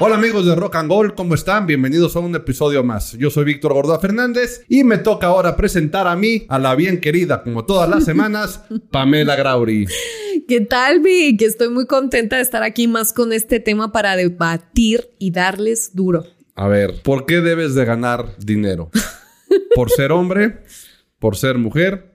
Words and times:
Hola 0.00 0.14
amigos 0.14 0.46
de 0.46 0.54
Rock 0.54 0.76
and 0.76 0.88
Gold, 0.88 1.14
¿cómo 1.16 1.34
están? 1.34 1.66
Bienvenidos 1.66 2.14
a 2.14 2.20
un 2.20 2.32
episodio 2.36 2.84
más. 2.84 3.14
Yo 3.14 3.30
soy 3.30 3.44
Víctor 3.44 3.72
Gordoa 3.72 3.98
Fernández 3.98 4.64
y 4.68 4.84
me 4.84 4.98
toca 4.98 5.26
ahora 5.26 5.56
presentar 5.56 6.06
a 6.06 6.14
mí, 6.14 6.46
a 6.48 6.60
la 6.60 6.76
bien 6.76 7.00
querida, 7.00 7.42
como 7.42 7.64
todas 7.64 7.90
las 7.90 8.04
semanas, 8.04 8.62
Pamela 8.92 9.34
Grauri. 9.34 9.88
¿Qué 10.46 10.60
tal, 10.60 11.00
Vic? 11.00 11.42
Estoy 11.42 11.70
muy 11.70 11.86
contenta 11.86 12.36
de 12.36 12.42
estar 12.42 12.62
aquí 12.62 12.86
más 12.86 13.12
con 13.12 13.32
este 13.32 13.58
tema 13.58 13.90
para 13.90 14.14
debatir 14.14 15.10
y 15.18 15.32
darles 15.32 15.96
duro. 15.96 16.24
A 16.54 16.68
ver, 16.68 17.02
¿por 17.02 17.26
qué 17.26 17.40
debes 17.40 17.74
de 17.74 17.84
ganar 17.84 18.36
dinero? 18.38 18.92
¿Por 19.74 19.90
ser 19.90 20.12
hombre? 20.12 20.60
¿Por 21.18 21.36
ser 21.36 21.58
mujer? 21.58 22.14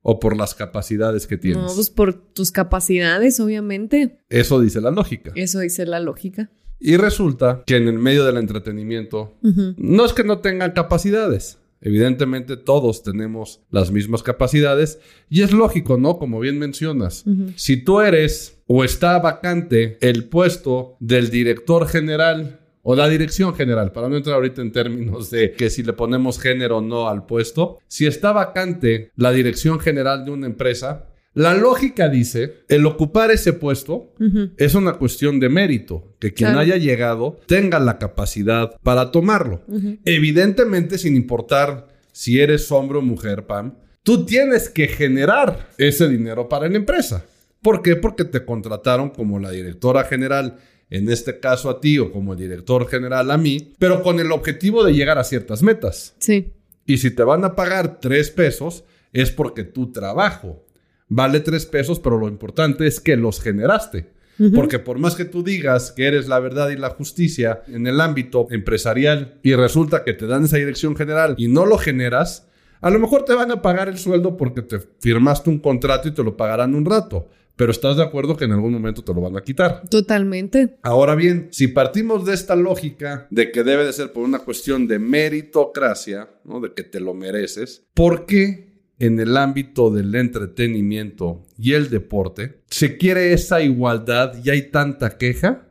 ¿O 0.00 0.18
por 0.18 0.36
las 0.36 0.56
capacidades 0.56 1.28
que 1.28 1.36
tienes? 1.36 1.62
No, 1.62 1.72
pues 1.72 1.88
por 1.88 2.14
tus 2.14 2.50
capacidades, 2.50 3.38
obviamente. 3.38 4.18
Eso 4.28 4.60
dice 4.60 4.80
la 4.80 4.90
lógica. 4.90 5.30
Eso 5.36 5.60
dice 5.60 5.86
la 5.86 6.00
lógica. 6.00 6.50
Y 6.84 6.96
resulta 6.96 7.62
que 7.64 7.76
en 7.76 7.86
el 7.86 7.98
medio 8.00 8.24
del 8.24 8.38
entretenimiento 8.38 9.34
no 9.76 10.04
es 10.04 10.12
que 10.12 10.24
no 10.24 10.38
tengan 10.38 10.72
capacidades. 10.72 11.58
Evidentemente 11.80 12.56
todos 12.56 13.04
tenemos 13.04 13.60
las 13.70 13.92
mismas 13.92 14.24
capacidades 14.24 14.98
y 15.28 15.42
es 15.42 15.52
lógico, 15.52 15.96
¿no? 15.96 16.18
Como 16.18 16.40
bien 16.40 16.58
mencionas, 16.58 17.24
si 17.54 17.76
tú 17.76 18.00
eres 18.00 18.58
o 18.66 18.82
está 18.82 19.18
vacante 19.20 19.96
el 20.00 20.24
puesto 20.24 20.96
del 20.98 21.30
director 21.30 21.86
general 21.86 22.58
o 22.82 22.96
la 22.96 23.08
dirección 23.08 23.54
general, 23.54 23.92
para 23.92 24.08
no 24.08 24.16
entrar 24.16 24.34
ahorita 24.34 24.60
en 24.60 24.72
términos 24.72 25.30
de 25.30 25.52
que 25.52 25.70
si 25.70 25.84
le 25.84 25.92
ponemos 25.92 26.40
género 26.40 26.78
o 26.78 26.82
no 26.82 27.08
al 27.08 27.26
puesto, 27.26 27.78
si 27.86 28.06
está 28.06 28.32
vacante 28.32 29.12
la 29.14 29.30
dirección 29.30 29.78
general 29.78 30.24
de 30.24 30.32
una 30.32 30.46
empresa, 30.46 31.11
la 31.34 31.54
lógica 31.54 32.08
dice, 32.10 32.64
el 32.68 32.84
ocupar 32.84 33.30
ese 33.30 33.54
puesto 33.54 34.12
es 34.58 34.74
una 34.74 34.94
cuestión 34.94 35.40
de 35.40 35.48
mérito, 35.48 36.14
que 36.18 36.34
quien 36.34 36.56
haya 36.56 36.76
llegado 36.76 37.38
tenga 37.46 37.78
la 37.78 37.98
capacidad 37.98 38.76
para 38.82 39.10
tomarlo. 39.10 39.62
Evidentemente, 40.04 40.98
sin 40.98 41.16
importar 41.16 41.88
si 42.12 42.40
eres 42.40 42.70
hombre 42.70 42.98
o 42.98 43.02
mujer, 43.02 43.46
Pam, 43.46 43.78
tú 44.02 44.26
tienes 44.26 44.68
que 44.68 44.88
generar 44.88 45.70
ese 45.78 46.06
dinero 46.06 46.48
para 46.48 46.68
la 46.68 46.76
empresa. 46.76 47.24
¿Por 47.62 47.80
qué? 47.80 47.96
Porque 47.96 48.24
te 48.24 48.44
contrataron 48.44 49.10
como 49.10 49.38
la 49.38 49.50
directora 49.50 50.04
general, 50.04 50.58
en 50.90 51.08
este 51.08 51.40
caso 51.40 51.70
a 51.70 51.80
ti, 51.80 51.98
o 51.98 52.12
como 52.12 52.34
el 52.34 52.38
director 52.38 52.86
general 52.88 53.30
a 53.30 53.38
mí, 53.38 53.72
pero 53.78 54.02
con 54.02 54.20
el 54.20 54.32
objetivo 54.32 54.84
de 54.84 54.92
llegar 54.92 55.18
a 55.18 55.24
ciertas 55.24 55.62
metas. 55.62 56.14
Sí. 56.18 56.52
Y 56.84 56.98
si 56.98 57.10
te 57.10 57.22
van 57.22 57.44
a 57.44 57.54
pagar 57.54 58.00
tres 58.00 58.30
pesos, 58.30 58.84
es 59.12 59.30
porque 59.30 59.64
tu 59.64 59.92
trabajo 59.92 60.66
vale 61.12 61.40
tres 61.40 61.66
pesos, 61.66 62.00
pero 62.00 62.18
lo 62.18 62.28
importante 62.28 62.86
es 62.86 63.00
que 63.00 63.16
los 63.16 63.40
generaste. 63.40 64.10
Porque 64.54 64.80
por 64.80 64.98
más 64.98 65.14
que 65.14 65.24
tú 65.24 65.44
digas 65.44 65.92
que 65.92 66.06
eres 66.06 66.26
la 66.26 66.40
verdad 66.40 66.70
y 66.70 66.76
la 66.76 66.90
justicia 66.90 67.62
en 67.68 67.86
el 67.86 68.00
ámbito 68.00 68.48
empresarial 68.50 69.38
y 69.42 69.54
resulta 69.54 70.02
que 70.02 70.14
te 70.14 70.26
dan 70.26 70.44
esa 70.44 70.56
dirección 70.56 70.96
general 70.96 71.34
y 71.38 71.46
no 71.46 71.64
lo 71.64 71.78
generas, 71.78 72.48
a 72.80 72.90
lo 72.90 72.98
mejor 72.98 73.24
te 73.24 73.34
van 73.34 73.52
a 73.52 73.62
pagar 73.62 73.88
el 73.88 73.98
sueldo 73.98 74.36
porque 74.36 74.62
te 74.62 74.80
firmaste 74.98 75.48
un 75.48 75.60
contrato 75.60 76.08
y 76.08 76.12
te 76.12 76.24
lo 76.24 76.36
pagarán 76.36 76.74
un 76.74 76.84
rato. 76.84 77.28
Pero 77.54 77.70
estás 77.70 77.98
de 77.98 78.02
acuerdo 78.02 78.36
que 78.36 78.46
en 78.46 78.52
algún 78.52 78.72
momento 78.72 79.04
te 79.04 79.14
lo 79.14 79.20
van 79.20 79.36
a 79.36 79.42
quitar. 79.42 79.82
Totalmente. 79.88 80.78
Ahora 80.82 81.14
bien, 81.14 81.48
si 81.52 81.68
partimos 81.68 82.24
de 82.24 82.32
esta 82.32 82.56
lógica 82.56 83.28
de 83.30 83.52
que 83.52 83.62
debe 83.62 83.84
de 83.84 83.92
ser 83.92 84.12
por 84.12 84.24
una 84.24 84.40
cuestión 84.40 84.88
de 84.88 84.98
meritocracia, 84.98 86.30
¿no? 86.44 86.60
de 86.60 86.72
que 86.72 86.82
te 86.82 86.98
lo 86.98 87.14
mereces, 87.14 87.84
¿por 87.94 88.24
qué 88.24 88.71
en 88.98 89.18
el 89.18 89.36
ámbito 89.36 89.90
del 89.90 90.14
entretenimiento 90.14 91.44
y 91.58 91.72
el 91.72 91.90
deporte, 91.90 92.60
se 92.68 92.96
quiere 92.96 93.32
esa 93.32 93.60
igualdad 93.60 94.34
y 94.44 94.50
hay 94.50 94.70
tanta 94.70 95.18
queja 95.18 95.68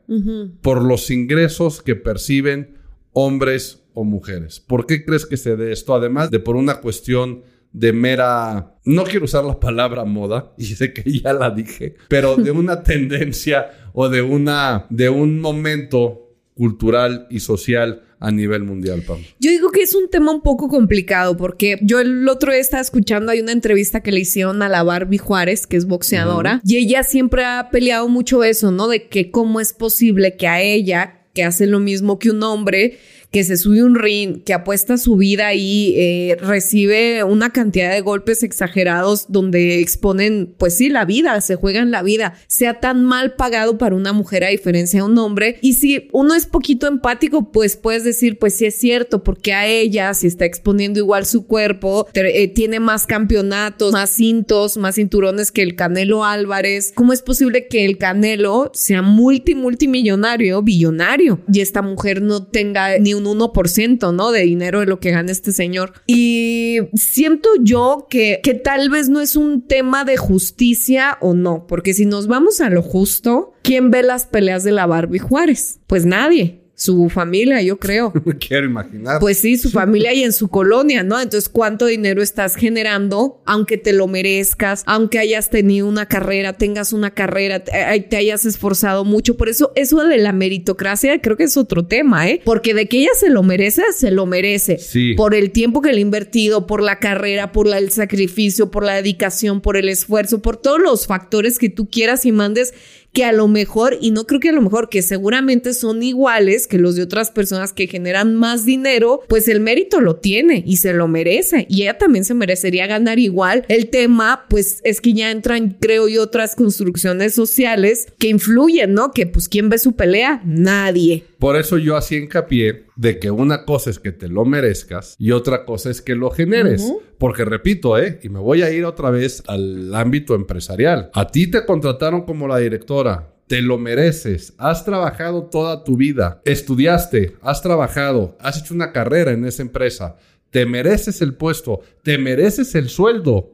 por 0.62 0.84
los 0.84 1.10
ingresos 1.10 1.82
que 1.82 1.96
perciben 1.96 2.76
hombres 3.14 3.84
o 3.94 4.04
mujeres. 4.04 4.60
¿Por 4.60 4.86
qué 4.86 5.06
crees 5.06 5.26
que 5.26 5.38
se 5.38 5.56
dé 5.56 5.72
esto? 5.72 5.96
Además 5.96 6.30
de 6.32 6.40
por 6.40 6.58
una 6.58 6.82
cuestión 6.82 7.44
de 7.72 7.94
mera, 7.94 8.76
no 8.84 9.04
quiero 9.06 9.26
usar 9.26 9.46
la 9.46 9.60
palabra 9.60 10.04
moda, 10.04 10.54
y 10.58 10.66
sé 10.66 10.94
que 10.94 11.10
ya 11.10 11.34
la 11.34 11.52
dije, 11.52 11.96
pero 12.10 12.36
de 12.36 12.52
una 12.52 12.84
tendencia 12.84 13.72
o 13.94 14.10
de 14.10 14.22
una, 14.22 14.86
de 14.90 15.10
un 15.10 15.40
momento 15.40 16.31
cultural 16.56 17.28
y 17.30 17.40
social 17.40 18.04
a 18.20 18.32
nivel 18.32 18.64
mundial, 18.64 19.02
Pam? 19.02 19.18
Yo 19.40 19.50
digo 19.50 19.72
que 19.72 19.82
es 19.82 19.96
un 19.96 20.10
tema 20.10 20.32
un 20.32 20.42
poco 20.42 20.68
complicado 20.68 21.36
porque 21.36 21.80
yo 21.82 22.00
el 22.00 22.30
otro 22.30 22.52
día 22.52 22.62
estaba 22.62 22.82
escuchando, 22.82 23.32
hay 23.32 23.42
una 23.42 23.52
entrevista 23.52 24.02
que 24.02 24.12
le 24.12 24.20
hicieron 24.20 24.62
a 24.62 24.70
la 24.70 24.84
Barbie 24.84 25.18
Juárez, 25.18 25.66
que 25.66 25.78
es 25.78 25.86
boxeadora, 25.86 26.62
y 26.64 26.78
ella 26.78 27.04
siempre 27.04 27.44
ha 27.46 27.70
peleado 27.72 28.08
mucho 28.08 28.44
eso, 28.44 28.72
¿no? 28.72 28.88
De 28.88 29.08
que 29.08 29.32
cómo 29.32 29.60
es 29.60 29.74
posible 29.74 30.38
que 30.38 30.48
a 30.48 30.62
ella, 30.62 31.26
que 31.34 31.44
hace 31.44 31.66
lo 31.66 31.80
mismo 31.80 32.20
que 32.20 32.30
un 32.30 32.44
hombre, 32.44 33.00
que 33.32 33.46
se 33.46 33.56
sube 33.56 33.82
un 33.82 33.96
ring, 33.96 34.44
que 34.44 34.54
apuesta 34.54 34.98
su 34.98 35.16
vida 35.16 35.54
y 35.54 35.94
eh, 35.98 36.38
recibe 36.42 37.24
una 37.24 37.52
cantidad 37.52 37.92
de 37.92 38.02
golpes 38.02 38.44
exagerados 38.44 39.26
donde 39.30 39.80
exponen, 39.80 40.54
pues 40.58 40.76
sí, 40.76 40.90
la 40.90 41.06
vida, 41.06 41.40
se 41.40 41.56
juegan 41.56 41.92
la 41.92 42.04
vida, 42.04 42.34
sea 42.48 42.82
tan 42.82 43.06
mal 43.06 43.36
pagado 43.36 43.78
para 43.78 43.96
una 43.96 44.12
mujer 44.12 44.44
a 44.44 44.50
diferencia 44.50 45.00
de 45.00 45.06
un 45.06 45.18
hombre. 45.18 45.58
Y 45.62 45.74
si 45.74 46.10
uno 46.12 46.36
es 46.36 46.46
poquito 46.46 46.88
empático, 46.88 47.52
pues 47.52 47.78
puedes 47.78 48.04
decir, 48.04 48.38
pues 48.38 48.56
sí 48.56 48.66
es 48.66 48.76
cierto, 48.76 49.24
porque 49.24 49.54
a 49.54 49.66
ella, 49.66 50.14
si 50.14 50.28
está 50.28 50.44
exponiendo 50.44 51.00
igual 51.00 51.26
su 51.26 51.48
cuerpo, 51.48 52.08
eh, 52.14 52.50
tiene 52.50 52.82
más 52.82 53.08
campeonatos, 53.08 53.94
más 53.94 54.10
cintos, 54.10 54.76
más 54.76 54.96
cinturones 54.96 55.54
que 55.54 55.62
el 55.62 55.78
Canelo 55.78 56.26
Álvarez. 56.26 56.92
¿Cómo 56.94 57.14
es 57.14 57.22
posible 57.22 57.68
que 57.68 57.86
el 57.86 57.98
Canelo 57.98 58.72
sea 58.74 59.02
multi, 59.02 59.56
multimillonario, 59.56 60.62
billonario, 60.62 61.40
y 61.52 61.62
esta 61.62 61.82
mujer 61.82 62.22
no 62.22 62.44
tenga 62.44 62.98
ni 63.00 63.14
un 63.14 63.21
un 63.26 63.40
1%, 63.40 64.14
¿no? 64.14 64.32
De 64.32 64.42
dinero 64.42 64.80
de 64.80 64.86
lo 64.86 65.00
que 65.00 65.12
gana 65.12 65.32
este 65.32 65.52
señor. 65.52 65.94
Y 66.08 66.80
siento 66.94 67.50
yo 67.62 68.08
que, 68.10 68.40
que 68.44 68.54
tal 68.54 68.90
vez 68.90 69.10
no 69.10 69.22
es 69.22 69.36
un 69.36 69.68
tema 69.68 70.06
de 70.06 70.18
justicia 70.18 71.18
o 71.22 71.34
no, 71.34 71.66
porque 71.68 71.94
si 71.94 72.06
nos 72.06 72.28
vamos 72.28 72.62
a 72.62 72.70
lo 72.70 72.82
justo, 72.82 73.54
¿quién 73.62 73.92
ve 73.92 74.04
las 74.04 74.26
peleas 74.26 74.64
de 74.64 74.72
la 74.72 74.86
Barbie 74.86 75.20
Juárez? 75.20 75.80
Pues 75.88 76.06
nadie 76.06 76.61
su 76.82 77.10
familia, 77.10 77.62
yo 77.62 77.78
creo. 77.78 78.12
Quiero 78.40 78.66
imaginar. 78.66 79.20
Pues 79.20 79.38
sí, 79.38 79.56
su 79.56 79.70
familia 79.70 80.16
y 80.16 80.24
en 80.24 80.34
su 80.34 80.48
colonia, 80.48 81.04
¿no? 81.04 81.22
Entonces, 81.22 81.48
¿cuánto 81.48 81.86
dinero 81.86 82.24
estás 82.24 82.56
generando? 82.56 83.40
Aunque 83.46 83.78
te 83.78 83.94
lo 83.94 84.08
merezcas, 84.08 84.82
aunque 84.88 85.20
hayas 85.20 85.52
tenido 85.52 85.88
una 85.88 86.08
carrera, 86.08 86.54
tengas 86.54 86.92
una 86.92 87.12
carrera, 87.12 87.64
te 87.64 88.16
hayas 88.16 88.48
esforzado 88.48 89.06
mucho. 89.06 89.38
Por 89.38 89.48
eso, 89.48 89.72
eso 89.76 90.04
de 90.04 90.18
la 90.18 90.34
meritocracia 90.34 91.22
creo 91.22 91.38
que 91.38 91.44
es 91.44 91.56
otro 91.56 91.86
tema, 91.86 92.28
¿eh? 92.28 92.42
Porque 92.44 92.74
de 92.74 92.88
que 92.88 93.02
ella 93.02 93.12
se 93.16 93.30
lo 93.30 93.44
merece, 93.44 93.84
se 93.96 94.10
lo 94.10 94.26
merece. 94.26 94.80
Sí. 94.80 95.14
Por 95.14 95.36
el 95.36 95.52
tiempo 95.52 95.82
que 95.82 95.92
le 95.94 96.00
ha 96.00 96.02
invertido, 96.02 96.66
por 96.66 96.82
la 96.82 96.98
carrera, 96.98 97.52
por 97.52 97.68
el 97.68 97.92
sacrificio, 97.92 98.72
por 98.72 98.84
la 98.84 98.96
dedicación, 98.96 99.62
por 99.62 99.78
el 99.78 99.88
esfuerzo, 99.88 100.42
por 100.42 100.58
todos 100.58 100.80
los 100.80 101.06
factores 101.06 101.60
que 101.60 101.70
tú 101.70 101.88
quieras 101.92 102.26
y 102.26 102.32
mandes 102.32 102.74
que 103.14 103.26
a 103.26 103.32
lo 103.32 103.48
mejor, 103.48 103.98
y 104.00 104.12
no 104.12 104.26
creo 104.26 104.40
que 104.40 104.50
a 104.50 104.54
lo 104.54 104.62
mejor, 104.62 104.90
que 104.90 105.02
seguramente 105.02 105.74
son 105.74 106.02
iguales 106.02 106.68
que 106.68 106.78
los 106.78 106.96
de 106.96 107.04
otras 107.04 107.30
personas 107.30 107.74
que 107.74 107.88
generan 107.88 108.36
más 108.36 108.66
dinero, 108.66 109.22
pues 109.28 109.48
el 109.48 109.60
mérito 109.60 110.00
lo 110.00 110.16
tiene 110.16 110.64
y 110.66 110.78
se 110.78 110.94
lo 110.94 111.08
merece. 111.08 111.66
Y 111.70 111.84
ella 111.84 111.98
también 111.98 112.24
se 112.24 112.34
merecería 112.34 112.88
ganar 112.88 113.20
igual. 113.20 113.66
El 113.68 113.90
tema, 113.90 114.46
pues 114.50 114.80
es 114.84 115.02
que 115.02 115.14
ya 115.14 115.32
entran, 115.32 115.78
creo 115.80 116.08
yo, 116.08 116.24
otras 116.24 116.56
construcciones 116.56 117.34
sociales 117.34 118.08
que 118.18 118.30
influyen, 118.30 118.94
¿no? 118.94 119.12
Que 119.12 119.28
pues 119.28 119.50
¿quién 119.50 119.70
ve 119.70 119.78
su 119.78 119.94
pelea? 119.94 120.42
Nadie. 120.46 121.26
Por 121.40 121.58
eso 121.58 121.78
yo 121.80 121.98
así 121.98 122.18
hincapié 122.18 122.86
de 122.96 123.18
que 123.18 123.32
una 123.32 123.66
cosa 123.66 123.90
es 123.90 123.98
que 123.98 124.12
te 124.12 124.28
lo 124.28 124.46
merezcas 124.46 125.16
y 125.18 125.32
otra 125.32 125.66
cosa 125.66 125.90
es 125.90 126.02
que 126.02 126.14
lo 126.14 126.30
generes. 126.30 126.84
Porque 127.18 127.46
repito, 127.46 128.00
¿eh? 128.00 128.20
Y 128.24 128.30
me 128.30 128.40
voy 128.40 128.64
a 128.64 128.72
ir 128.72 128.84
otra 128.84 129.12
vez 129.12 129.44
al 129.46 129.94
ámbito 129.94 130.34
empresarial. 130.34 131.12
A 131.14 131.28
ti 131.28 131.46
te 131.46 131.66
contrataron 131.66 132.24
como 132.24 132.48
la 132.48 132.58
directora. 132.58 133.01
Te 133.48 133.62
lo 133.62 133.78
mereces. 133.78 134.54
Has 134.58 134.86
trabajado 134.86 135.44
toda 135.44 135.84
tu 135.84 135.98
vida. 135.98 136.42
Estudiaste, 136.46 137.36
has 137.42 137.62
trabajado, 137.62 138.38
has 138.40 138.60
hecho 138.60 138.74
una 138.74 138.92
carrera 138.92 139.32
en 139.32 139.46
esa 139.46 139.62
empresa. 139.62 140.16
Te 140.52 140.66
mereces 140.66 141.22
el 141.22 141.34
puesto, 141.34 141.82
te 142.04 142.18
mereces 142.18 142.76
el 142.76 142.90
sueldo 142.90 143.50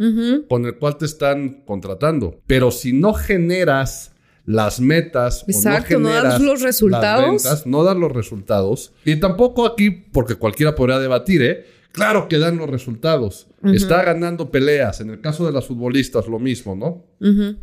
con 0.47 0.65
el 0.65 0.75
cual 0.77 0.97
te 0.97 1.05
están 1.05 1.63
contratando. 1.65 2.41
Pero 2.47 2.71
si 2.71 2.93
no 2.93 3.13
generas 3.13 4.13
las 4.45 4.79
metas 4.79 5.43
Exacto, 5.47 5.99
no, 5.99 6.09
das 6.09 6.41
los 6.41 6.61
resultados. 6.61 7.65
no 7.65 7.83
das 7.83 7.97
los 7.97 8.11
resultados. 8.11 8.93
Y 9.03 9.17
tampoco 9.17 9.65
aquí, 9.65 9.91
porque 9.91 10.35
cualquiera 10.35 10.73
podría 10.73 10.99
debatir, 10.99 11.41
¿eh? 11.41 11.65
Claro 11.91 12.27
que 12.27 12.37
dan 12.37 12.57
los 12.57 12.69
resultados. 12.69 13.47
Está 13.63 14.03
ganando 14.03 14.51
peleas. 14.51 15.01
En 15.01 15.09
el 15.09 15.21
caso 15.21 15.45
de 15.45 15.51
las 15.51 15.65
futbolistas, 15.65 16.27
lo 16.27 16.39
mismo, 16.39 16.75
¿no? 16.75 17.03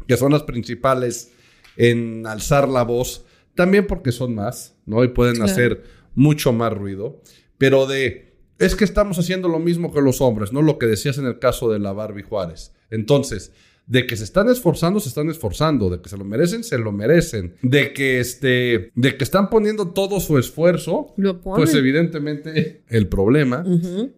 Que 0.06 0.16
son 0.16 0.32
las 0.32 0.42
principales 0.42 1.30
en 1.76 2.26
alzar 2.26 2.68
la 2.68 2.82
voz. 2.82 3.24
También 3.54 3.86
porque 3.86 4.12
son 4.12 4.34
más, 4.34 4.76
¿no? 4.86 5.04
Y 5.04 5.08
pueden 5.08 5.42
hacer 5.42 5.84
mucho 6.14 6.52
más 6.52 6.72
ruido. 6.72 7.20
Pero 7.58 7.86
de. 7.86 8.34
Es 8.58 8.76
que 8.76 8.84
estamos 8.84 9.18
haciendo 9.18 9.48
lo 9.48 9.58
mismo 9.58 9.92
que 9.92 10.00
los 10.00 10.20
hombres, 10.20 10.52
¿no? 10.52 10.62
Lo 10.62 10.78
que 10.78 10.86
decías 10.86 11.18
en 11.18 11.26
el 11.26 11.38
caso 11.38 11.70
de 11.70 11.80
la 11.80 11.92
Barbie 11.92 12.22
Juárez. 12.22 12.72
Entonces, 12.90 13.52
de 13.86 14.06
que 14.06 14.16
se 14.16 14.24
están 14.24 14.48
esforzando, 14.48 14.98
se 14.98 15.08
están 15.08 15.28
esforzando, 15.28 15.90
de 15.90 16.00
que 16.00 16.08
se 16.08 16.16
lo 16.16 16.24
merecen, 16.24 16.64
se 16.64 16.78
lo 16.78 16.90
merecen, 16.90 17.54
de 17.62 17.92
que 17.92 18.18
este, 18.18 18.90
de 18.94 19.16
que 19.16 19.24
están 19.24 19.50
poniendo 19.50 19.88
todo 19.88 20.20
su 20.20 20.38
esfuerzo, 20.38 21.14
pues 21.42 21.74
evidentemente 21.74 22.82
el 22.88 23.08
problema 23.08 23.64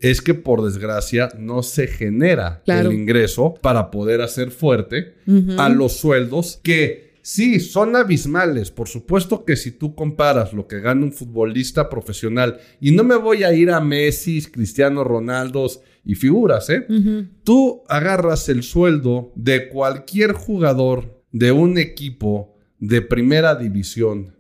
es 0.00 0.20
que 0.20 0.34
por 0.34 0.64
desgracia 0.64 1.30
no 1.38 1.62
se 1.62 1.88
genera 1.88 2.62
el 2.66 2.92
ingreso 2.92 3.54
para 3.60 3.90
poder 3.90 4.20
hacer 4.20 4.50
fuerte 4.50 5.14
a 5.58 5.68
los 5.68 5.94
sueldos 5.94 6.60
que 6.62 7.05
Sí, 7.26 7.58
son 7.58 7.96
abismales. 7.96 8.70
Por 8.70 8.87
supuesto 8.87 9.44
que 9.44 9.56
si 9.56 9.73
tú 9.73 9.96
comparas 9.96 10.52
lo 10.52 10.69
que 10.69 10.78
gana 10.78 11.05
un 11.05 11.12
futbolista 11.12 11.88
profesional, 11.88 12.61
y 12.81 12.93
no 12.93 13.02
me 13.02 13.17
voy 13.17 13.43
a 13.43 13.52
ir 13.52 13.73
a 13.73 13.81
Messi, 13.81 14.40
Cristiano 14.43 15.02
Ronaldo 15.02 15.67
y 16.05 16.14
figuras, 16.14 16.70
¿eh? 16.70 16.87
Tú 17.43 17.82
agarras 17.88 18.49
el 18.49 18.62
sueldo 18.62 19.32
de 19.34 19.69
cualquier 19.69 20.34
jugador 20.34 21.20
de 21.32 21.50
un 21.50 21.78
equipo 21.78 22.55
de 22.78 23.02
primera 23.02 23.56
división, 23.56 24.37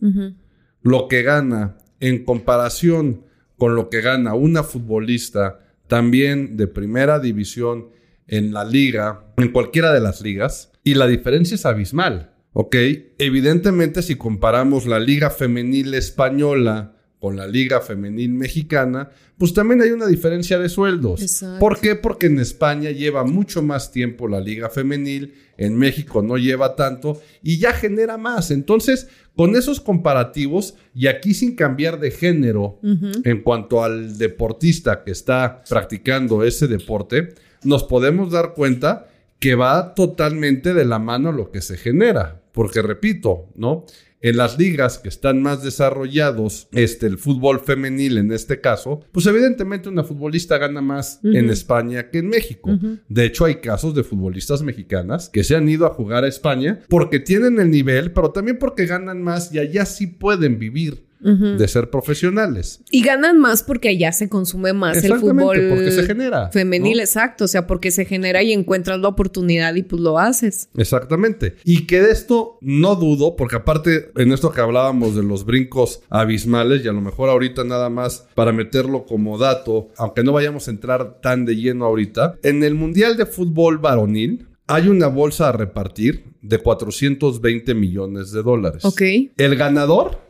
lo 0.80 1.08
que 1.08 1.24
gana 1.24 1.78
en 1.98 2.24
comparación 2.24 3.24
con 3.58 3.74
lo 3.74 3.90
que 3.90 4.00
gana 4.00 4.34
una 4.34 4.62
futbolista 4.62 5.58
también 5.88 6.56
de 6.56 6.68
primera 6.68 7.18
división 7.18 7.88
en 8.28 8.52
la 8.52 8.64
liga, 8.64 9.24
en 9.38 9.50
cualquiera 9.50 9.92
de 9.92 9.98
las 9.98 10.20
ligas, 10.20 10.70
y 10.84 10.94
la 10.94 11.08
diferencia 11.08 11.56
es 11.56 11.66
abismal. 11.66 12.35
¿Ok? 12.58 12.74
Evidentemente, 13.18 14.00
si 14.00 14.14
comparamos 14.14 14.86
la 14.86 14.98
Liga 14.98 15.28
Femenil 15.28 15.92
Española 15.92 16.96
con 17.20 17.36
la 17.36 17.46
Liga 17.46 17.82
Femenil 17.82 18.32
Mexicana, 18.32 19.10
pues 19.36 19.52
también 19.52 19.82
hay 19.82 19.90
una 19.90 20.06
diferencia 20.06 20.58
de 20.58 20.70
sueldos. 20.70 21.44
¿Por 21.60 21.78
qué? 21.78 21.96
Porque 21.96 22.28
en 22.28 22.40
España 22.40 22.92
lleva 22.92 23.24
mucho 23.24 23.62
más 23.62 23.92
tiempo 23.92 24.26
la 24.26 24.40
Liga 24.40 24.70
Femenil, 24.70 25.34
en 25.58 25.76
México 25.76 26.22
no 26.22 26.38
lleva 26.38 26.76
tanto 26.76 27.20
y 27.42 27.58
ya 27.58 27.74
genera 27.74 28.16
más. 28.16 28.50
Entonces, 28.50 29.08
con 29.34 29.54
esos 29.54 29.78
comparativos, 29.78 30.76
y 30.94 31.08
aquí 31.08 31.34
sin 31.34 31.56
cambiar 31.56 32.00
de 32.00 32.10
género 32.10 32.80
en 32.82 33.42
cuanto 33.42 33.84
al 33.84 34.16
deportista 34.16 35.04
que 35.04 35.10
está 35.10 35.62
practicando 35.68 36.42
ese 36.42 36.68
deporte, 36.68 37.34
nos 37.64 37.84
podemos 37.84 38.32
dar 38.32 38.54
cuenta 38.54 39.08
que 39.38 39.54
va 39.54 39.94
totalmente 39.94 40.72
de 40.72 40.86
la 40.86 40.98
mano 40.98 41.32
lo 41.32 41.50
que 41.50 41.60
se 41.60 41.76
genera. 41.76 42.40
Porque 42.56 42.80
repito, 42.80 43.50
¿no? 43.54 43.84
En 44.22 44.38
las 44.38 44.58
ligas 44.58 44.96
que 44.96 45.10
están 45.10 45.42
más 45.42 45.62
desarrollados, 45.62 46.68
este, 46.72 47.06
el 47.06 47.18
fútbol 47.18 47.60
femenil 47.60 48.16
en 48.16 48.32
este 48.32 48.62
caso, 48.62 49.02
pues 49.12 49.26
evidentemente 49.26 49.90
una 49.90 50.04
futbolista 50.04 50.56
gana 50.56 50.80
más 50.80 51.20
en 51.22 51.50
España 51.50 52.08
que 52.08 52.20
en 52.20 52.28
México. 52.28 52.70
De 53.08 53.26
hecho, 53.26 53.44
hay 53.44 53.56
casos 53.56 53.94
de 53.94 54.04
futbolistas 54.04 54.62
mexicanas 54.62 55.28
que 55.28 55.44
se 55.44 55.54
han 55.54 55.68
ido 55.68 55.84
a 55.84 55.90
jugar 55.90 56.24
a 56.24 56.28
España 56.28 56.80
porque 56.88 57.20
tienen 57.20 57.60
el 57.60 57.70
nivel, 57.70 58.12
pero 58.12 58.30
también 58.30 58.58
porque 58.58 58.86
ganan 58.86 59.22
más 59.22 59.52
y 59.52 59.58
allá 59.58 59.84
sí 59.84 60.06
pueden 60.06 60.58
vivir 60.58 61.05
de 61.20 61.68
ser 61.68 61.90
profesionales. 61.90 62.80
Y 62.90 63.02
ganan 63.02 63.38
más 63.38 63.62
porque 63.62 63.88
allá 63.88 64.12
se 64.12 64.28
consume 64.28 64.72
más 64.72 65.02
el 65.04 65.14
fútbol 65.18 65.68
porque 65.68 65.90
se 65.90 66.04
genera, 66.04 66.50
femenil, 66.50 67.00
exacto, 67.00 67.44
o 67.44 67.48
sea, 67.48 67.66
porque 67.66 67.90
se 67.90 68.04
genera 68.04 68.42
y 68.42 68.52
encuentras 68.52 69.00
la 69.00 69.08
oportunidad 69.08 69.74
y 69.74 69.82
pues 69.82 70.00
lo 70.00 70.18
haces. 70.18 70.68
Exactamente. 70.76 71.56
Y 71.64 71.86
que 71.86 72.00
de 72.00 72.10
esto 72.10 72.58
no 72.60 72.96
dudo, 72.96 73.36
porque 73.36 73.56
aparte 73.56 74.10
en 74.16 74.32
esto 74.32 74.52
que 74.52 74.60
hablábamos 74.60 75.14
de 75.14 75.22
los 75.22 75.44
brincos 75.44 76.02
abismales, 76.10 76.84
y 76.84 76.88
a 76.88 76.92
lo 76.92 77.00
mejor 77.00 77.30
ahorita 77.30 77.64
nada 77.64 77.90
más 77.90 78.26
para 78.34 78.52
meterlo 78.52 79.06
como 79.06 79.38
dato, 79.38 79.88
aunque 79.96 80.22
no 80.22 80.32
vayamos 80.32 80.68
a 80.68 80.70
entrar 80.70 81.20
tan 81.20 81.44
de 81.44 81.56
lleno 81.56 81.84
ahorita, 81.84 82.36
en 82.42 82.62
el 82.62 82.74
Mundial 82.74 83.16
de 83.16 83.26
Fútbol 83.26 83.78
Varonil, 83.78 84.46
hay 84.66 84.88
una 84.88 85.06
bolsa 85.06 85.48
a 85.48 85.52
repartir 85.52 86.24
de 86.42 86.58
420 86.58 87.74
millones 87.74 88.32
de 88.32 88.42
dólares. 88.42 88.84
Ok. 88.84 89.02
El 89.36 89.56
ganador 89.56 90.26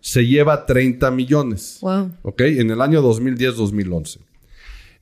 se 0.00 0.26
lleva 0.26 0.66
30 0.66 1.10
millones. 1.10 1.78
Wow. 1.82 2.12
Ok, 2.22 2.40
en 2.42 2.70
el 2.70 2.80
año 2.80 3.02
2010-2011. 3.02 4.18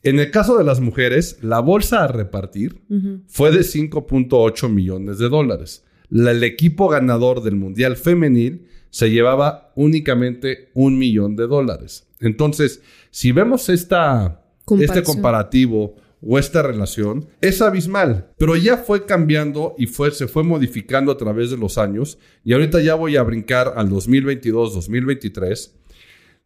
En 0.03 0.19
el 0.19 0.31
caso 0.31 0.59
de 0.59 0.65
las 0.65 0.81
mujeres, 0.81 1.39
la 1.41 1.61
bolsa 1.61 2.05
a 2.05 2.09
repartir 2.09 2.83
fue 3.27 3.51
de 3.51 3.61
5.8 3.61 4.69
millones 4.69 5.19
de 5.19 5.29
dólares. 5.29 5.85
el 6.11 6.45
equipo 6.45 6.89
ganador 6.89 7.43
del 7.43 7.57
Mundial 7.57 7.97
Femenil 7.97 8.69
se 8.91 9.11
llevaba 9.11 9.73
únicamente 9.77 10.71
un 10.75 10.99
millón 10.99 11.37
de 11.37 11.47
dólares. 11.47 12.07
Entonces, 12.21 12.83
si 13.11 13.33
vemos 13.33 13.69
esta, 13.69 14.43
este 14.79 15.03
comparativo 15.03 15.97
o 16.27 16.39
esta 16.39 16.63
relación 16.63 17.27
es 17.41 17.61
abismal, 17.61 18.33
pero 18.39 18.57
ya 18.57 18.77
fue 18.79 19.05
cambiando 19.05 19.75
y 19.79 19.87
fue, 19.87 20.11
se 20.11 20.27
fue 20.27 20.43
modificando 20.43 21.13
a 21.13 21.17
través 21.17 21.51
de 21.51 21.57
los 21.57 21.79
años 21.79 22.19
y 22.45 22.53
ahorita 22.53 22.81
ya 22.81 22.95
voy 22.95 23.17
a 23.17 23.23
brincar 23.23 23.75
al 23.77 23.91
2022-2023 23.91 25.73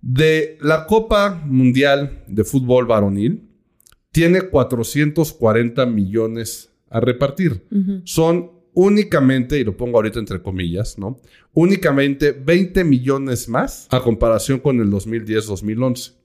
de 0.00 0.58
la 0.60 0.86
Copa 0.86 1.42
Mundial 1.46 2.24
de 2.26 2.44
Fútbol 2.44 2.86
Varonil 2.86 3.48
tiene 4.12 4.42
440 4.42 5.86
millones 5.86 6.70
a 6.90 7.00
repartir. 7.00 7.66
Son 8.04 8.50
únicamente, 8.72 9.58
y 9.58 9.64
lo 9.64 9.76
pongo 9.76 9.98
ahorita 9.98 10.18
entre 10.18 10.40
comillas, 10.40 10.98
¿no? 10.98 11.20
Únicamente 11.52 12.32
20 12.32 12.84
millones 12.84 13.48
más 13.48 13.86
a 13.90 14.00
comparación 14.00 14.60
con 14.60 14.80
el 14.80 14.90
2010-2011 14.90 16.17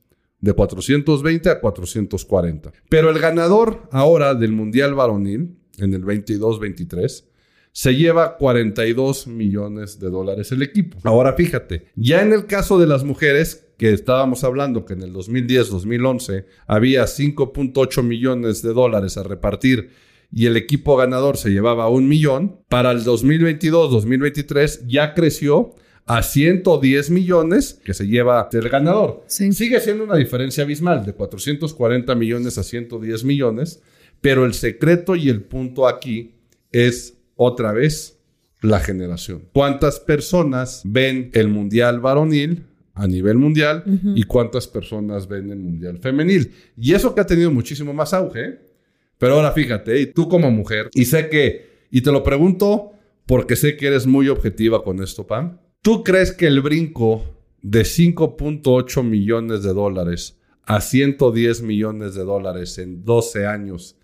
de 0.43 0.51
420 0.51 1.49
a 1.49 1.61
440. 1.61 2.73
Pero 2.89 3.09
el 3.09 3.17
ganador 3.19 3.87
ahora 3.91 4.35
del 4.35 4.51
Mundial 4.51 4.93
Varonil, 4.93 5.55
en 5.77 5.93
el 5.93 6.03
22-23, 6.03 7.23
se 7.71 7.95
lleva 7.95 8.35
42 8.35 9.27
millones 9.27 9.99
de 10.01 10.09
dólares 10.09 10.51
el 10.51 10.61
equipo. 10.61 10.97
Ahora 11.05 11.31
fíjate, 11.33 11.85
ya 11.95 12.21
en 12.21 12.33
el 12.33 12.45
caso 12.45 12.77
de 12.77 12.87
las 12.87 13.05
mujeres, 13.05 13.69
que 13.77 13.93
estábamos 13.93 14.43
hablando 14.43 14.85
que 14.85 14.93
en 14.93 15.03
el 15.03 15.13
2010-2011 15.13 16.45
había 16.67 17.05
5.8 17.05 18.03
millones 18.03 18.61
de 18.61 18.73
dólares 18.73 19.17
a 19.17 19.23
repartir 19.23 19.91
y 20.29 20.47
el 20.47 20.57
equipo 20.57 20.97
ganador 20.97 21.37
se 21.37 21.51
llevaba 21.51 21.87
un 21.87 22.09
millón, 22.09 22.59
para 22.67 22.91
el 22.91 23.05
2022-2023 23.05 24.87
ya 24.87 25.13
creció 25.13 25.73
a 26.05 26.21
110 26.21 27.09
millones 27.11 27.79
que 27.83 27.93
se 27.93 28.07
lleva 28.07 28.49
el 28.51 28.69
ganador. 28.69 29.23
Sigue 29.27 29.79
siendo 29.79 30.03
una 30.03 30.17
diferencia 30.17 30.63
abismal 30.63 31.05
de 31.05 31.13
440 31.13 32.13
millones 32.15 32.57
a 32.57 32.63
110 32.63 33.23
millones, 33.23 33.81
pero 34.21 34.45
el 34.45 34.53
secreto 34.53 35.15
y 35.15 35.29
el 35.29 35.43
punto 35.43 35.87
aquí 35.87 36.35
es 36.71 37.17
otra 37.35 37.71
vez 37.71 38.19
la 38.61 38.79
generación. 38.79 39.43
¿Cuántas 39.53 39.99
personas 39.99 40.81
ven 40.85 41.29
el 41.33 41.47
Mundial 41.49 41.99
varonil 41.99 42.65
a 42.95 43.07
nivel 43.07 43.37
mundial 43.37 43.83
y 44.15 44.23
cuántas 44.23 44.67
personas 44.67 45.27
ven 45.27 45.51
el 45.51 45.59
Mundial 45.59 45.99
femenil? 45.99 46.53
Y 46.77 46.93
eso 46.93 47.13
que 47.13 47.21
ha 47.21 47.25
tenido 47.25 47.51
muchísimo 47.51 47.93
más 47.93 48.13
auge. 48.13 48.45
¿eh? 48.45 48.59
Pero 49.17 49.35
ahora 49.35 49.51
fíjate, 49.51 49.99
y 49.99 50.07
tú 50.07 50.27
como 50.27 50.51
mujer, 50.51 50.89
y 50.93 51.05
sé 51.05 51.29
que, 51.29 51.85
y 51.91 52.01
te 52.01 52.11
lo 52.11 52.23
pregunto 52.23 52.91
porque 53.25 53.55
sé 53.55 53.77
que 53.77 53.87
eres 53.87 54.05
muy 54.05 54.27
objetiva 54.27 54.83
con 54.83 55.01
esto, 55.01 55.25
Pam. 55.25 55.57
¿Tú 55.83 56.01
crees 56.01 56.31
que 56.31 56.47
el 56.47 56.61
brinco 56.61 57.25
de 57.61 57.81
5.8 57.81 59.03
millones 59.03 59.63
de 59.63 59.73
dólares 59.73 60.39
a 60.63 60.79
110 60.79 61.61
millones 61.61 62.15
de 62.15 62.23
dólares 62.23 62.77
en 62.77 63.03
12 63.03 63.45
años 63.45 63.97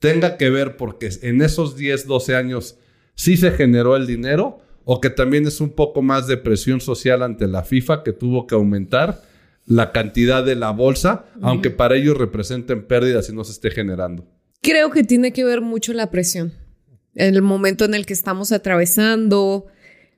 tenga 0.00 0.36
que 0.36 0.50
ver 0.50 0.76
porque 0.76 1.10
en 1.22 1.40
esos 1.40 1.76
10, 1.76 2.08
12 2.08 2.34
años 2.34 2.76
sí 3.14 3.36
se 3.36 3.52
generó 3.52 3.94
el 3.94 4.08
dinero 4.08 4.58
o 4.84 5.00
que 5.00 5.10
también 5.10 5.46
es 5.46 5.60
un 5.60 5.70
poco 5.70 6.02
más 6.02 6.26
de 6.26 6.38
presión 6.38 6.80
social 6.80 7.22
ante 7.22 7.46
la 7.46 7.62
FIFA 7.62 8.02
que 8.02 8.12
tuvo 8.12 8.48
que 8.48 8.56
aumentar 8.56 9.22
la 9.64 9.92
cantidad 9.92 10.44
de 10.44 10.56
la 10.56 10.72
bolsa, 10.72 11.26
aunque 11.40 11.70
para 11.70 11.94
ellos 11.94 12.18
representen 12.18 12.84
pérdidas 12.84 13.28
y 13.28 13.32
no 13.32 13.44
se 13.44 13.52
esté 13.52 13.70
generando? 13.70 14.26
Creo 14.60 14.90
que 14.90 15.04
tiene 15.04 15.32
que 15.32 15.44
ver 15.44 15.60
mucho 15.60 15.92
la 15.92 16.10
presión. 16.10 16.52
En 17.14 17.36
el 17.36 17.42
momento 17.42 17.84
en 17.84 17.94
el 17.94 18.06
que 18.06 18.12
estamos 18.12 18.50
atravesando, 18.50 19.68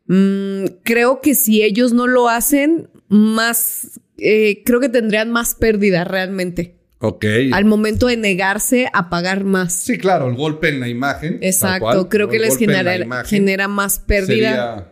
Mm, 0.06 0.64
creo 0.82 1.20
que 1.20 1.34
si 1.34 1.62
ellos 1.62 1.92
no 1.92 2.06
lo 2.06 2.28
hacen, 2.28 2.88
más, 3.08 4.00
eh, 4.18 4.62
creo 4.64 4.80
que 4.80 4.88
tendrían 4.88 5.30
más 5.30 5.54
pérdida 5.54 6.04
realmente. 6.04 6.74
Ok. 6.98 7.24
Al 7.52 7.64
momento 7.66 8.06
de 8.06 8.16
negarse 8.16 8.88
a 8.92 9.10
pagar 9.10 9.44
más. 9.44 9.74
Sí, 9.74 9.98
claro, 9.98 10.28
el 10.28 10.36
golpe 10.36 10.68
en 10.68 10.80
la 10.80 10.88
imagen. 10.88 11.38
Exacto, 11.42 12.08
creo 12.08 12.28
que 12.28 12.38
les 12.38 12.56
genera, 12.56 13.24
genera 13.24 13.68
más 13.68 13.98
pérdida. 13.98 14.90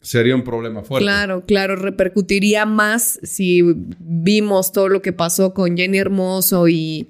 Sería, 0.00 0.34
un 0.34 0.44
problema 0.44 0.82
fuerte. 0.82 1.06
Claro, 1.06 1.44
claro, 1.46 1.76
repercutiría 1.76 2.66
más 2.66 3.18
si 3.22 3.62
vimos 3.98 4.72
todo 4.72 4.90
lo 4.90 5.00
que 5.00 5.14
pasó 5.14 5.54
con 5.54 5.78
Jenny 5.78 5.96
Hermoso 5.96 6.68
y 6.68 7.08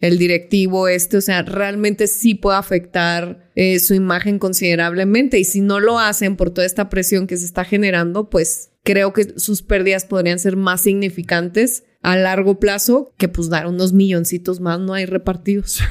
el 0.00 0.18
directivo 0.18 0.88
este, 0.88 1.18
o 1.18 1.20
sea, 1.20 1.42
realmente 1.42 2.06
sí 2.06 2.34
puede 2.34 2.56
afectar 2.56 3.50
eh, 3.54 3.78
su 3.78 3.94
imagen 3.94 4.38
considerablemente 4.38 5.38
y 5.38 5.44
si 5.44 5.60
no 5.60 5.80
lo 5.80 5.98
hacen 5.98 6.36
por 6.36 6.50
toda 6.50 6.66
esta 6.66 6.88
presión 6.88 7.26
que 7.26 7.36
se 7.36 7.44
está 7.44 7.64
generando, 7.64 8.30
pues 8.30 8.70
creo 8.82 9.12
que 9.12 9.38
sus 9.38 9.62
pérdidas 9.62 10.06
podrían 10.06 10.38
ser 10.38 10.56
más 10.56 10.80
significantes 10.82 11.84
a 12.02 12.16
largo 12.16 12.58
plazo 12.58 13.12
que 13.18 13.28
pues 13.28 13.50
dar 13.50 13.66
unos 13.66 13.92
milloncitos 13.92 14.60
más 14.60 14.80
no 14.80 14.94
hay 14.94 15.04
repartidos. 15.04 15.80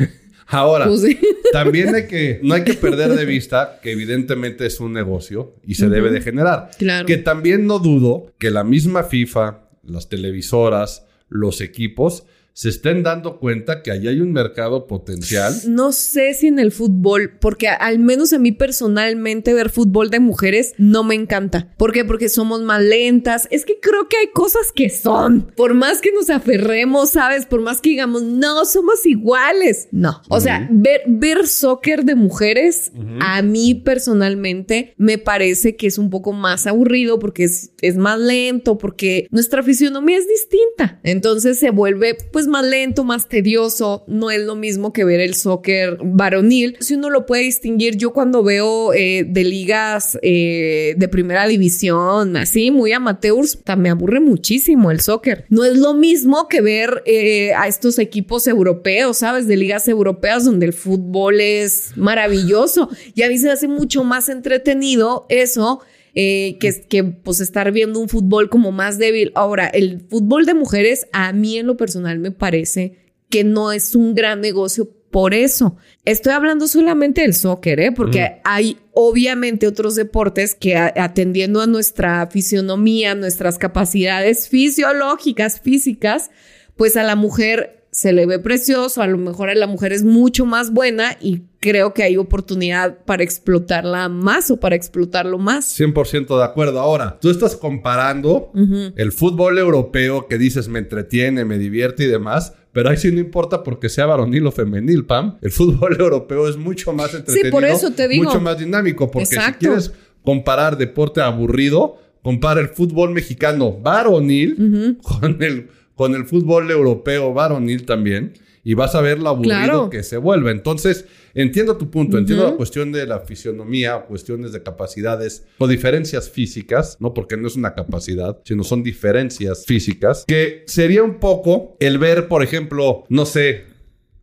Ahora, 0.52 0.88
pues 0.88 1.04
también 1.52 1.94
hay 1.94 2.08
que, 2.08 2.40
no 2.44 2.56
hay 2.56 2.64
que 2.64 2.74
perder 2.74 3.14
de 3.14 3.26
vista 3.26 3.80
que 3.84 3.92
evidentemente 3.92 4.66
es 4.66 4.80
un 4.80 4.94
negocio 4.94 5.56
y 5.64 5.76
se 5.76 5.90
debe 5.90 6.10
de 6.10 6.22
generar. 6.22 6.72
Claro. 6.80 7.06
Que 7.06 7.18
también 7.18 7.68
no 7.68 7.78
dudo 7.78 8.34
que 8.40 8.50
la 8.50 8.64
misma 8.64 9.04
FIFA, 9.04 9.70
las 9.84 10.10
televisoras, 10.10 11.06
los 11.28 11.62
equipos, 11.62 12.26
se 12.60 12.68
estén 12.68 13.04
dando 13.04 13.40
cuenta 13.40 13.82
que 13.82 13.90
ahí 13.90 14.10
hay 14.10 14.20
un 14.20 14.34
mercado 14.34 14.86
potencial. 14.86 15.56
No 15.70 15.94
sé 15.94 16.34
si 16.34 16.48
en 16.48 16.60
el 16.60 16.74
fútbol, 16.74 17.38
porque 17.40 17.70
al 17.70 18.00
menos 18.00 18.34
a 18.34 18.38
mí 18.38 18.52
personalmente 18.52 19.54
ver 19.54 19.70
fútbol 19.70 20.10
de 20.10 20.20
mujeres 20.20 20.74
no 20.78 21.06
me 21.06 21.16
encanta. 21.16 21.74
¿Por 21.78 21.94
qué? 21.94 22.04
Porque 22.04 22.28
somos 22.28 22.62
más 22.62 22.82
lentas. 22.82 23.48
Es 23.50 23.64
que 23.64 23.80
creo 23.80 24.10
que 24.10 24.18
hay 24.18 24.28
cosas 24.34 24.74
que 24.76 24.90
son. 24.90 25.54
Por 25.56 25.74
más 25.74 26.02
que 26.02 26.12
nos 26.12 26.30
aferremos, 26.30 27.12
¿sabes? 27.12 27.46
Por 27.46 27.62
más 27.62 27.80
que 27.80 27.92
digamos, 27.92 28.24
no, 28.24 28.66
somos 28.66 29.06
iguales. 29.06 29.88
No. 29.94 30.22
O 30.28 30.42
sea, 30.42 30.68
ver, 30.70 31.04
ver 31.08 31.48
soccer 31.48 32.04
de 32.04 32.16
mujeres, 32.16 32.92
a 33.22 33.42
mí 33.42 33.74
personalmente 33.74 34.96
me 34.98 35.18
parece 35.18 35.78
que 35.78 35.88
es 35.88 35.98
un 35.98 36.10
poco 36.10 36.34
más 36.34 36.68
aburrido 36.68 37.20
porque 37.20 37.46
es, 37.46 37.72
es 37.80 37.96
más 37.96 38.20
lento, 38.20 38.78
porque 38.78 39.28
nuestra 39.32 39.64
fisionomía 39.64 40.18
es 40.18 40.28
distinta. 40.28 41.00
Entonces 41.04 41.58
se 41.58 41.70
vuelve, 41.70 42.18
pues, 42.34 42.49
más 42.50 42.66
lento, 42.66 43.04
más 43.04 43.28
tedioso, 43.28 44.04
no 44.08 44.32
es 44.32 44.42
lo 44.42 44.56
mismo 44.56 44.92
que 44.92 45.04
ver 45.04 45.20
el 45.20 45.36
soccer 45.36 45.98
varonil. 46.04 46.78
Si 46.80 46.96
uno 46.96 47.10
lo 47.10 47.26
puede 47.26 47.44
distinguir, 47.44 47.96
yo 47.96 48.12
cuando 48.12 48.44
veo 48.44 48.94
eh, 48.94 49.26
de 49.28 49.44
ligas 49.44 50.18
eh, 50.22 50.96
de 50.98 51.08
primera 51.08 51.48
división, 51.48 52.36
así, 52.36 52.72
muy 52.72 52.92
amateurs, 52.92 53.60
me 53.78 53.90
aburre 53.90 54.20
muchísimo 54.20 54.92
el 54.92 55.00
soccer. 55.00 55.46
No 55.50 55.64
es 55.64 55.78
lo 55.78 55.94
mismo 55.94 56.48
que 56.48 56.62
ver 56.62 57.04
eh, 57.06 57.54
a 57.54 57.68
estos 57.68 58.00
equipos 58.00 58.48
europeos, 58.48 59.20
¿sabes? 59.20 59.48
De 59.48 59.56
ligas 59.56 59.88
europeas 59.88 60.46
donde 60.46 60.66
el 60.66 60.74
fútbol 60.74 61.40
es 61.40 61.92
maravilloso. 61.96 62.90
Y 63.14 63.24
a 63.24 63.30
mí 63.30 63.38
se 63.38 63.52
hace 63.52 63.68
mucho 63.68 64.04
más 64.04 64.30
entretenido 64.30 65.26
eso 65.30 65.82
eh, 66.16 66.58
que, 66.60 66.82
que 66.88 67.04
pues 67.04 67.40
estar 67.40 67.72
viendo 67.72 68.00
un 68.00 68.10
fútbol 68.10 68.50
como 68.50 68.72
más 68.72 68.98
débil. 68.98 69.32
Ahora, 69.36 69.68
el 69.68 70.02
fútbol 70.10 70.46
de 70.46 70.54
mujeres 70.54 71.08
a 71.12 71.32
mí 71.34 71.58
en 71.58 71.68
lo 71.68 71.78
personal 71.78 72.20
me 72.20 72.32
parece 72.32 72.98
que 73.30 73.44
no 73.44 73.72
es 73.72 73.96
un 73.96 74.16
gran 74.16 74.42
negocio 74.42 74.90
por 75.12 75.34
eso. 75.34 75.78
Estoy 76.06 76.34
hablando 76.34 76.68
solamente 76.68 77.22
del 77.22 77.34
soccer, 77.34 77.80
¿eh? 77.80 77.92
porque 77.92 78.42
hay 78.44 78.78
obviamente 78.94 79.68
otros 79.68 79.96
deportes 79.96 80.56
que 80.56 80.76
atendiendo 80.76 81.62
a 81.62 81.68
nuestra 81.68 82.28
fisionomía, 82.28 83.16
nuestras 83.16 83.58
capacidades 83.58 84.50
fisiológicas, 84.50 85.62
físicas, 85.62 86.32
pues 86.76 86.96
a 86.96 87.04
la 87.04 87.16
mujer 87.16 87.79
se 87.92 88.14
le 88.14 88.26
ve 88.26 88.40
precioso, 88.40 89.02
a 89.02 89.08
lo 89.08 89.18
mejor 89.18 89.50
a 89.50 89.56
la 89.56 89.68
mujer 89.68 89.94
es 89.94 90.04
mucho 90.04 90.46
más 90.46 90.72
buena 90.72 91.18
y 91.20 91.42
creo 91.60 91.94
que 91.94 92.04
hay 92.04 92.18
oportunidad 92.18 93.00
para 93.06 93.24
explotarla 93.24 94.10
más 94.10 94.52
o 94.52 94.60
para 94.60 94.76
explotarlo 94.76 95.38
más. 95.38 95.80
100% 95.80 96.38
de 96.38 96.44
acuerdo. 96.44 96.80
Ahora, 96.80 97.18
tú 97.20 97.30
estás 97.30 97.56
comparando 97.56 98.52
el 98.96 99.12
fútbol 99.12 99.58
europeo 99.58 100.28
que 100.28 100.38
dices 100.38 100.68
me 100.68 100.80
entretiene, 100.80 101.46
me 101.46 101.58
divierte 101.58 102.04
y 102.04 102.08
demás, 102.08 102.54
pero 102.72 102.90
ahí 102.90 102.98
sí 102.98 103.12
no 103.12 103.20
importa 103.20 103.64
porque 103.64 103.90
sea 103.90 104.06
varonil 104.06 104.46
o 104.46 104.52
femenil, 104.52 105.06
Pam. 105.06 105.38
El 105.42 105.52
fútbol 105.52 106.00
europeo 106.00 106.48
es 106.48 106.58
mucho 106.58 106.94
más 106.94 107.14
entretenido. 107.14 107.46
Sí, 107.46 107.52
por 107.52 107.66
eso 107.66 107.92
te 107.92 108.08
digo. 108.08 108.24
Mucho 108.24 108.40
más 108.40 108.60
dinámico, 108.60 109.10
porque 109.10 109.26
si 109.26 109.54
quieres 109.60 109.92
comparar 110.24 110.78
deporte 110.78 111.22
aburrido, 111.22 111.98
compara 112.22 112.62
el 112.62 112.70
fútbol 112.70 113.12
mexicano 113.12 113.72
varonil 113.72 114.98
con 115.02 115.42
el 115.42 115.70
con 116.00 116.16
el 116.16 116.24
fútbol 116.24 116.72
europeo 116.72 117.34
varonil 117.34 117.86
también 117.86 118.32
y 118.64 118.74
vas 118.74 118.96
a 118.96 119.02
ver 119.02 119.20
lo 119.20 119.28
aburrido 119.28 119.90
que 119.90 120.02
se 120.02 120.16
vuelve. 120.16 120.50
Entonces, 120.52 121.04
entiendo 121.34 121.76
tu 121.76 121.92
punto, 121.92 122.18
entiendo 122.18 122.46
la 122.46 122.56
cuestión 122.56 122.94
de 122.94 123.06
la 123.06 123.20
fisionomía, 123.20 124.00
cuestiones 124.08 124.54
de 124.54 124.64
capacidades 124.64 125.44
o 125.58 125.68
diferencias 125.68 126.30
físicas, 126.30 126.96
no 127.02 127.14
porque 127.14 127.36
no 127.36 127.50
es 127.50 127.58
una 127.58 127.74
capacidad, 127.74 128.40
sino 128.46 128.64
son 128.64 128.82
diferencias 128.82 129.66
físicas, 129.66 130.24
que 130.26 130.64
sería 130.68 131.04
un 131.04 131.20
poco 131.20 131.76
el 131.82 131.98
ver, 131.98 132.30
por 132.30 132.44
ejemplo, 132.44 133.04
no 133.10 133.26
sé, 133.26 133.66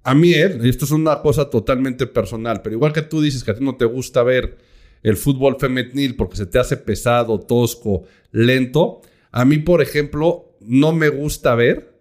a 0.02 0.14
mí, 0.14 0.32
¿eh? 0.32 0.58
esto 0.64 0.86
es 0.86 0.92
una 0.92 1.20
cosa 1.20 1.50
totalmente 1.50 2.06
personal, 2.06 2.62
pero 2.62 2.74
igual 2.74 2.94
que 2.94 3.02
tú 3.02 3.20
dices 3.20 3.44
que 3.44 3.50
a 3.50 3.54
ti 3.54 3.62
no 3.62 3.76
te 3.76 3.84
gusta 3.84 4.22
ver 4.22 4.56
el 5.02 5.18
fútbol 5.18 5.58
femenil 5.60 6.16
porque 6.16 6.38
se 6.38 6.46
te 6.46 6.58
hace 6.58 6.78
pesado, 6.78 7.38
tosco, 7.38 8.04
lento, 8.32 9.02
a 9.30 9.44
mí, 9.44 9.58
por 9.58 9.82
ejemplo, 9.82 10.45
no 10.66 10.92
me 10.92 11.08
gusta 11.08 11.54
ver 11.54 11.96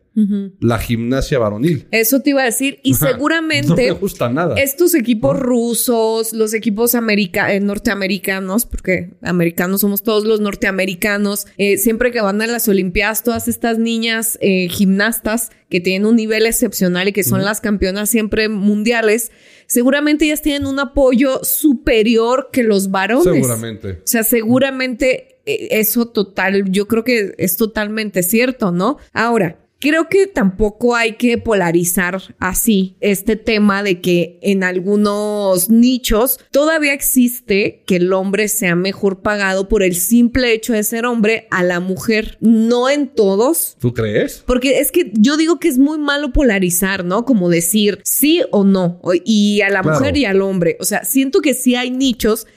la 0.59 0.79
gimnasia 0.79 1.39
varonil. 1.39 1.87
Eso 1.91 2.21
te 2.21 2.29
iba 2.29 2.41
a 2.41 2.45
decir. 2.45 2.79
Y 2.83 2.93
seguramente. 2.93 3.67
No 3.67 3.75
me 3.75 3.91
gusta 3.91 4.29
nada. 4.29 4.55
Estos 4.55 4.95
equipos 4.95 5.37
rusos, 5.37 6.31
los 6.31 6.53
equipos 6.53 6.95
eh, 6.95 7.59
norteamericanos, 7.59 8.65
porque 8.65 9.11
americanos 9.21 9.81
somos 9.81 10.03
todos 10.03 10.23
los 10.23 10.39
norteamericanos, 10.39 11.47
eh, 11.57 11.77
siempre 11.77 12.11
que 12.11 12.21
van 12.21 12.41
a 12.41 12.47
las 12.47 12.67
Olimpiadas, 12.69 13.23
todas 13.23 13.49
estas 13.49 13.77
niñas 13.77 14.37
eh, 14.41 14.69
gimnastas 14.69 15.51
que 15.69 15.81
tienen 15.81 16.07
un 16.07 16.15
nivel 16.15 16.45
excepcional 16.45 17.09
y 17.09 17.11
que 17.11 17.23
son 17.23 17.43
las 17.43 17.59
campeonas 17.59 18.09
siempre 18.09 18.47
mundiales, 18.47 19.31
seguramente 19.67 20.25
ellas 20.25 20.41
tienen 20.41 20.65
un 20.65 20.79
apoyo 20.79 21.43
superior 21.43 22.49
que 22.53 22.63
los 22.63 22.89
varones. 22.89 23.25
Seguramente. 23.25 23.91
O 23.91 24.07
sea, 24.07 24.23
seguramente 24.23 25.34
eso 25.45 26.07
total, 26.07 26.71
yo 26.71 26.87
creo 26.87 27.03
que 27.03 27.33
es 27.37 27.57
totalmente 27.57 28.23
cierto, 28.23 28.71
¿no? 28.71 28.97
Ahora, 29.13 29.59
Creo 29.79 30.07
que 30.07 30.25
tampoco 30.25 30.95
hay 30.95 31.13
que 31.13 31.37
polarizar 31.37 32.19
así 32.39 32.95
este 33.01 33.35
tema 33.35 33.83
de 33.83 34.01
que 34.01 34.39
en 34.41 34.63
algunos 34.63 35.69
nichos 35.69 36.39
todavía 36.49 36.93
existe 36.93 37.83
que 37.85 37.97
el 37.97 38.11
hombre 38.13 38.47
sea 38.47 38.75
mejor 38.75 39.21
pagado 39.21 39.67
por 39.67 39.83
el 39.83 39.95
simple 39.95 40.53
hecho 40.53 40.73
de 40.73 40.83
ser 40.83 41.05
hombre 41.05 41.47
a 41.51 41.61
la 41.61 41.81
mujer. 41.81 42.37
No 42.39 42.89
en 42.89 43.09
todos. 43.09 43.75
¿Tú 43.79 43.93
crees? 43.93 44.43
Porque 44.47 44.79
es 44.79 44.91
que 44.91 45.11
yo 45.13 45.35
digo 45.35 45.59
que 45.59 45.67
es 45.67 45.77
muy 45.77 45.99
malo 45.99 46.31
polarizar, 46.31 47.03
¿no? 47.03 47.25
Como 47.25 47.49
decir 47.49 47.99
sí 48.03 48.41
o 48.51 48.63
no. 48.63 49.01
Y 49.25 49.61
a 49.61 49.69
la 49.69 49.83
mujer 49.83 50.15
y 50.15 50.25
al 50.25 50.41
hombre. 50.41 50.77
O 50.79 50.85
sea, 50.85 51.03
siento 51.03 51.41
que 51.41 51.53
sí 51.53 51.75
hay 51.75 51.91
nichos 51.91 52.47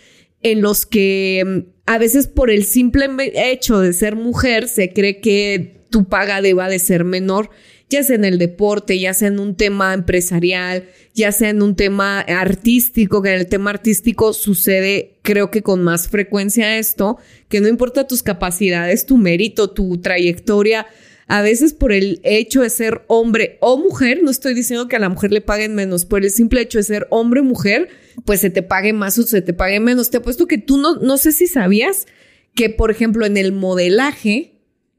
en 0.43 0.61
los 0.61 0.87
que 0.87 1.45
mm, 1.45 1.71
a 1.87 1.99
veces 1.99 2.27
por 2.27 2.51
el 2.51 2.65
simple 2.65 3.09
hecho 3.35 3.81
de 3.81 3.93
ser 3.93 4.17
mujer 4.17 4.69
se 4.69 4.93
cree 4.93 5.21
que 5.21 5.83
tu 5.91 6.05
paga 6.09 6.43
deba 6.43 6.69
de 6.69 6.79
ser 6.79 7.05
menor, 7.05 7.51
ya 7.89 8.03
sea 8.03 8.17
en 8.17 8.27
el 8.27 8.39
deporte, 8.39 8.99
ya 8.99 9.15
sea 9.15 9.29
en 9.29 9.41
un 9.41 9.57
tema 9.57 9.95
empresarial, 9.95 10.85
ya 11.15 11.33
sea 11.33 11.49
en 11.49 11.63
un 11.63 11.75
tema 11.75 12.21
artístico, 12.21 13.23
que 13.23 13.31
en 13.31 13.41
el 13.41 13.47
tema 13.47 13.71
artístico 13.71 14.35
sucede 14.35 15.19
creo 15.23 15.51
que 15.51 15.63
con 15.63 15.83
más 15.83 16.09
frecuencia 16.09 16.79
esto, 16.79 17.19
que 17.49 17.61
no 17.61 17.69
importa 17.69 18.07
tus 18.07 18.23
capacidades, 18.23 19.07
tu 19.07 19.17
mérito, 19.17 19.71
tu 19.71 19.99
trayectoria, 19.99 20.87
a 21.29 21.43
veces 21.43 21.75
por 21.75 21.93
el 21.93 22.21
hecho 22.25 22.63
de 22.63 22.71
ser 22.71 23.03
hombre 23.07 23.59
o 23.61 23.77
mujer, 23.77 24.21
no 24.23 24.31
estoy 24.31 24.55
diciendo 24.55 24.89
que 24.89 24.97
a 24.97 24.99
la 24.99 25.11
mujer 25.11 25.31
le 25.31 25.43
paguen 25.43 25.75
menos, 25.75 26.07
por 26.07 26.25
el 26.25 26.31
simple 26.31 26.63
hecho 26.63 26.79
de 26.79 26.85
ser 26.85 27.07
hombre 27.11 27.41
o 27.41 27.45
mujer, 27.45 27.89
pues 28.25 28.41
se 28.41 28.49
te 28.49 28.63
pague 28.63 28.95
más 28.95 29.19
o 29.19 29.23
se 29.23 29.43
te 29.43 29.53
pague 29.53 29.79
menos. 29.79 30.09
Te 30.11 30.17
apuesto 30.17 30.47
que 30.47 30.57
tú 30.57 30.79
no, 30.79 30.97
no 30.97 31.19
sé 31.19 31.33
si 31.33 31.47
sabías 31.47 32.07
que, 32.55 32.71
por 32.71 32.91
ejemplo, 32.91 33.27
en 33.27 33.37
el 33.37 33.53
modelaje, 33.53 34.55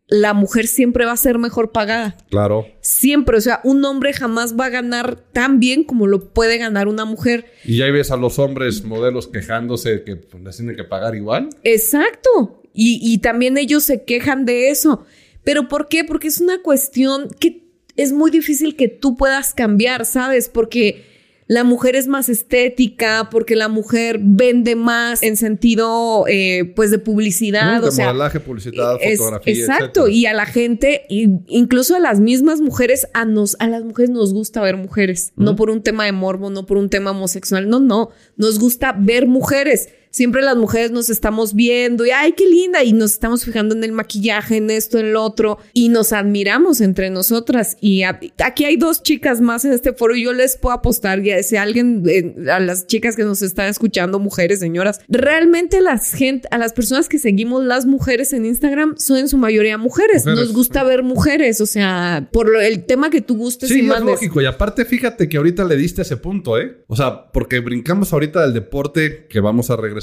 la 0.08 0.36
mujer 0.36 0.68
siempre 0.68 1.04
va 1.04 1.14
a 1.14 1.18
ser 1.18 1.40
mejor 1.40 1.72
pagada. 1.72 2.16
Claro. 2.30 2.68
Siempre, 2.80 3.36
o 3.38 3.42
sea, 3.42 3.60
un 3.64 3.84
hombre 3.84 4.14
jamás 4.14 4.56
va 4.56 4.66
a 4.66 4.70
ganar 4.70 5.18
tan 5.34 5.60
bien 5.60 5.84
como 5.84 6.06
lo 6.06 6.32
puede 6.32 6.60
ganar 6.60 6.88
una 6.88 7.06
mujer. 7.06 7.46
Y 7.66 7.82
ahí 7.82 7.92
ves 7.92 8.12
a 8.12 8.18
los 8.18 8.38
hombres 8.38 8.84
modelos 8.84 9.28
quejándose 9.28 10.04
que 10.04 10.16
pues, 10.16 10.44
les 10.44 10.58
tienen 10.58 10.76
que 10.76 10.84
pagar 10.84 11.16
igual. 11.16 11.50
Exacto. 11.64 12.62
Y, 12.72 13.00
y 13.02 13.18
también 13.18 13.58
ellos 13.58 13.84
se 13.84 14.04
quejan 14.04 14.46
de 14.46 14.70
eso. 14.70 15.06
¿Pero 15.44 15.68
por 15.68 15.88
qué? 15.88 16.04
Porque 16.04 16.28
es 16.28 16.40
una 16.42 16.62
cuestión 16.62 17.30
que 17.40 17.64
es 17.96 18.14
muy 18.14 18.32
difícil 18.32 18.76
que 18.76 18.88
tú 18.88 19.18
puedas 19.18 19.54
cambiar, 19.54 20.06
¿sabes? 20.06 20.50
Porque 20.50 21.04
la 21.50 21.64
mujer 21.64 21.96
es 21.96 22.06
más 22.06 22.30
estética, 22.30 23.30
porque 23.32 23.56
la 23.56 23.70
mujer 23.70 24.20
vende 24.22 24.76
más 24.76 25.24
en 25.24 25.36
sentido, 25.36 26.26
eh, 26.28 26.72
pues, 26.76 26.92
de 26.92 27.00
publicidad. 27.00 27.84
o 27.84 27.90
sea, 27.90 28.06
modelaje, 28.10 28.40
publicidad, 28.40 29.00
fotografía. 29.18 29.54
Exacto. 29.56 30.08
Y 30.08 30.28
a 30.28 30.34
la 30.34 30.46
gente, 30.46 31.08
incluso 31.10 31.96
a 31.96 32.00
las 32.00 32.20
mismas 32.20 32.62
mujeres, 32.62 33.08
a, 33.16 33.26
nos, 33.26 33.58
a 33.60 33.68
las 33.68 33.84
mujeres 33.84 34.12
nos 34.12 34.32
gusta 34.32 34.62
ver 34.62 34.78
mujeres. 34.78 35.34
No 35.38 35.56
por 35.56 35.72
un 35.72 35.82
tema 35.82 36.06
de 36.06 36.12
morbo, 36.12 36.52
no 36.52 36.68
por 36.68 36.78
un 36.78 36.92
tema 36.92 37.12
homosexual. 37.12 37.68
No, 37.68 37.80
no. 37.80 38.12
Nos 38.38 38.60
gusta 38.60 38.96
ver 38.96 39.26
mujeres. 39.26 39.90
Siempre 40.12 40.42
las 40.42 40.58
mujeres 40.58 40.92
nos 40.92 41.10
estamos 41.10 41.54
viendo 41.54 42.06
y, 42.06 42.12
ay, 42.12 42.34
qué 42.34 42.46
linda, 42.46 42.84
y 42.84 42.94
nos 42.94 43.14
estamos 43.14 43.46
fijando 43.46 43.76
en 43.76 43.84
el 43.84 43.92
maquillaje, 43.92 44.58
en 44.58 44.70
esto, 44.70 45.00
en 45.00 45.14
lo 45.14 45.24
otro, 45.24 45.60
y 45.74 45.90
nos 45.90 46.14
admiramos 46.14 46.82
entre 46.82 47.10
nosotras. 47.10 47.78
Y 47.82 48.04
aquí 48.04 48.66
hay 48.66 48.78
dos 48.78 49.04
chicas 49.04 49.42
más 49.42 49.66
en 49.66 49.74
este 49.74 49.94
foro 49.94 50.16
y 50.16 50.24
yo 50.24 50.34
les 50.34 50.58
puedo 50.58 50.76
apostar, 50.76 51.22
ya 51.22 51.42
si 51.44 51.58
alguien, 51.58 52.04
eh, 52.08 52.50
a 52.52 52.60
las 52.60 52.88
chicas 52.88 53.16
que 53.16 53.24
nos 53.24 53.42
están 53.42 53.68
escuchando, 53.68 54.20
mujeres, 54.20 54.60
señoras, 54.60 55.02
realmente 55.08 55.82
las 55.82 56.14
gente, 56.14 56.48
a 56.52 56.58
las 56.58 56.74
personas 56.74 57.08
que 57.08 57.20
seguimos 57.20 57.64
las 57.64 57.86
mujeres 57.86 58.34
en 58.34 58.46
Instagram 58.46 58.96
son 58.98 59.18
en 59.18 59.30
su 59.30 59.38
mayoría 59.38 59.78
mujeres. 59.78 60.26
Nos 60.26 60.54
gusta 60.54 60.84
ver 60.84 61.04
mujeres, 61.04 61.62
o 61.62 61.66
sea, 61.66 62.28
por 62.32 62.56
el 62.62 62.86
tema 62.86 63.10
que 63.10 63.22
tú 63.22 63.38
gustes 63.38 63.70
sí, 63.70 63.80
es 63.80 64.02
lógico. 64.02 64.42
Y 64.42 64.46
aparte, 64.46 64.86
fíjate 64.86 65.30
que 65.30 65.38
ahorita 65.38 65.64
le 65.66 65.76
diste 65.76 66.02
ese 66.02 66.18
punto, 66.18 66.58
¿eh? 66.58 66.84
O 66.88 66.96
sea, 66.96 67.32
porque 67.32 67.60
brincamos 67.60 68.14
ahorita 68.14 68.42
del 68.42 68.54
deporte 68.54 69.28
que 69.28 69.40
vamos 69.40 69.70
a 69.70 69.76
regresar 69.76 69.99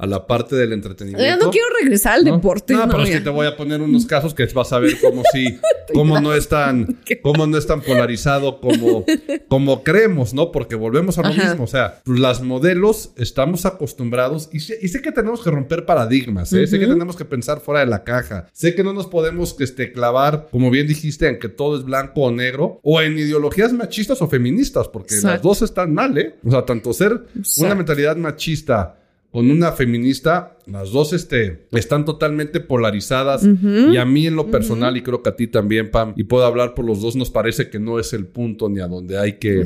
a 0.00 0.06
la 0.06 0.26
parte 0.26 0.56
del 0.56 0.72
entretenimiento. 0.72 1.22
Ya 1.22 1.36
no 1.36 1.50
quiero 1.50 1.66
regresar 1.78 2.14
al 2.14 2.24
deporte. 2.24 2.72
No, 2.72 2.88
pero 2.88 3.02
es 3.02 3.10
que 3.10 3.20
te 3.20 3.28
voy 3.28 3.46
a 3.46 3.54
poner 3.54 3.82
unos 3.82 4.06
casos 4.06 4.32
que 4.32 4.46
vas 4.46 4.72
a 4.72 4.78
ver 4.78 4.98
cómo 4.98 5.22
sí, 5.30 5.58
cómo 5.92 6.18
no 6.20 6.32
es 6.32 6.48
tan, 6.48 6.98
cómo 7.22 7.46
no 7.46 7.58
es 7.58 7.66
tan 7.66 7.82
polarizado 7.82 8.62
como, 8.62 9.04
como 9.48 9.84
creemos, 9.84 10.32
¿no? 10.32 10.52
Porque 10.52 10.74
volvemos 10.74 11.18
a 11.18 11.22
lo 11.22 11.34
mismo. 11.34 11.64
O 11.64 11.66
sea, 11.66 12.00
pues, 12.02 12.18
las 12.18 12.40
modelos 12.40 13.12
estamos 13.16 13.66
acostumbrados 13.66 14.48
y 14.52 14.60
sé, 14.60 14.78
y 14.80 14.88
sé 14.88 15.02
que 15.02 15.12
tenemos 15.12 15.42
que 15.42 15.50
romper 15.50 15.84
paradigmas, 15.84 16.50
¿eh? 16.54 16.66
sé 16.66 16.78
que 16.78 16.86
tenemos 16.86 17.14
que 17.14 17.26
pensar 17.26 17.60
fuera 17.60 17.80
de 17.80 17.86
la 17.86 18.02
caja, 18.02 18.46
sé 18.54 18.74
que 18.74 18.82
no 18.82 18.94
nos 18.94 19.06
podemos 19.06 19.54
este, 19.60 19.92
clavar, 19.92 20.48
como 20.50 20.70
bien 20.70 20.86
dijiste, 20.86 21.28
en 21.28 21.38
que 21.38 21.50
todo 21.50 21.76
es 21.76 21.84
blanco 21.84 22.22
o 22.22 22.30
negro, 22.30 22.80
o 22.82 23.02
en 23.02 23.18
ideologías 23.18 23.74
machistas 23.74 24.22
o 24.22 24.28
feministas, 24.28 24.88
porque 24.88 25.16
las 25.22 25.42
dos 25.42 25.60
están 25.60 25.92
mal, 25.92 26.16
¿eh? 26.16 26.36
O 26.42 26.50
sea, 26.50 26.64
tanto 26.64 26.94
ser 26.94 27.20
una 27.58 27.74
mentalidad 27.74 28.16
machista 28.16 28.96
con 29.30 29.48
una 29.48 29.70
feminista, 29.72 30.56
las 30.66 30.90
dos 30.90 31.12
este, 31.12 31.68
están 31.70 32.04
totalmente 32.04 32.58
polarizadas 32.58 33.44
y 33.44 33.96
a 33.96 34.04
mí 34.04 34.26
en 34.26 34.34
lo 34.34 34.50
personal 34.50 34.96
y 34.96 35.02
creo 35.02 35.22
que 35.22 35.28
a 35.28 35.36
ti 35.36 35.46
también, 35.46 35.90
Pam, 35.90 36.14
y 36.16 36.24
puedo 36.24 36.44
hablar 36.44 36.74
por 36.74 36.84
los 36.84 37.00
dos, 37.00 37.14
nos 37.14 37.30
parece 37.30 37.70
que 37.70 37.78
no 37.78 38.00
es 38.00 38.12
el 38.12 38.26
punto 38.26 38.68
ni 38.68 38.80
a 38.80 38.88
donde 38.88 39.18
hay 39.18 39.34
que, 39.34 39.62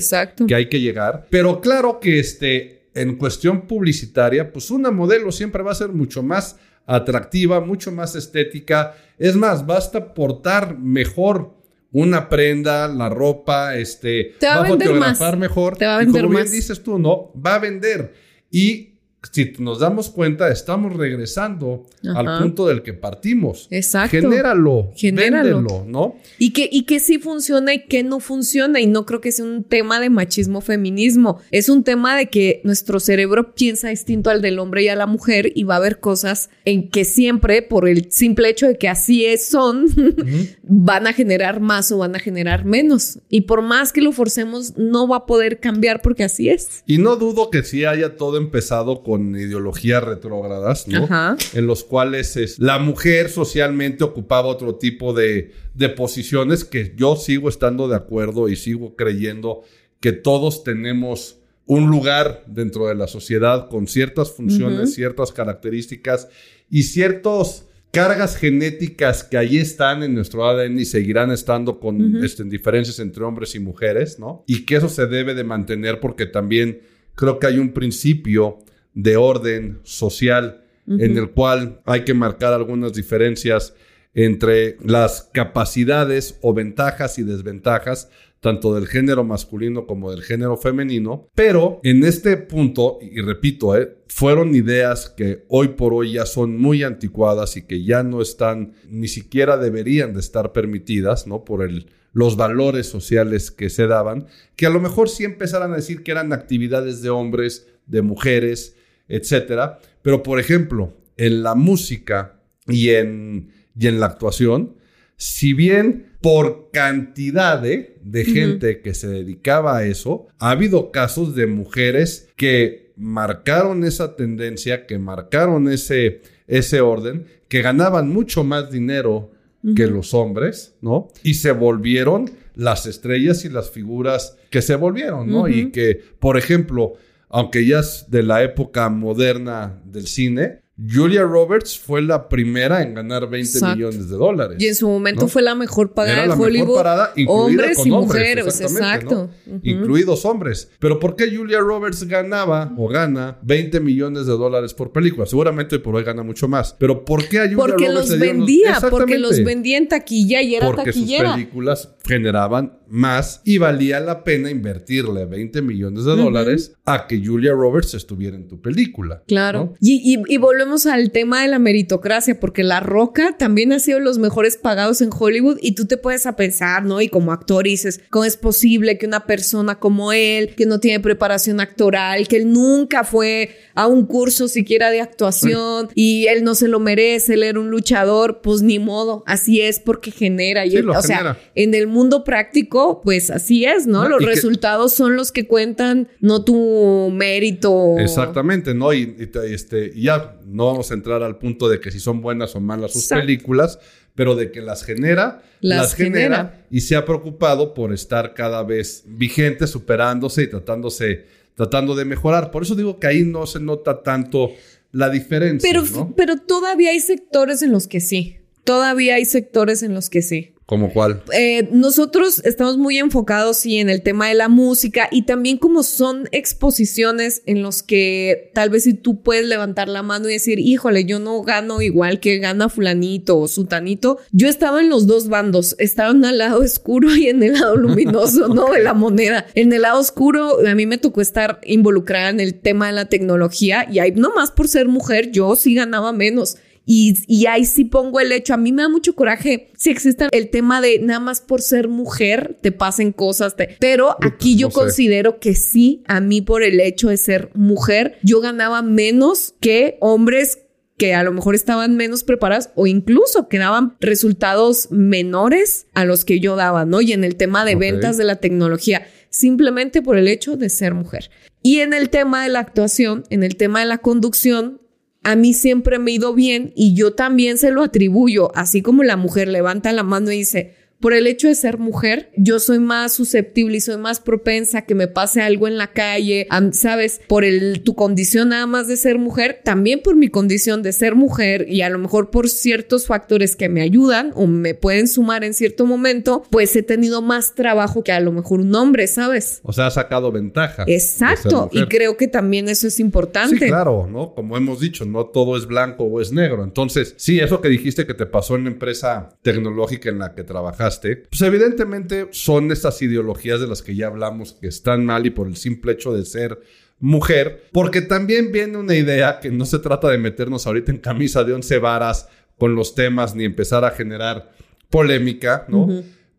que, 0.47 0.54
hay 0.54 0.68
que 0.68 0.80
llegar. 0.80 1.26
Pero 1.30 1.62
claro 1.62 1.99
que 1.99 2.18
este, 2.18 2.88
en 2.94 3.16
cuestión 3.16 3.62
publicitaria, 3.62 4.52
pues 4.52 4.71
una 4.71 4.90
modelo 4.90 5.33
siempre 5.33 5.62
va 5.62 5.73
a 5.73 5.76
ser 5.76 5.88
mucho 5.88 6.23
más 6.23 6.56
atractiva, 6.87 7.61
mucho 7.61 7.90
más 7.90 8.14
estética. 8.16 8.94
Es 9.18 9.35
más, 9.35 9.64
basta 9.64 10.12
portar 10.12 10.78
mejor 10.78 11.54
una 11.90 12.28
prenda, 12.28 12.88
la 12.88 13.09
ropa, 13.09 13.76
este, 13.76 14.35
va, 14.42 14.62
a 14.62 14.64
fotografar 14.66 15.38
mejor. 15.38 15.76
Te 15.78 15.87
va 15.87 15.97
a 15.97 15.99
vender 16.00 16.23
y 16.23 16.26
como 16.26 16.38
bien 16.38 16.50
dices 16.50 16.83
tú, 16.83 16.99
¿no? 16.99 17.33
Va 17.35 17.54
a 17.54 17.59
vender. 17.61 18.12
Y 18.50 18.94
si 19.31 19.52
nos 19.59 19.81
damos 19.81 20.11
cuenta, 20.11 20.50
estamos 20.50 20.95
regresando 20.97 21.87
al 22.14 22.43
punto 22.43 22.66
del 22.66 22.83
que 22.83 22.93
partimos. 22.93 23.69
Exacto. 23.71 24.21
Genéralo, 24.21 24.90
Genéralo. 24.95 25.85
¿no? 25.87 26.16
Y 26.38 26.52
que, 26.52 26.69
y 26.71 26.83
que 26.83 27.00
sí 27.00 27.19
funciona 27.19 27.75
y 27.75 27.87
que 27.87 28.02
no 28.02 28.21
funciona. 28.21 28.81
Y 28.81 28.87
no 28.87 29.07
creo 29.07 29.21
que 29.21 29.33
sea 29.33 29.45
un 29.45 29.64
tema 29.64 30.00
de 30.00 30.11
machismo 30.11 30.61
feminismo. 30.61 31.38
Es 31.50 31.69
un 31.69 31.85
tema 31.85 32.16
de 32.16 32.28
que 32.28 32.61
nuestro 32.64 33.00
cerebro 33.00 33.54
piensa 33.54 33.88
distinto 33.88 34.31
al 34.31 34.43
del 34.43 34.59
hombre 34.59 34.85
y 34.85 34.88
a 34.88 34.97
la 34.97 35.07
mujer 35.07 35.52
y 35.54 35.64
va 35.64 35.75
a 35.75 35.78
haber 35.78 36.00
cosas 36.00 36.50
en 36.64 36.88
que 36.90 37.04
siempre, 37.04 37.62
por 37.62 37.88
el 37.88 38.11
simple 38.11 38.49
hecho 38.49 38.66
de 38.66 38.76
que 38.76 38.88
así 38.88 39.25
es, 39.25 39.47
son, 39.47 39.87
van 40.62 41.07
a 41.07 41.12
generar 41.12 41.61
más 41.61 41.90
o 41.93 41.99
van 41.99 42.16
a 42.16 42.19
generar 42.19 42.64
menos. 42.64 43.19
Y 43.28 43.43
por 43.43 43.62
más 43.62 43.93
que 43.93 44.00
lo 44.00 44.12
forcemos, 44.12 44.76
no 44.76 45.09
va 45.09 45.19
a 45.19 45.26
poder 45.26 45.61
cambiar 45.61 46.02
porque 46.02 46.25
así 46.25 46.49
es. 46.49 46.83
Y 46.87 46.99
no 46.99 47.16
dudo 47.16 47.50
que 47.50 47.62
sí 47.62 47.85
haya 47.85 48.16
todo 48.16 48.37
empezado 48.37 49.02
con 49.02 49.13
con 49.14 49.37
ideologías 49.37 50.02
retrógradas, 50.02 50.88
¿no? 50.88 51.06
En 51.52 51.66
los 51.68 51.85
cuales 51.85 52.37
es, 52.37 52.59
la 52.59 52.80
mujer 52.80 53.30
socialmente 53.30 54.02
ocupaba 54.02 54.49
otro 54.49 54.75
tipo 54.75 55.12
de, 55.12 55.52
de 55.73 55.88
posiciones 55.88 56.64
que 56.64 56.94
yo 56.97 57.14
sigo 57.14 57.49
estando 57.49 57.87
de 57.87 57.94
acuerdo 57.94 58.49
y 58.49 58.56
sigo 58.56 58.97
creyendo 58.97 59.62
que 60.00 60.11
todos 60.11 60.64
tenemos 60.64 61.38
un 61.66 61.88
lugar 61.90 62.42
dentro 62.49 62.88
de 62.88 62.97
la 62.97 63.06
sociedad 63.06 63.68
con 63.68 63.87
ciertas 63.87 64.33
funciones, 64.33 64.94
ciertas 64.94 65.30
características 65.30 66.26
y 66.68 66.83
ciertas 66.83 67.66
cargas 67.92 68.37
genéticas 68.37 69.23
que 69.23 69.38
ahí 69.38 69.59
están 69.59 70.02
en 70.02 70.12
nuestro 70.12 70.44
ADN 70.44 70.80
y 70.80 70.87
seguirán 70.87 71.30
estando 71.30 71.78
con 71.78 72.25
este, 72.25 72.42
diferencias 72.42 72.99
entre 72.99 73.23
hombres 73.23 73.54
y 73.54 73.61
mujeres, 73.61 74.18
¿no? 74.18 74.42
Y 74.49 74.66
que 74.66 74.75
eso 74.75 74.88
se 74.88 75.06
debe 75.06 75.35
de 75.35 75.44
mantener 75.44 76.00
porque 76.00 76.26
también 76.26 76.80
creo 77.14 77.38
que 77.38 77.47
hay 77.47 77.59
un 77.59 77.73
principio 77.73 78.59
de 78.95 79.17
orden 79.17 79.81
social 79.83 80.63
en 80.87 81.17
el 81.17 81.30
cual 81.30 81.80
hay 81.87 82.04
que 82.04 82.13
marcar 82.13 82.52
algunas 82.52 82.93
diferencias 82.93 83.75
entre 84.13 84.76
las 84.85 85.30
capacidades 85.33 86.39
o 86.43 86.52
ventajas 86.52 87.19
y 87.19 87.23
desventajas 87.23 88.11
tanto 88.45 88.75
del 88.75 88.87
género 88.87 89.25
masculino 89.25 89.87
como 89.87 90.11
del 90.11 90.23
género 90.23 90.59
femenino, 90.59 91.30
pero 91.35 91.80
en 91.83 92.04
este 92.04 92.37
punto, 92.37 92.99
y 93.00 93.23
repito, 93.23 93.75
eh, 93.75 93.97
fueron 94.07 94.54
ideas 94.54 95.09
que 95.09 95.47
hoy 95.49 95.69
por 95.69 95.95
hoy 95.95 96.13
ya 96.13 96.26
son 96.26 96.59
muy 96.59 96.83
anticuadas 96.83 97.57
y 97.57 97.63
que 97.63 97.85
ya 97.85 98.02
no 98.02 98.21
están, 98.21 98.75
ni 98.87 99.09
siquiera 99.09 99.57
deberían 99.57 100.13
de 100.13 100.21
estar 100.21 100.52
permitidas, 100.52 101.26
¿no? 101.26 101.43
Por 101.43 101.63
el, 101.63 101.87
los 102.13 102.37
valores 102.37 102.87
sociales 102.87 103.50
que 103.50 103.71
se 103.71 103.87
daban, 103.87 104.26
que 104.57 104.67
a 104.67 104.71
lo 104.71 104.78
mejor 104.78 105.09
sí 105.09 105.25
empezaran 105.25 105.73
a 105.73 105.76
decir 105.76 106.02
que 106.02 106.11
eran 106.11 106.35
actividades 106.35 107.00
de 107.00 107.09
hombres, 107.09 107.67
de 107.87 108.02
mujeres, 108.02 108.76
etcétera. 109.08 109.78
Pero, 110.02 110.23
por 110.23 110.38
ejemplo, 110.40 110.95
en 111.17 111.43
la 111.43 111.54
música 111.54 112.40
y 112.67 112.90
en, 112.90 113.50
y 113.78 113.86
en 113.86 114.00
la 114.00 114.06
actuación, 114.06 114.76
si 115.17 115.52
bien 115.52 116.14
por 116.21 116.71
cantidad 116.73 117.60
de, 117.60 117.99
gente 118.25 118.80
que 118.80 118.95
se 118.95 119.08
dedicaba 119.08 119.78
a 119.78 119.84
eso, 119.84 120.26
ha 120.38 120.50
habido 120.50 120.90
casos 120.90 121.34
de 121.34 121.47
mujeres 121.47 122.28
que 122.36 122.93
marcaron 122.97 123.84
esa 123.84 124.17
tendencia, 124.17 124.86
que 124.86 124.99
marcaron 124.99 125.69
ese, 125.69 126.23
ese 126.47 126.80
orden, 126.80 127.26
que 127.49 127.62
ganaban 127.62 128.08
mucho 128.08 128.45
más 128.45 128.71
dinero 128.71 129.30
que 129.76 129.86
los 129.86 130.12
hombres, 130.12 130.75
¿no? 130.82 131.08
Y 131.23 131.34
se 131.34 131.52
volvieron 131.52 132.30
las 132.54 132.84
estrellas 132.86 133.45
y 133.47 133.49
las 133.49 133.71
figuras 133.71 134.36
que 134.50 134.60
se 134.60 134.76
volvieron, 134.76 135.30
¿no? 135.30 135.49
Y 135.49 135.71
que, 135.71 136.00
por 136.19 136.36
ejemplo, 136.36 136.95
aunque 137.36 137.66
ya 137.66 137.80
es 137.80 138.06
de 138.10 138.23
la 138.23 138.44
época 138.44 138.88
moderna 138.88 139.82
del 139.84 140.06
cine, 140.06 140.62
Julia 140.76 141.23
Roberts 141.23 141.78
fue 141.78 142.02
la 142.02 142.28
primera 142.28 142.82
en 142.82 142.95
ganar 142.95 143.30
20 143.30 143.65
millones 143.75 144.08
de 144.08 144.17
dólares. 144.17 144.56
Y 144.58 144.67
en 144.67 144.75
su 144.75 144.89
momento 144.89 145.28
fue 145.28 145.43
la 145.43 145.54
mejor 145.54 145.93
pagada 145.93 146.34
de 146.34 146.43
Hollywood. 146.43 146.76
Parada, 146.76 147.13
hombres 147.28 147.78
y 147.84 147.91
mujeres, 147.91 148.60
exacto. 148.60 149.30
Incluidos 149.63 150.25
hombres. 150.25 150.71
Pero 150.80 150.99
¿por 150.99 151.15
qué 151.15 151.34
Julia 151.34 151.60
Roberts 151.60 152.02
ganaba 152.04 152.73
o 152.76 152.89
gana 152.89 153.39
20 153.43 153.78
millones 153.80 154.26
de 154.26 154.32
dólares 154.32 154.75
por 154.75 154.91
película? 154.91 155.26
Seguramente 155.26 155.78
por 155.78 155.95
hoy 155.95 156.02
gana 156.02 156.25
mucho 156.25 156.49
más. 156.49 156.75
Pero 156.78 157.04
¿por 157.04 157.28
qué 157.28 157.39
a 157.39 157.43
Julia 157.43 157.56
porque 157.56 157.87
Roberts 157.87 158.10
los 158.10 158.19
vendía, 158.19 158.78
porque 158.91 159.19
los 159.19 159.45
vendía 159.45 159.78
en 159.78 159.89
taquilla 159.89 160.43
y 160.43 160.56
era 160.56 160.67
porque 160.67 160.87
taquillera. 160.87 161.28
Sus 161.28 161.34
películas 161.34 161.95
generaban 162.04 162.78
más 162.89 163.41
y 163.45 163.58
valía 163.58 164.00
la 164.00 164.25
pena 164.25 164.50
invertirle 164.50 165.25
20 165.26 165.63
millones 165.63 166.04
de 166.04 166.17
dólares 166.17 166.75
a 166.84 167.06
que 167.06 167.25
Julia 167.25 167.52
Roberts 167.52 167.95
estuviera 167.95 168.37
en 168.37 168.47
tu 168.49 168.60
película. 168.60 169.23
Claro. 169.26 169.75
Y, 169.80 170.23
y, 170.26 170.37
volvemos 170.39 170.64
al 170.65 171.11
tema 171.11 171.43
de 171.43 171.49
la 171.49 171.59
meritocracia, 171.59 172.41
porque 172.41 172.65
La 172.65 172.81
Roca 172.81 173.37
también 173.39 173.73
ha 173.73 173.79
sido 173.79 174.00
los 174.00 174.19
mejores 174.19 174.57
pagados 174.57 175.03
en 175.03 175.11
Hollywood 175.17 175.59
y 175.61 175.75
tú 175.75 175.87
te 175.87 175.97
puedes 175.97 176.27
a 176.27 176.37
pensar, 176.37 176.85
¿no? 176.85 177.00
Y 177.00 177.09
como 177.09 177.33
actor 177.33 177.65
dices, 177.65 178.00
¿cómo 178.11 178.25
es 178.25 178.37
posible 178.37 178.97
que 178.97 179.07
una 179.07 179.27
persona 179.27 179.79
como 179.79 180.13
él, 180.13 180.55
que 180.57 180.67
no 180.67 180.81
tiene 180.81 181.00
preparación 181.00 181.61
actoral, 181.61 182.27
que 182.29 182.37
él 182.37 182.50
nunca 182.50 183.05
fue 183.05 183.57
a 183.75 183.87
un 183.87 184.07
curso 184.07 184.49
siquiera 184.49 184.91
de 184.91 185.00
actuación 185.00 185.89
y 185.95 186.27
él 186.27 186.45
no 186.45 186.55
se 186.55 186.69
lo 186.69 186.81
merece, 186.81 187.35
él 187.35 187.43
era 187.43 187.61
un 187.61 187.71
luchador, 187.71 188.41
pues 188.43 188.63
ni 188.63 188.79
modo, 188.79 189.23
así 189.27 189.61
es 189.61 189.81
porque 189.81 190.11
genera. 190.11 190.65
Y 190.65 190.79
o 190.79 191.03
sea, 191.03 191.39
en 191.55 191.75
el 191.75 191.87
mundo 191.87 192.25
práctico, 192.25 193.00
pues 193.03 193.31
así 193.31 193.65
es, 193.65 193.87
¿no? 193.87 194.09
Los 194.09 194.25
resultados 194.25 194.95
son 194.95 195.17
los 195.17 195.31
que 195.31 195.47
cuentan, 195.47 196.09
no 196.21 196.45
tu 196.45 197.11
mérito. 197.13 197.97
Exactamente, 197.99 198.75
¿no? 198.75 198.93
Y, 198.93 199.15
este, 199.45 199.93
ya 199.95 200.37
no 200.47 200.67
vamos 200.67 200.91
a 200.91 200.95
entrar 200.95 201.23
al 201.23 201.39
punto 201.39 201.69
de 201.69 201.80
que 201.80 201.91
si 201.91 202.00
son 202.00 202.21
buenas 202.21 202.54
o 202.57 202.61
malas 202.61 202.93
sus 202.93 203.07
películas, 203.07 203.78
pero 204.15 204.35
de 204.35 204.50
que 204.50 204.61
las 204.61 204.85
genera, 204.85 205.43
las, 205.61 205.95
genera. 205.95 206.67
y 206.71 206.83
se 206.83 206.97
ha 206.97 207.04
preocupado 207.04 207.75
por 207.75 207.93
estar 207.93 208.35
cada 208.35 208.63
vez 208.63 209.04
vigente, 209.07 209.67
superándose 209.67 210.43
y 210.45 210.50
tratándose, 210.50 211.26
tratando 211.54 211.95
de 211.95 212.04
mejorar. 212.04 212.50
Por 212.50 212.63
eso 212.63 212.75
digo 212.75 212.99
que 213.00 213.07
ahí 213.07 213.25
no 213.25 213.47
se 213.47 213.61
nota 213.61 214.02
tanto 214.02 214.52
la 214.93 215.11
diferencia. 215.11 215.69
Pero, 215.71 216.15
pero 216.17 216.37
todavía 216.37 216.91
hay 216.91 217.00
sectores 217.00 217.63
en 217.63 217.73
los 217.73 217.89
que 217.89 218.00
sí. 218.00 218.39
Todavía 218.63 219.17
hay 219.17 219.25
sectores 219.25 219.83
en 219.83 219.95
los 219.95 220.09
que 220.09 220.23
sí. 220.23 220.53
¿Como 220.67 220.91
cuál? 220.91 221.23
Eh, 221.35 221.69
nosotros 221.73 222.41
estamos 222.43 222.79
muy 222.79 222.97
enfocados 222.97 223.59
sí, 223.59 223.77
en 223.77 223.91
el 223.91 224.03
tema 224.03 224.29
de 224.29 224.35
la 224.35 224.49
música 224.49 225.09
y 225.11 225.23
también 225.23 225.59
como 225.59 225.83
son 225.83 226.27
exposiciones 226.33 227.43
en 227.45 227.63
los 227.63 227.83
que 227.83 228.50
tal 228.55 228.71
vez 228.71 228.85
si 228.85 228.95
tú 228.95 229.21
puedes 229.21 229.47
levantar 229.47 229.89
la 229.89 230.03
mano 230.03 230.27
y 230.27 230.33
decir, 230.33 230.59
híjole, 230.59 231.05
yo 231.05 231.19
no 231.19 231.43
gano 231.43 231.83
igual 231.83 232.19
que 232.19 232.39
gana 232.39 232.71
fulanito 232.71 233.39
o 233.39 233.47
sutanito. 233.47 234.19
Yo 234.33 234.49
estaba 234.49 234.81
en 234.81 234.89
los 234.89 235.07
dos 235.07 235.29
bandos, 235.29 235.77
estaba 235.79 236.13
en 236.13 236.25
el 236.25 236.39
lado 236.39 236.61
oscuro 236.61 237.15
y 237.15 237.29
en 237.29 237.43
el 237.43 237.55
lado 237.55 237.77
luminoso, 237.77 238.49
¿no? 238.55 238.73
De 238.73 238.83
la 238.83 238.95
moneda. 238.95 239.45
En 239.55 239.71
el 239.71 239.83
lado 239.83 240.00
oscuro 240.00 240.67
a 240.67 240.75
mí 240.75 240.87
me 240.87 240.97
tocó 240.97 241.21
estar 241.21 241.61
involucrada 241.65 242.31
en 242.31 242.41
el 242.41 242.55
tema 242.55 242.87
de 242.87 242.95
la 242.95 243.05
tecnología 243.11 243.87
y 243.91 243.99
ahí 243.99 244.13
nomás 244.13 244.50
por 244.50 244.69
ser 244.69 244.89
mujer 244.89 245.31
yo 245.31 245.57
sí 245.57 245.75
ganaba 245.75 246.13
menos. 246.13 246.57
Y, 246.86 247.47
ahí 247.47 247.64
sí 247.64 247.84
pongo 247.84 248.20
el 248.20 248.30
hecho, 248.32 248.54
a 248.54 248.58
mí 248.58 248.70
me 248.73 248.82
da 248.82 248.88
mucho 248.88 249.14
coraje 249.14 249.70
si 249.76 249.90
existe 249.90 250.28
el 250.30 250.50
tema 250.50 250.80
de 250.80 250.99
nada 250.99 251.20
más 251.20 251.40
por 251.40 251.62
ser 251.62 251.88
mujer 251.88 252.58
te 252.60 252.73
pasen 252.73 253.12
cosas, 253.12 253.54
pero 253.80 254.16
aquí 254.20 254.56
yo 254.56 254.70
considero 254.70 255.38
que 255.40 255.54
sí, 255.54 256.02
a 256.06 256.20
mí 256.20 256.42
por 256.42 256.62
el 256.62 256.80
hecho 256.80 257.08
de 257.08 257.16
ser 257.16 257.50
mujer, 257.54 258.18
yo 258.23 258.40
ganaba 258.40 258.82
menos 258.82 259.54
que 259.60 259.97
hombres 260.00 260.58
que 260.97 261.14
a 261.14 261.23
lo 261.23 261.32
mejor 261.32 261.54
estaban 261.54 261.97
menos 261.97 262.23
preparados 262.23 262.70
o 262.75 262.86
incluso 262.86 263.49
que 263.49 263.58
daban 263.58 263.97
resultados 264.00 264.90
menores 264.90 265.86
a 265.94 266.04
los 266.04 266.25
que 266.25 266.38
yo 266.38 266.54
daba, 266.54 266.84
¿no? 266.84 267.00
Y 267.00 267.12
en 267.12 267.25
el 267.25 267.36
tema 267.36 267.64
de 267.64 267.75
ventas 267.75 268.16
de 268.16 268.25
la 268.25 268.36
tecnología, 268.36 269.06
simplemente 269.28 270.02
por 270.02 270.16
el 270.16 270.28
hecho 270.28 270.56
de 270.56 270.68
ser 270.68 270.94
mujer. 270.94 271.30
Y 271.62 271.80
en 271.80 271.94
el 271.94 272.10
tema 272.10 272.44
de 272.44 272.50
la 272.50 272.60
actuación, 272.60 273.25
en 273.30 273.42
el 273.42 273.56
tema 273.56 273.80
de 273.80 273.86
la 273.86 273.99
conducción, 273.99 274.80
a 275.25 275.37
mí 275.37 275.54
siempre 275.54 275.99
me 275.99 276.13
ha 276.13 276.15
ido 276.15 276.34
bien 276.34 276.73
y 276.76 276.95
yo 276.95 277.15
también 277.15 277.58
se 277.58 277.71
lo 277.71 277.82
atribuyo, 277.82 278.54
así 278.54 278.82
como 278.82 279.02
la 279.02 279.17
mujer 279.17 279.49
levanta 279.49 279.93
la 279.93 280.02
mano 280.02 280.30
y 280.30 280.39
dice, 280.39 280.75
por 281.00 281.13
el 281.13 281.26
hecho 281.26 281.49
de 281.49 281.54
ser 281.54 281.78
mujer, 281.78 282.30
yo 282.37 282.59
soy 282.59 282.78
más 282.78 283.13
susceptible 283.13 283.76
y 283.76 283.80
soy 283.80 283.99
más 283.99 284.21
propensa 284.21 284.78
a 284.78 284.83
que 284.83 284.95
me 284.95 285.09
pase 285.09 285.43
algo 285.43 285.69
en 285.69 285.76
la 285.76 285.89
calle, 285.89 286.47
sabes, 286.73 287.21
por 287.28 287.45
el, 287.45 287.83
tu 287.83 287.95
condición 287.95 288.50
nada 288.50 288.67
más 288.67 288.89
de 288.89 288.97
ser 288.97 289.19
mujer, 289.19 289.61
también 289.65 290.00
por 290.02 290.17
mi 290.17 290.28
condición 290.28 290.83
de 290.83 290.93
ser 290.93 291.15
mujer 291.15 291.67
y 291.69 291.83
a 291.83 291.91
lo 291.91 291.99
mejor 291.99 292.30
por 292.30 292.49
ciertos 292.49 293.07
factores 293.07 293.57
que 293.57 293.69
me 293.69 293.83
ayudan 293.83 294.33
o 294.35 294.47
me 294.47 294.75
pueden 294.75 295.09
sumar 295.09 295.45
en 295.45 295.54
cierto 295.54 295.87
momento, 295.87 296.43
pues 296.50 296.75
he 296.76 296.83
tenido 296.83 297.23
más 297.23 297.54
trabajo 297.54 298.02
que 298.02 298.13
a 298.13 298.21
lo 298.21 298.33
mejor 298.33 298.61
un 298.61 298.75
hombre, 298.75 299.07
¿sabes? 299.07 299.61
O 299.63 299.73
sea, 299.73 299.89
ha 299.89 299.91
sacado 299.91 300.33
ventaja. 300.33 300.85
Exacto, 300.87 301.69
y 301.73 301.87
creo 301.87 302.17
que 302.17 302.28
también 302.28 302.69
eso 302.69 302.87
es 302.87 303.00
importante. 303.00 303.59
Sí, 303.59 303.67
claro, 303.67 304.07
¿no? 304.11 304.35
Como 304.35 304.57
hemos 304.57 304.80
dicho, 304.80 305.04
no 305.04 305.26
todo 305.26 305.57
es 305.57 305.67
blanco 305.67 306.04
o 306.04 306.21
es 306.21 306.33
negro. 306.33 306.65
Entonces, 306.65 307.15
sí, 307.19 307.41
eso 307.41 307.61
que 307.61 307.69
dijiste 307.69 308.07
que 308.07 308.15
te 308.15 308.26
pasó 308.26 308.57
en 308.57 308.65
la 308.65 308.71
empresa 308.71 309.28
tecnológica 309.43 310.09
en 310.09 310.19
la 310.19 310.35
que 310.35 310.45
trabajaste, 310.45 310.83
pues 311.30 311.42
evidentemente 311.42 312.28
son 312.30 312.70
estas 312.73 313.00
ideologías 313.02 313.60
de 313.60 313.66
las 313.66 313.82
que 313.82 313.94
ya 313.94 314.06
hablamos 314.08 314.52
que 314.52 314.68
están 314.68 315.04
mal 315.04 315.26
y 315.26 315.30
por 315.30 315.47
el 315.47 315.56
simple 315.56 315.92
hecho 315.92 316.12
de 316.12 316.25
ser 316.25 316.60
mujer, 317.00 317.64
porque 317.73 318.00
también 318.00 318.52
viene 318.52 318.78
una 318.78 318.94
idea 318.94 319.40
que 319.40 319.50
no 319.50 319.64
se 319.66 319.78
trata 319.78 320.08
de 320.08 320.18
meternos 320.18 320.66
ahorita 320.66 320.92
en 320.92 320.99
camisa 320.99 321.44
de 321.44 321.52
once 321.52 321.78
varas 321.78 322.28
con 322.58 322.75
los 322.75 322.94
temas 322.94 323.34
ni 323.34 323.44
empezar 323.44 323.84
a 323.84 323.90
generar 323.90 324.52
polémica, 324.90 325.66
¿no? 325.68 325.88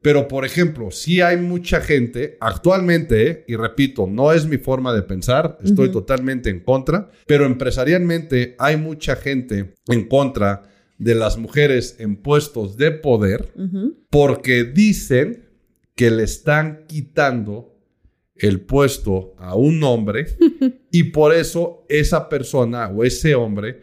Pero, 0.01 0.27
por 0.27 0.45
ejemplo, 0.45 0.91
si 0.91 1.21
hay 1.21 1.37
mucha 1.37 1.81
gente 1.81 2.37
actualmente, 2.39 3.43
y 3.47 3.55
repito, 3.55 4.05
no 4.05 4.31
es 4.31 4.45
mi 4.45 4.59
forma 4.59 4.93
de 4.93 5.01
pensar, 5.01 5.57
estoy 5.63 5.89
totalmente 5.91 6.51
en 6.51 6.59
contra, 6.59 7.09
pero 7.25 7.47
empresarialmente 7.47 8.55
hay 8.59 8.77
mucha 8.77 9.15
gente 9.15 9.73
en 9.87 10.07
contra 10.07 10.74
de 10.97 11.15
las 11.15 11.37
mujeres 11.37 11.97
en 11.99 12.15
puestos 12.15 12.77
de 12.77 12.91
poder 12.91 13.53
porque 14.09 14.63
dicen 14.63 15.49
que 15.95 16.11
le 16.11 16.23
están 16.23 16.85
quitando 16.87 17.75
el 18.35 18.61
puesto 18.61 19.33
a 19.37 19.55
un 19.55 19.83
hombre 19.83 20.25
y 20.91 21.03
por 21.05 21.33
eso 21.33 21.85
esa 21.89 22.29
persona 22.29 22.87
o 22.87 23.03
ese 23.03 23.35
hombre 23.35 23.81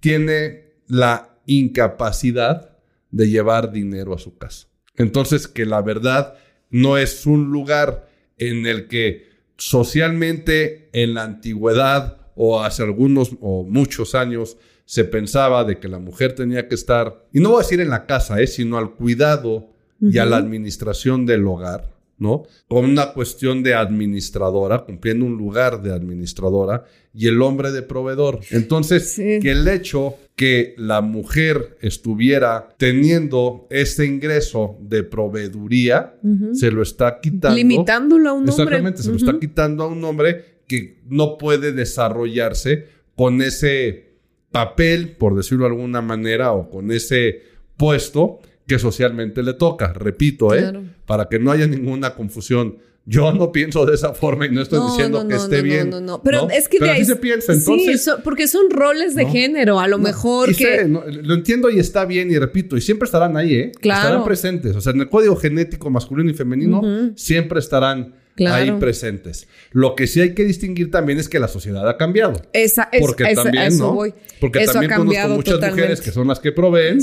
tiene 0.00 0.74
la 0.86 1.38
incapacidad 1.46 2.78
de 3.10 3.28
llevar 3.28 3.72
dinero 3.72 4.14
a 4.14 4.18
su 4.18 4.36
casa. 4.36 4.68
Entonces 4.96 5.48
que 5.48 5.64
la 5.64 5.80
verdad 5.80 6.34
no 6.70 6.98
es 6.98 7.26
un 7.26 7.50
lugar 7.50 8.08
en 8.36 8.66
el 8.66 8.88
que 8.88 9.28
socialmente 9.56 10.90
en 10.92 11.14
la 11.14 11.24
antigüedad 11.24 12.18
o 12.34 12.62
hace 12.62 12.82
algunos 12.82 13.32
o 13.40 13.64
muchos 13.64 14.14
años 14.14 14.56
se 14.88 15.04
pensaba 15.04 15.64
de 15.64 15.78
que 15.78 15.86
la 15.86 15.98
mujer 15.98 16.34
tenía 16.34 16.66
que 16.66 16.74
estar, 16.74 17.26
y 17.30 17.40
no 17.40 17.50
voy 17.50 17.58
a 17.58 17.62
decir 17.62 17.78
en 17.80 17.90
la 17.90 18.06
casa, 18.06 18.40
eh, 18.40 18.46
sino 18.46 18.78
al 18.78 18.94
cuidado 18.94 19.68
y 20.00 20.16
a 20.16 20.24
la 20.24 20.38
administración 20.38 21.26
del 21.26 21.46
hogar, 21.46 21.94
¿no? 22.16 22.44
Con 22.68 22.86
una 22.86 23.12
cuestión 23.12 23.62
de 23.62 23.74
administradora, 23.74 24.86
cumpliendo 24.86 25.26
un 25.26 25.36
lugar 25.36 25.82
de 25.82 25.92
administradora, 25.92 26.84
y 27.12 27.26
el 27.26 27.42
hombre 27.42 27.70
de 27.70 27.82
proveedor. 27.82 28.40
Entonces, 28.50 29.14
que 29.16 29.50
el 29.50 29.68
hecho 29.68 30.14
que 30.34 30.74
la 30.78 31.02
mujer 31.02 31.76
estuviera 31.82 32.70
teniendo 32.78 33.66
ese 33.68 34.06
ingreso 34.06 34.78
de 34.80 35.02
proveeduría, 35.02 36.14
se 36.54 36.70
lo 36.70 36.80
está 36.80 37.20
quitando. 37.20 37.54
Limitándolo 37.58 38.30
a 38.30 38.32
un 38.32 38.48
hombre. 38.48 38.54
Exactamente, 38.54 39.02
se 39.02 39.10
lo 39.10 39.16
está 39.16 39.38
quitando 39.38 39.84
a 39.84 39.88
un 39.88 40.02
hombre 40.02 40.62
que 40.66 41.02
no 41.10 41.36
puede 41.36 41.72
desarrollarse 41.72 42.86
con 43.14 43.42
ese 43.42 44.07
papel, 44.50 45.16
por 45.16 45.36
decirlo 45.36 45.64
de 45.64 45.70
alguna 45.70 46.00
manera, 46.00 46.52
o 46.52 46.70
con 46.70 46.90
ese 46.90 47.42
puesto 47.76 48.40
que 48.66 48.78
socialmente 48.78 49.42
le 49.42 49.54
toca. 49.54 49.92
Repito, 49.92 50.54
¿eh? 50.54 50.72
Para 51.06 51.28
que 51.28 51.38
no 51.38 51.50
haya 51.50 51.66
ninguna 51.66 52.14
confusión. 52.14 52.78
Yo 53.06 53.32
no 53.32 53.52
pienso 53.52 53.86
de 53.86 53.94
esa 53.94 54.12
forma 54.12 54.44
y 54.44 54.50
no 54.50 54.60
estoy 54.60 54.86
diciendo 54.86 55.26
que 55.26 55.36
esté 55.36 55.62
bien. 55.62 55.88
No, 55.88 55.98
no, 55.98 56.06
no. 56.06 56.22
Pero 56.22 56.50
es 56.50 56.68
que 56.68 56.78
de 56.78 56.90
ahí, 56.90 57.06
se 57.06 57.16
piensa 57.16 57.54
entonces. 57.54 58.04
Sí, 58.04 58.10
porque 58.22 58.46
son 58.46 58.68
roles 58.68 59.14
de 59.14 59.24
género, 59.24 59.80
a 59.80 59.88
lo 59.88 59.96
mejor 59.96 60.54
que. 60.54 60.86
lo 60.86 61.34
entiendo 61.34 61.70
y 61.70 61.78
está 61.78 62.04
bien 62.04 62.30
y 62.30 62.38
repito, 62.38 62.76
y 62.76 62.82
siempre 62.82 63.06
estarán 63.06 63.38
ahí, 63.38 63.54
¿eh? 63.54 63.72
Claro. 63.80 64.08
Estarán 64.08 64.24
presentes. 64.24 64.76
O 64.76 64.82
sea, 64.82 64.92
en 64.92 65.00
el 65.00 65.08
código 65.08 65.36
genético 65.36 65.88
masculino 65.88 66.30
y 66.30 66.34
femenino 66.34 66.82
siempre 67.16 67.60
estarán 67.60 68.14
ahí 68.46 68.70
presentes. 68.72 69.48
Lo 69.72 69.94
que 69.94 70.06
sí 70.06 70.20
hay 70.20 70.34
que 70.34 70.44
distinguir 70.44 70.90
también 70.90 71.18
es 71.18 71.28
que 71.28 71.38
la 71.38 71.48
sociedad 71.48 71.88
ha 71.88 71.96
cambiado. 71.96 72.40
Esa, 72.52 72.88
es, 72.92 73.00
porque 73.00 73.34
también, 73.34 73.78
¿no? 73.78 73.98
Porque 74.40 74.66
también 74.66 74.92
conozco 74.92 75.28
muchas 75.28 75.70
mujeres 75.70 76.00
que 76.00 76.10
son 76.10 76.28
las 76.28 76.40
que 76.40 76.52
proveen 76.52 76.98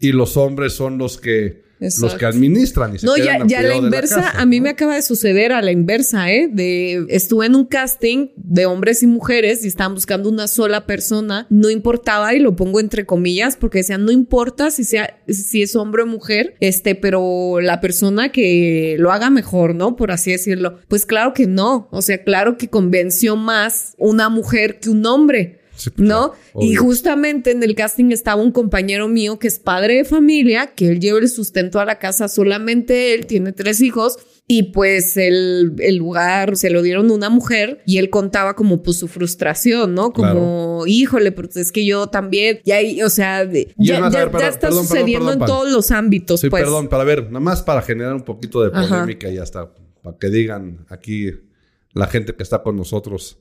y 0.00 0.12
los 0.12 0.36
hombres 0.36 0.72
son 0.72 0.98
los 0.98 1.18
que 1.18 1.69
los 1.80 2.14
que 2.14 2.26
administran. 2.26 2.94
Y 2.94 2.98
se 2.98 3.06
no, 3.06 3.16
ya, 3.16 3.38
ya 3.46 3.62
la 3.62 3.76
inversa, 3.76 4.30
a 4.30 4.44
mí 4.44 4.60
me 4.60 4.70
acaba 4.70 4.94
de 4.94 5.02
suceder 5.02 5.52
a 5.52 5.62
la 5.62 5.72
inversa, 5.72 6.30
¿eh? 6.30 6.48
De, 6.52 7.06
estuve 7.08 7.46
en 7.46 7.54
un 7.54 7.64
casting 7.64 8.28
de 8.36 8.66
hombres 8.66 9.02
y 9.02 9.06
mujeres 9.06 9.64
y 9.64 9.68
estaban 9.68 9.94
buscando 9.94 10.28
una 10.28 10.46
sola 10.46 10.86
persona. 10.86 11.46
No 11.48 11.70
importaba, 11.70 12.34
y 12.34 12.38
lo 12.38 12.54
pongo 12.56 12.80
entre 12.80 13.06
comillas, 13.06 13.56
porque 13.56 13.78
decían, 13.78 14.04
no 14.04 14.12
importa 14.12 14.70
si, 14.70 14.84
sea, 14.84 15.20
si 15.28 15.62
es 15.62 15.74
hombre 15.76 16.02
o 16.02 16.06
mujer, 16.06 16.54
este, 16.60 16.94
pero 16.94 17.60
la 17.60 17.80
persona 17.80 18.30
que 18.30 18.96
lo 18.98 19.10
haga 19.12 19.30
mejor, 19.30 19.74
¿no? 19.74 19.96
Por 19.96 20.12
así 20.12 20.30
decirlo. 20.32 20.78
Pues 20.88 21.06
claro 21.06 21.32
que 21.32 21.46
no. 21.46 21.88
O 21.90 22.02
sea, 22.02 22.22
claro 22.22 22.58
que 22.58 22.68
convenció 22.68 23.36
más 23.36 23.94
una 23.98 24.28
mujer 24.28 24.80
que 24.80 24.90
un 24.90 25.06
hombre. 25.06 25.59
¿No? 25.96 26.32
Y 26.58 26.74
justamente 26.74 27.50
en 27.50 27.62
el 27.62 27.74
casting 27.74 28.10
estaba 28.10 28.42
un 28.42 28.52
compañero 28.52 29.08
mío 29.08 29.38
que 29.38 29.48
es 29.48 29.58
padre 29.58 29.96
de 29.96 30.04
familia, 30.04 30.74
que 30.74 30.88
él 30.88 31.00
lleva 31.00 31.18
el 31.18 31.28
sustento 31.28 31.80
a 31.80 31.84
la 31.84 31.98
casa 31.98 32.28
solamente 32.28 33.14
él, 33.14 33.26
tiene 33.26 33.52
tres 33.52 33.80
hijos. 33.80 34.18
Y 34.46 34.72
pues 34.72 35.16
el, 35.16 35.76
lugar 35.96 36.56
se 36.56 36.70
lo 36.70 36.82
dieron 36.82 37.08
a 37.08 37.14
una 37.14 37.30
mujer 37.30 37.82
y 37.86 37.98
él 37.98 38.10
contaba 38.10 38.56
como 38.56 38.82
pues 38.82 38.96
su 38.96 39.06
frustración, 39.06 39.94
¿no? 39.94 40.12
Como, 40.12 40.82
híjole, 40.88 41.30
pues 41.30 41.56
es 41.56 41.70
que 41.70 41.86
yo 41.86 42.08
también, 42.08 42.60
ya, 42.64 42.78
o 43.04 43.10
sea, 43.10 43.48
ya, 43.76 44.08
está 44.48 44.72
sucediendo 44.72 45.32
en 45.32 45.38
todos 45.38 45.70
los 45.70 45.92
ámbitos. 45.92 46.40
Sí, 46.40 46.50
pues. 46.50 46.64
perdón, 46.64 46.88
para 46.88 47.04
ver, 47.04 47.26
nada 47.26 47.38
más 47.38 47.62
para 47.62 47.80
generar 47.80 48.12
un 48.12 48.24
poquito 48.24 48.60
de 48.62 48.70
polémica 48.70 49.28
y 49.28 49.36
ya 49.36 49.44
está, 49.44 49.72
para 50.02 50.18
que 50.18 50.30
digan 50.30 50.84
aquí 50.88 51.30
la 51.92 52.08
gente 52.08 52.34
que 52.34 52.42
está 52.42 52.62
con 52.62 52.76
nosotros 52.76 53.38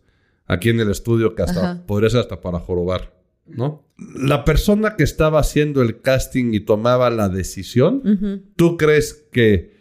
aquí 0.50 0.70
en 0.70 0.80
el 0.82 0.90
estudio 0.90 1.36
que 1.36 1.44
hasta 1.44 1.86
podría 1.86 2.10
ser 2.10 2.22
hasta 2.22 2.42
para 2.42 2.60
jorobar, 2.60 3.14
¿no? 3.46 3.86
La 4.16 4.44
persona 4.44 4.96
que 4.98 5.04
estaba 5.04 5.40
haciendo 5.40 5.82
el 5.82 6.02
casting 6.02 6.54
y 6.54 6.60
tomaba 6.62 7.10
la 7.12 7.30
decisión, 7.30 8.44
¿tú 8.56 8.76
crees 8.76 9.28
que 9.32 9.78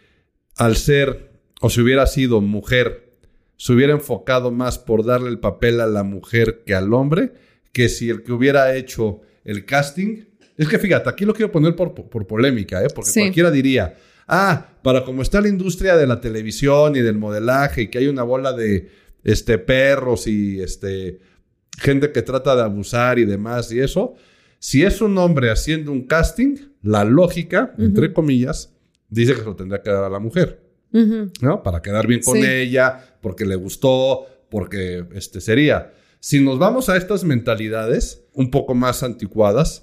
al 0.57 0.77
ser 0.77 1.33
o 1.61 1.71
si 1.71 1.81
hubiera 1.81 2.07
sido 2.07 2.41
mujer, 2.41 3.15
se 3.57 3.73
hubiera 3.73 3.93
enfocado 3.93 4.53
más 4.53 4.79
por 4.79 5.05
darle 5.05 5.31
el 5.31 5.41
papel 5.41 5.81
a 5.81 5.87
la 5.87 6.05
mujer 6.05 6.63
que 6.65 6.75
al 6.75 6.93
hombre, 6.93 7.33
que 7.73 7.89
si 7.89 8.11
el 8.11 8.23
que 8.23 8.33
hubiera 8.33 8.77
hecho 8.77 9.23
el 9.45 9.65
casting? 9.65 10.27
Es 10.59 10.69
que 10.69 10.79
fíjate, 10.79 11.09
aquí 11.09 11.25
lo 11.25 11.33
quiero 11.33 11.51
poner 11.51 11.75
por, 11.75 11.95
por 11.95 12.27
polémica, 12.27 12.85
¿eh? 12.85 12.89
porque 12.95 13.11
cualquiera 13.13 13.51
diría, 13.51 13.97
ah, 14.27 14.69
para 14.83 15.03
como 15.05 15.23
está 15.23 15.41
la 15.41 15.49
industria 15.49 15.97
de 15.97 16.07
la 16.07 16.21
televisión 16.21 16.95
y 16.95 17.01
del 17.01 17.17
modelaje 17.17 17.83
y 17.83 17.89
que 17.89 17.99
hay 17.99 18.09
una 18.09 18.23
bola 18.23 18.53
de 18.53 19.08
este, 19.25 19.59
perros 19.59 20.27
y 20.27 20.61
este, 20.61 21.21
gente 21.79 22.13
que 22.13 22.23
trata 22.23 22.57
de 22.57 22.63
abusar 22.63 23.19
y 23.19 23.25
demás 23.25 23.73
y 23.73 23.81
eso. 23.81 24.15
Si 24.59 24.83
es 24.83 25.01
un 25.01 25.17
hombre 25.19 25.51
haciendo 25.51 25.93
un 25.93 26.07
casting, 26.07 26.57
la 26.83 27.05
lógica, 27.05 27.75
entre 27.79 28.13
comillas, 28.13 28.75
dice 29.09 29.35
que 29.35 29.41
se 29.41 29.45
lo 29.45 29.57
tendría 29.57 29.83
que 29.83 29.91
dar 29.91 30.05
a 30.05 30.11
la 30.11 30.19
mujer. 30.19 30.63
¿No? 30.91 31.63
Para 31.63 31.83
quedar 31.83 32.07
bien 32.07 32.23
con 32.23 32.39
ella, 32.39 33.19
porque 33.21 33.45
le 33.45 33.57
gustó, 33.57 34.27
porque 34.51 35.05
este 35.13 35.41
sería. 35.41 35.93
Si 36.21 36.43
nos 36.43 36.59
vamos 36.59 36.89
a 36.89 36.97
estas 36.97 37.25
mentalidades 37.25 38.25
un 38.33 38.51
poco 38.51 38.75
más 38.75 39.03
anticuadas, 39.03 39.83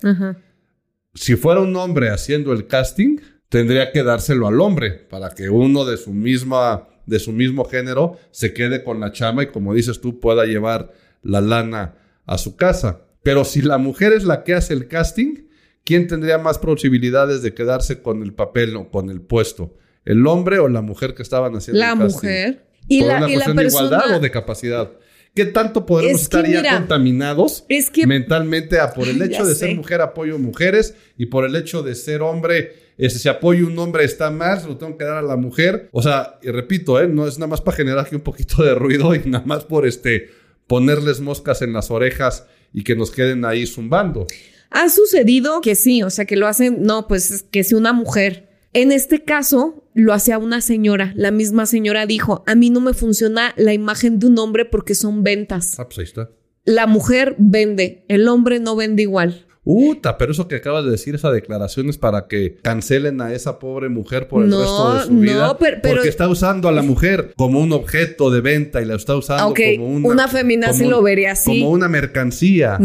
si 1.13 1.35
fuera 1.35 1.61
un 1.61 1.75
hombre 1.75 2.09
haciendo 2.09 2.51
el 2.51 2.67
casting, 2.67 3.17
tendría 3.49 3.91
que 3.91 4.03
dárselo 4.03 4.47
al 4.47 4.59
hombre 4.59 4.91
para 4.91 5.29
que 5.29 5.49
uno 5.49 5.85
de 5.85 5.97
su 5.97 6.11
misma 6.11 6.89
de 7.05 7.19
su 7.19 7.31
mismo 7.31 7.65
género 7.65 8.17
se 8.31 8.53
quede 8.53 8.83
con 8.83 8.99
la 8.99 9.11
chama 9.11 9.43
y 9.43 9.47
como 9.47 9.73
dices 9.73 10.01
tú 10.01 10.19
pueda 10.19 10.45
llevar 10.45 10.93
la 11.21 11.41
lana 11.41 11.95
a 12.25 12.37
su 12.37 12.55
casa. 12.55 13.01
Pero 13.23 13.43
si 13.45 13.61
la 13.61 13.77
mujer 13.77 14.13
es 14.13 14.23
la 14.23 14.43
que 14.43 14.53
hace 14.53 14.73
el 14.73 14.87
casting, 14.87 15.45
¿quién 15.83 16.07
tendría 16.07 16.37
más 16.37 16.59
posibilidades 16.59 17.41
de 17.41 17.53
quedarse 17.53 18.01
con 18.01 18.21
el 18.21 18.33
papel 18.33 18.75
o 18.75 18.89
con 18.89 19.09
el 19.09 19.21
puesto? 19.21 19.75
¿El 20.03 20.25
hombre 20.27 20.59
o 20.59 20.67
la 20.67 20.81
mujer 20.81 21.15
que 21.15 21.23
estaban 21.23 21.55
haciendo 21.55 21.79
la 21.79 21.93
el 21.93 21.99
casting? 21.99 22.27
La 22.27 22.37
mujer. 22.37 22.65
Y 22.87 23.01
la, 23.01 23.17
una 23.17 23.27
cuestión 23.27 23.57
de 23.57 23.65
igualdad 23.65 24.15
o 24.17 24.19
de 24.19 24.29
capacidad. 24.29 24.91
¿Qué 25.35 25.45
tanto 25.45 25.85
podemos 25.85 26.21
estar 26.21 26.47
ya 26.49 26.77
contaminados 26.77 27.65
mentalmente 28.07 28.79
a 28.79 28.93
por 28.93 29.09
el 29.09 29.21
hecho 29.21 29.45
de 29.45 29.53
ser 29.53 29.75
mujer 29.75 29.99
apoyo 29.99 30.39
mujeres 30.39 30.95
y 31.17 31.25
por 31.25 31.43
el 31.43 31.57
hecho 31.57 31.83
de 31.83 31.93
ser 31.93 32.21
hombre, 32.21 32.71
ese, 32.97 33.19
si 33.19 33.27
apoyo 33.27 33.67
un 33.67 33.77
hombre 33.77 34.05
está 34.05 34.31
más, 34.31 34.65
lo 34.65 34.77
tengo 34.77 34.97
que 34.97 35.03
dar 35.03 35.17
a 35.17 35.21
la 35.21 35.35
mujer? 35.35 35.89
O 35.91 36.01
sea, 36.01 36.39
y 36.41 36.51
repito, 36.51 37.01
¿eh? 37.01 37.09
no 37.09 37.27
es 37.27 37.37
nada 37.37 37.49
más 37.49 37.59
para 37.59 37.75
generar 37.75 38.05
aquí 38.05 38.15
un 38.15 38.21
poquito 38.21 38.63
de 38.63 38.75
ruido 38.75 39.13
y 39.13 39.23
nada 39.25 39.43
más 39.45 39.65
por 39.65 39.85
este 39.85 40.29
ponerles 40.67 41.19
moscas 41.19 41.61
en 41.61 41.73
las 41.73 41.91
orejas 41.91 42.45
y 42.71 42.85
que 42.85 42.95
nos 42.95 43.11
queden 43.11 43.43
ahí 43.43 43.67
zumbando. 43.67 44.27
Ha 44.69 44.87
sucedido 44.87 45.59
que 45.59 45.75
sí, 45.75 46.01
o 46.01 46.09
sea, 46.11 46.23
que 46.23 46.37
lo 46.37 46.47
hacen, 46.47 46.81
no, 46.83 47.09
pues 47.09 47.43
que 47.51 47.65
si 47.65 47.75
una 47.75 47.91
mujer 47.91 48.54
en 48.75 48.91
este 48.91 49.23
caso, 49.23 49.85
lo 49.93 50.11
hacía 50.11 50.37
una 50.37 50.59
señora. 50.59 51.13
La 51.15 51.31
misma 51.31 51.65
señora 51.65 52.05
dijo, 52.05 52.43
a 52.45 52.55
mí 52.55 52.69
no 52.69 52.81
me 52.81 52.93
funciona 52.93 53.53
la 53.55 53.73
imagen 53.73 54.19
de 54.19 54.27
un 54.27 54.37
hombre 54.37 54.65
porque 54.65 54.95
son 54.95 55.23
ventas. 55.23 55.79
Ah, 55.79 55.85
pues 55.85 55.99
ahí 55.99 56.03
está. 56.03 56.29
La 56.65 56.85
mujer 56.85 57.35
vende, 57.39 58.03
el 58.09 58.27
hombre 58.27 58.59
no 58.59 58.75
vende 58.75 59.03
igual. 59.03 59.45
Uta, 59.65 60.17
pero 60.19 60.31
eso 60.31 60.47
que 60.47 60.55
acabas 60.55 60.85
de 60.85 60.91
decir, 60.91 61.15
esa 61.15 61.31
declaración 61.31 61.89
es 61.89 61.97
para 61.97 62.27
que 62.27 62.55
cancelen 62.61 63.19
a 63.19 63.33
esa 63.33 63.57
pobre 63.57 63.89
mujer 63.89 64.27
por 64.27 64.43
el 64.43 64.51
resto 64.51 64.93
de 64.93 65.05
su 65.05 65.13
vida. 65.17 65.47
No, 65.47 65.57
pero, 65.57 65.81
porque 65.81 66.07
está 66.07 66.29
usando 66.29 66.69
a 66.69 66.71
la 66.71 66.83
mujer 66.83 67.33
como 67.35 67.59
un 67.59 67.73
objeto 67.73 68.29
de 68.29 68.41
venta 68.41 68.81
y 68.81 68.85
la 68.85 68.95
está 68.95 69.15
usando 69.15 69.53
como 69.55 69.87
una, 69.87 70.07
una 70.07 70.27
feminazi 70.27 70.85
lo 70.85 71.01
vería 71.01 71.31
así. 71.31 71.61
Como 71.61 71.71
una 71.71 71.89
mercancía. 71.89 72.79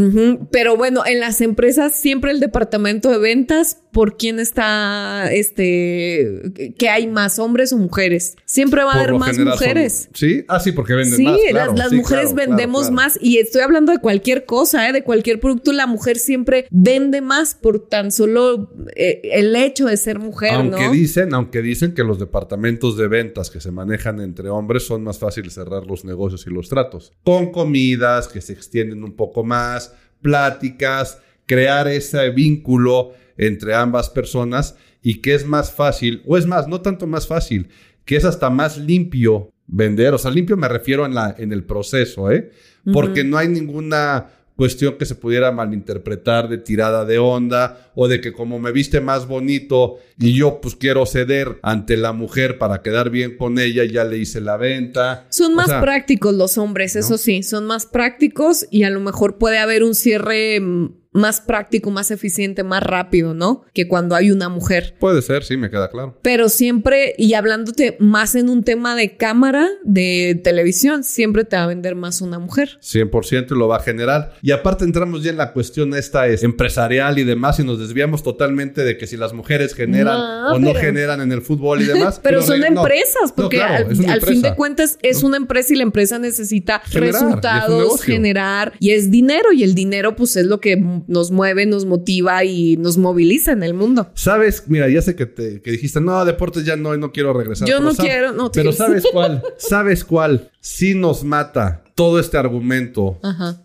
Pero 0.51 0.77
bueno, 0.77 1.03
en 1.07 1.21
las 1.21 1.43
empresas 1.43 1.95
siempre 1.95 2.31
el 2.31 2.41
departamento 2.41 3.11
de 3.11 3.19
ventas, 3.19 3.83
¿por 3.93 4.17
quién 4.17 4.41
está, 4.41 5.31
este, 5.31 6.73
que 6.79 6.89
hay 6.89 7.07
más 7.07 7.39
hombres 7.39 7.75
o 7.75 7.77
mujeres? 7.77 8.37
Siempre 8.47 8.83
va 8.85 8.93
a 8.93 8.95
haber 9.01 9.15
más 9.15 9.39
mujeres. 9.39 10.09
sí, 10.15 10.45
ah, 10.49 10.61
sí, 10.61 10.73
porque 10.73 10.95
venden 10.95 11.23
más. 11.25 11.37
sí, 11.37 11.53
las 11.53 11.93
mujeres 11.93 12.35
vendemos 12.35 12.91
más 12.91 13.19
y 13.21 13.39
estoy 13.39 13.61
hablando 13.61 13.93
de 13.93 13.99
cualquier 13.99 14.47
cosa, 14.47 14.89
¿eh? 14.89 14.93
de 14.93 15.03
cualquier 15.03 15.41
producto, 15.41 15.73
la 15.73 15.87
mujer 15.87 16.19
siempre 16.19 16.67
vende 16.71 17.21
más 17.21 17.55
por 17.55 17.89
tan 17.89 18.13
solo 18.13 18.73
eh, 18.95 19.21
el 19.25 19.55
hecho 19.57 19.87
de 19.87 19.97
ser 19.97 20.19
mujer, 20.19 20.55
aunque 20.55 20.89
Dicen, 20.91 21.35
aunque 21.35 21.63
dicen 21.63 21.95
que 21.95 22.05
los 22.05 22.19
departamentos 22.19 22.97
de 22.97 23.09
ventas 23.09 23.51
que 23.51 23.61
se 23.61 23.73
manejan 23.73 24.21
entre 24.21 24.49
hombres 24.49 24.87
son 24.87 25.03
más 25.03 25.19
fáciles 25.19 25.55
cerrar 25.55 25.87
los 25.87 26.05
negocios 26.05 26.47
y 26.47 26.51
los 26.51 26.69
tratos. 26.69 27.13
Con 27.25 27.51
comidas 27.51 28.29
que 28.29 28.41
se 28.41 28.53
extienden 28.53 29.03
un 29.03 29.17
poco 29.17 29.43
más, 29.43 29.95
pláticas, 30.23 31.19
crear 31.47 31.89
ese 31.89 32.31
vínculo 32.31 33.13
entre 33.37 33.75
ambas 33.75 34.09
personas 34.09 34.77
y 35.03 35.21
que 35.21 35.35
es 35.35 35.47
más 35.47 35.73
fácil, 35.73 36.23
o 36.27 36.37
es 36.37 36.47
más, 36.47 36.69
no 36.69 36.81
tanto 36.81 37.07
más 37.07 37.27
fácil, 37.27 37.69
que 38.05 38.17
es 38.17 38.25
hasta 38.25 38.51
más 38.51 38.79
limpio 38.79 39.51
vender. 39.67 40.15
O 40.15 40.19
sea, 40.19 40.31
limpio 40.31 40.57
me 40.57 40.69
refiero 40.69 41.07
en, 41.07 41.15
la, 41.15 41.35
en 41.37 41.53
el 41.53 41.65
proceso, 41.65 42.31
¿eh? 42.31 42.51
Porque 42.93 43.25
no 43.25 43.37
hay 43.37 43.49
ninguna 43.49 44.29
cuestión 44.61 44.99
que 44.99 45.07
se 45.07 45.15
pudiera 45.15 45.53
malinterpretar 45.53 46.47
de 46.47 46.59
tirada 46.59 47.07
de 47.07 47.19
onda 47.19 47.91
o 47.95 48.09
de 48.09 48.21
que 48.21 48.35
como 48.35 48.59
me 48.59 48.73
viste 48.73 49.01
más 49.01 49.27
bonito 49.27 49.97
y 50.19 50.35
yo 50.35 50.61
pues 50.61 50.77
quiero 50.77 51.07
ceder 51.07 51.59
ante 51.63 51.97
la 51.97 52.13
mujer 52.13 52.59
para 52.59 52.83
quedar 52.83 53.09
bien 53.09 53.39
con 53.39 53.59
ella, 53.59 53.85
ya 53.87 54.05
le 54.05 54.19
hice 54.19 54.43
la 54.43 54.59
venta. 54.59 55.27
Son 55.31 55.55
más 55.55 55.73
prácticos 55.81 56.35
los 56.35 56.59
hombres, 56.59 56.95
eso 56.95 57.17
sí, 57.17 57.43
son 57.43 57.65
más 57.65 57.87
prácticos 57.87 58.67
y 58.71 58.83
a 58.83 58.91
lo 58.91 59.01
mejor 59.01 59.39
puede 59.39 59.57
haber 59.57 59.83
un 59.83 59.95
cierre 59.95 60.61
mm, 60.61 61.00
más 61.13 61.41
práctico, 61.41 61.91
más 61.91 62.11
eficiente, 62.11 62.63
más 62.63 62.83
rápido, 62.83 63.35
¿no? 63.35 63.65
Que 63.75 63.89
cuando 63.89 64.15
hay 64.15 64.31
una 64.31 64.49
mujer. 64.49 64.95
Puede 64.99 65.23
ser, 65.23 65.43
sí, 65.43 65.57
me 65.57 65.71
queda 65.71 65.91
claro. 65.91 66.19
Pero 66.23 66.49
siempre, 66.49 67.15
y 67.19 67.35
hablándote 67.35 67.97
más 67.99 68.35
en 68.35 68.49
un 68.49 68.63
tema 68.63 68.95
de 68.95 69.17
cámara, 69.17 69.69
de 69.85 70.41
televisión, 70.43 71.03
siempre 71.03 71.45
te 71.45 71.57
va 71.57 71.65
a 71.65 71.67
vender 71.67 71.97
más 71.97 72.21
una 72.21 72.39
mujer. 72.39 72.79
100% 72.81 73.47
y 73.51 73.59
lo 73.59 73.69
va 73.69 73.79
a 73.79 73.81
generar. 73.81 74.35
Y 74.43 74.53
aparte 74.53 74.85
entramos 74.85 75.23
ya 75.23 75.31
en 75.31 75.37
la 75.37 75.53
cuestión 75.53 75.95
esta 75.95 76.29
es 76.29 76.45
empresarial 76.45 77.19
y 77.19 77.25
demás 77.25 77.59
y 77.59 77.65
nos 77.65 77.79
desviamos 77.79 78.23
totalmente 78.23 78.85
de 78.85 78.97
que 78.97 79.07
si 79.07 79.17
las 79.17 79.33
mujeres 79.33 79.75
generan 79.75 80.17
o 80.53 80.59
no 80.59 80.75
generan 80.75 81.21
en 81.21 81.33
el 81.33 81.43
fútbol 81.43 81.83
y 81.83 81.87
demás. 81.87 82.21
pero, 82.23 82.43
son 82.43 82.63
empresas, 82.65 83.33
porque 83.35 83.61
al, 83.61 84.23
fin 84.23 84.43
de 84.43 84.55
cuentas 84.55 84.99
es 85.03 85.23
una 85.23 85.37
empresa 85.37 85.73
y 85.73 85.77
la 85.77 85.83
empresa 85.83 86.19
necesita 86.19 86.83
resultados, 86.93 88.03
generar 88.03 88.73
y 88.79 88.91
es 88.91 89.11
dinero 89.11 89.53
y 89.53 89.63
el 89.65 89.75
dinero 89.75 90.17
pues 90.17 90.37
es 90.37 90.47
lo 90.47 90.61
que 90.61 90.77
nos 91.07 91.31
mueve, 91.31 91.67
nos 91.67 91.85
motiva 91.85 92.45
y 92.45 92.77
nos 92.77 92.99
moviliza 92.99 93.53
en 93.53 93.63
el 93.63 93.75
mundo. 93.75 94.11
Sabes, 94.15 94.65
mira, 94.67 94.89
ya 94.89 95.03
sé 95.03 95.17
que, 95.17 95.27
te, 95.27 95.59
dijiste, 95.59 96.01
no, 96.01 96.25
deportes 96.25 96.65
ya 96.65 96.77
no, 96.77 96.97
no 96.97 97.13
quiero 97.13 97.33
regresar. 97.33 97.69
Yo 97.69 97.81
no 97.81 97.95
quiero, 97.95 98.33
no. 98.33 98.51
Pero 98.53 98.73
¿sabes 98.73 99.05
cuál? 99.13 99.43
¿Sabes 99.57 100.05
cuál? 100.05 100.51
Sí 100.61 100.95
nos 100.95 101.25
mata 101.25 101.85
todo 101.95 102.19
este 102.19 102.39
argumento 102.39 103.19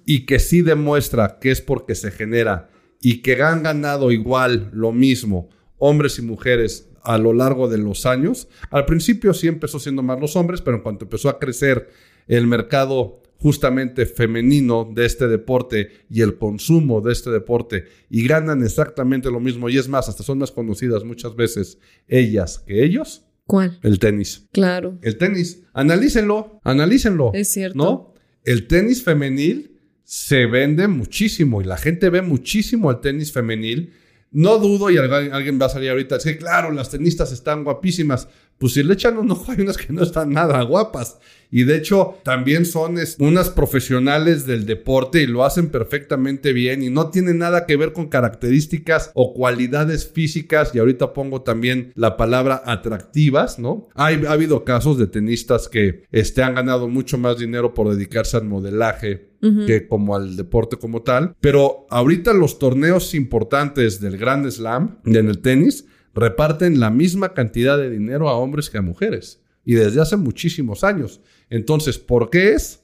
y 0.06 0.26
que 0.26 0.40
sí 0.40 0.62
demuestra 0.62 1.40
que 1.40 1.52
es 1.52 1.62
porque 1.62 1.96
se 1.96 2.12
genera 2.12 2.70
y 3.02 3.22
que 3.22 3.42
han 3.42 3.64
ganado 3.64 4.12
igual 4.12 4.70
lo 4.74 4.92
mismo 4.92 5.50
hombres 5.78 6.20
y 6.20 6.22
mujeres 6.22 6.90
a 7.04 7.18
lo 7.18 7.34
largo 7.34 7.68
de 7.68 7.78
los 7.78 8.06
años. 8.06 8.48
Al 8.72 8.86
principio 8.86 9.34
sí 9.34 9.48
empezó 9.48 9.80
siendo 9.80 10.02
más 10.02 10.20
los 10.20 10.36
hombres, 10.36 10.62
pero 10.62 10.78
en 10.78 10.84
cuanto 10.84 11.06
empezó 11.06 11.30
a 11.30 11.40
crecer 11.40 11.90
el 12.28 12.48
mercado 12.48 13.22
justamente 13.38 14.06
femenino 14.06 14.90
de 14.94 15.06
este 15.06 15.28
deporte 15.28 15.90
y 16.10 16.22
el 16.22 16.38
consumo 16.38 17.02
de 17.02 17.14
este 17.14 17.30
deporte 17.32 17.86
y 18.10 18.28
ganan 18.28 18.64
exactamente 18.64 19.30
lo 19.30 19.40
mismo 19.40 19.70
y 19.70 19.78
es 19.78 19.88
más, 19.88 20.10
hasta 20.10 20.24
son 20.24 20.40
más 20.40 20.52
conocidas 20.52 21.04
muchas 21.04 21.36
veces 21.36 21.78
ellas 22.08 22.60
que 22.66 22.84
ellos. 22.84 23.24
¿Cuál? 23.46 23.78
El 23.84 24.00
tenis. 24.00 24.48
Claro. 24.52 24.98
El 25.02 25.18
tenis. 25.18 25.64
Analícenlo, 25.74 26.60
analícenlo. 26.64 27.32
Es 27.34 27.50
cierto. 27.50 27.78
¿No? 27.78 28.14
El 28.44 28.68
tenis 28.68 29.04
femenil 29.04 29.80
se 30.04 30.46
vende 30.46 30.88
muchísimo 30.88 31.62
y 31.62 31.66
la 31.66 31.78
gente 31.78 32.10
ve 32.10 32.22
muchísimo 32.22 32.92
el 32.92 33.02
tenis 33.02 33.32
femenil. 33.32 33.94
No 34.32 34.58
dudo, 34.58 34.90
y 34.90 34.98
alguien 34.98 35.62
va 35.62 35.68
a 35.68 35.70
salir 35.70 35.90
ahorita, 35.90 36.18
es 36.18 36.24
que 36.24 36.38
claro, 36.38 36.72
las 36.72 36.90
tenistas 36.90 37.32
están 37.32 37.64
guapísimas, 37.64 38.28
pues 38.58 38.74
si 38.74 38.84
le 38.84 38.94
echan 38.94 39.18
un 39.18 39.32
ojo 39.32 39.52
hay 39.52 39.62
unas 39.62 39.78
que 39.78 39.92
no 39.94 40.04
están 40.04 40.32
nada 40.32 40.62
guapas. 40.64 41.18
Y 41.52 41.64
de 41.64 41.78
hecho 41.78 42.18
también 42.24 42.66
son 42.66 42.98
unas 43.20 43.50
profesionales 43.50 44.46
del 44.46 44.66
deporte 44.66 45.22
y 45.22 45.28
lo 45.28 45.46
hacen 45.46 45.70
perfectamente 45.70 46.52
bien 46.54 46.84
y 46.84 46.90
no 46.90 47.12
tiene 47.12 47.34
nada 47.34 47.66
que 47.66 47.78
ver 47.78 47.94
con 47.94 48.10
características 48.10 49.12
o 49.14 49.34
cualidades 49.34 50.08
físicas. 50.12 50.72
Y 50.74 50.80
ahorita 50.80 51.14
pongo 51.14 51.44
también 51.44 51.94
la 51.96 52.18
palabra 52.18 52.62
atractivas, 52.66 53.60
¿no? 53.60 53.88
Hay, 53.94 54.26
ha 54.28 54.32
habido 54.32 54.66
casos 54.66 54.98
de 54.98 55.08
tenistas 55.08 55.70
que 55.70 56.04
este, 56.12 56.44
han 56.44 56.56
ganado 56.56 56.88
mucho 56.88 57.18
más 57.18 57.38
dinero 57.38 57.74
por 57.74 57.90
dedicarse 57.90 58.38
al 58.38 58.46
modelaje 58.46 59.36
que 59.68 59.88
como 59.88 60.16
al 60.16 60.36
deporte 60.36 60.78
como 60.78 61.04
tal. 61.04 61.36
Pero 61.40 61.86
ahorita 61.90 62.34
los 62.34 62.58
torneos 62.58 63.14
importantes 63.14 64.00
del 64.02 64.18
Grand 64.18 64.50
Slam, 64.50 65.00
en 65.06 65.28
el 65.28 65.40
tenis, 65.40 65.86
reparten 66.16 66.80
la 66.80 66.90
misma 66.90 67.34
cantidad 67.34 67.78
de 67.78 67.90
dinero 67.90 68.30
a 68.30 68.38
hombres 68.38 68.70
que 68.70 68.78
a 68.78 68.82
mujeres. 68.82 69.42
Y 69.64 69.76
desde 69.76 70.02
hace 70.02 70.16
muchísimos 70.16 70.84
años. 70.84 71.22
Entonces, 71.50 71.98
¿por 71.98 72.30
qué 72.30 72.54
es? 72.54 72.82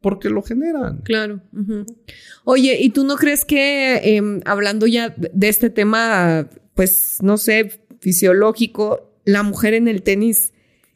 Porque 0.00 0.30
lo 0.30 0.42
generan. 0.42 1.02
Claro. 1.02 1.42
Oye, 2.44 2.78
¿y 2.80 2.90
tú 2.90 3.04
no 3.04 3.16
crees 3.16 3.44
que 3.44 4.16
em, 4.16 4.40
hablando 4.46 4.86
ya 4.86 5.14
de 5.16 5.48
este 5.48 5.68
tema, 5.68 6.48
pues, 6.74 7.18
no 7.20 7.36
sé, 7.36 7.82
fisiológico, 8.00 9.12
la 9.24 9.42
mujer 9.42 9.74
en 9.74 9.88
el 9.88 10.02
tenis 10.02 10.52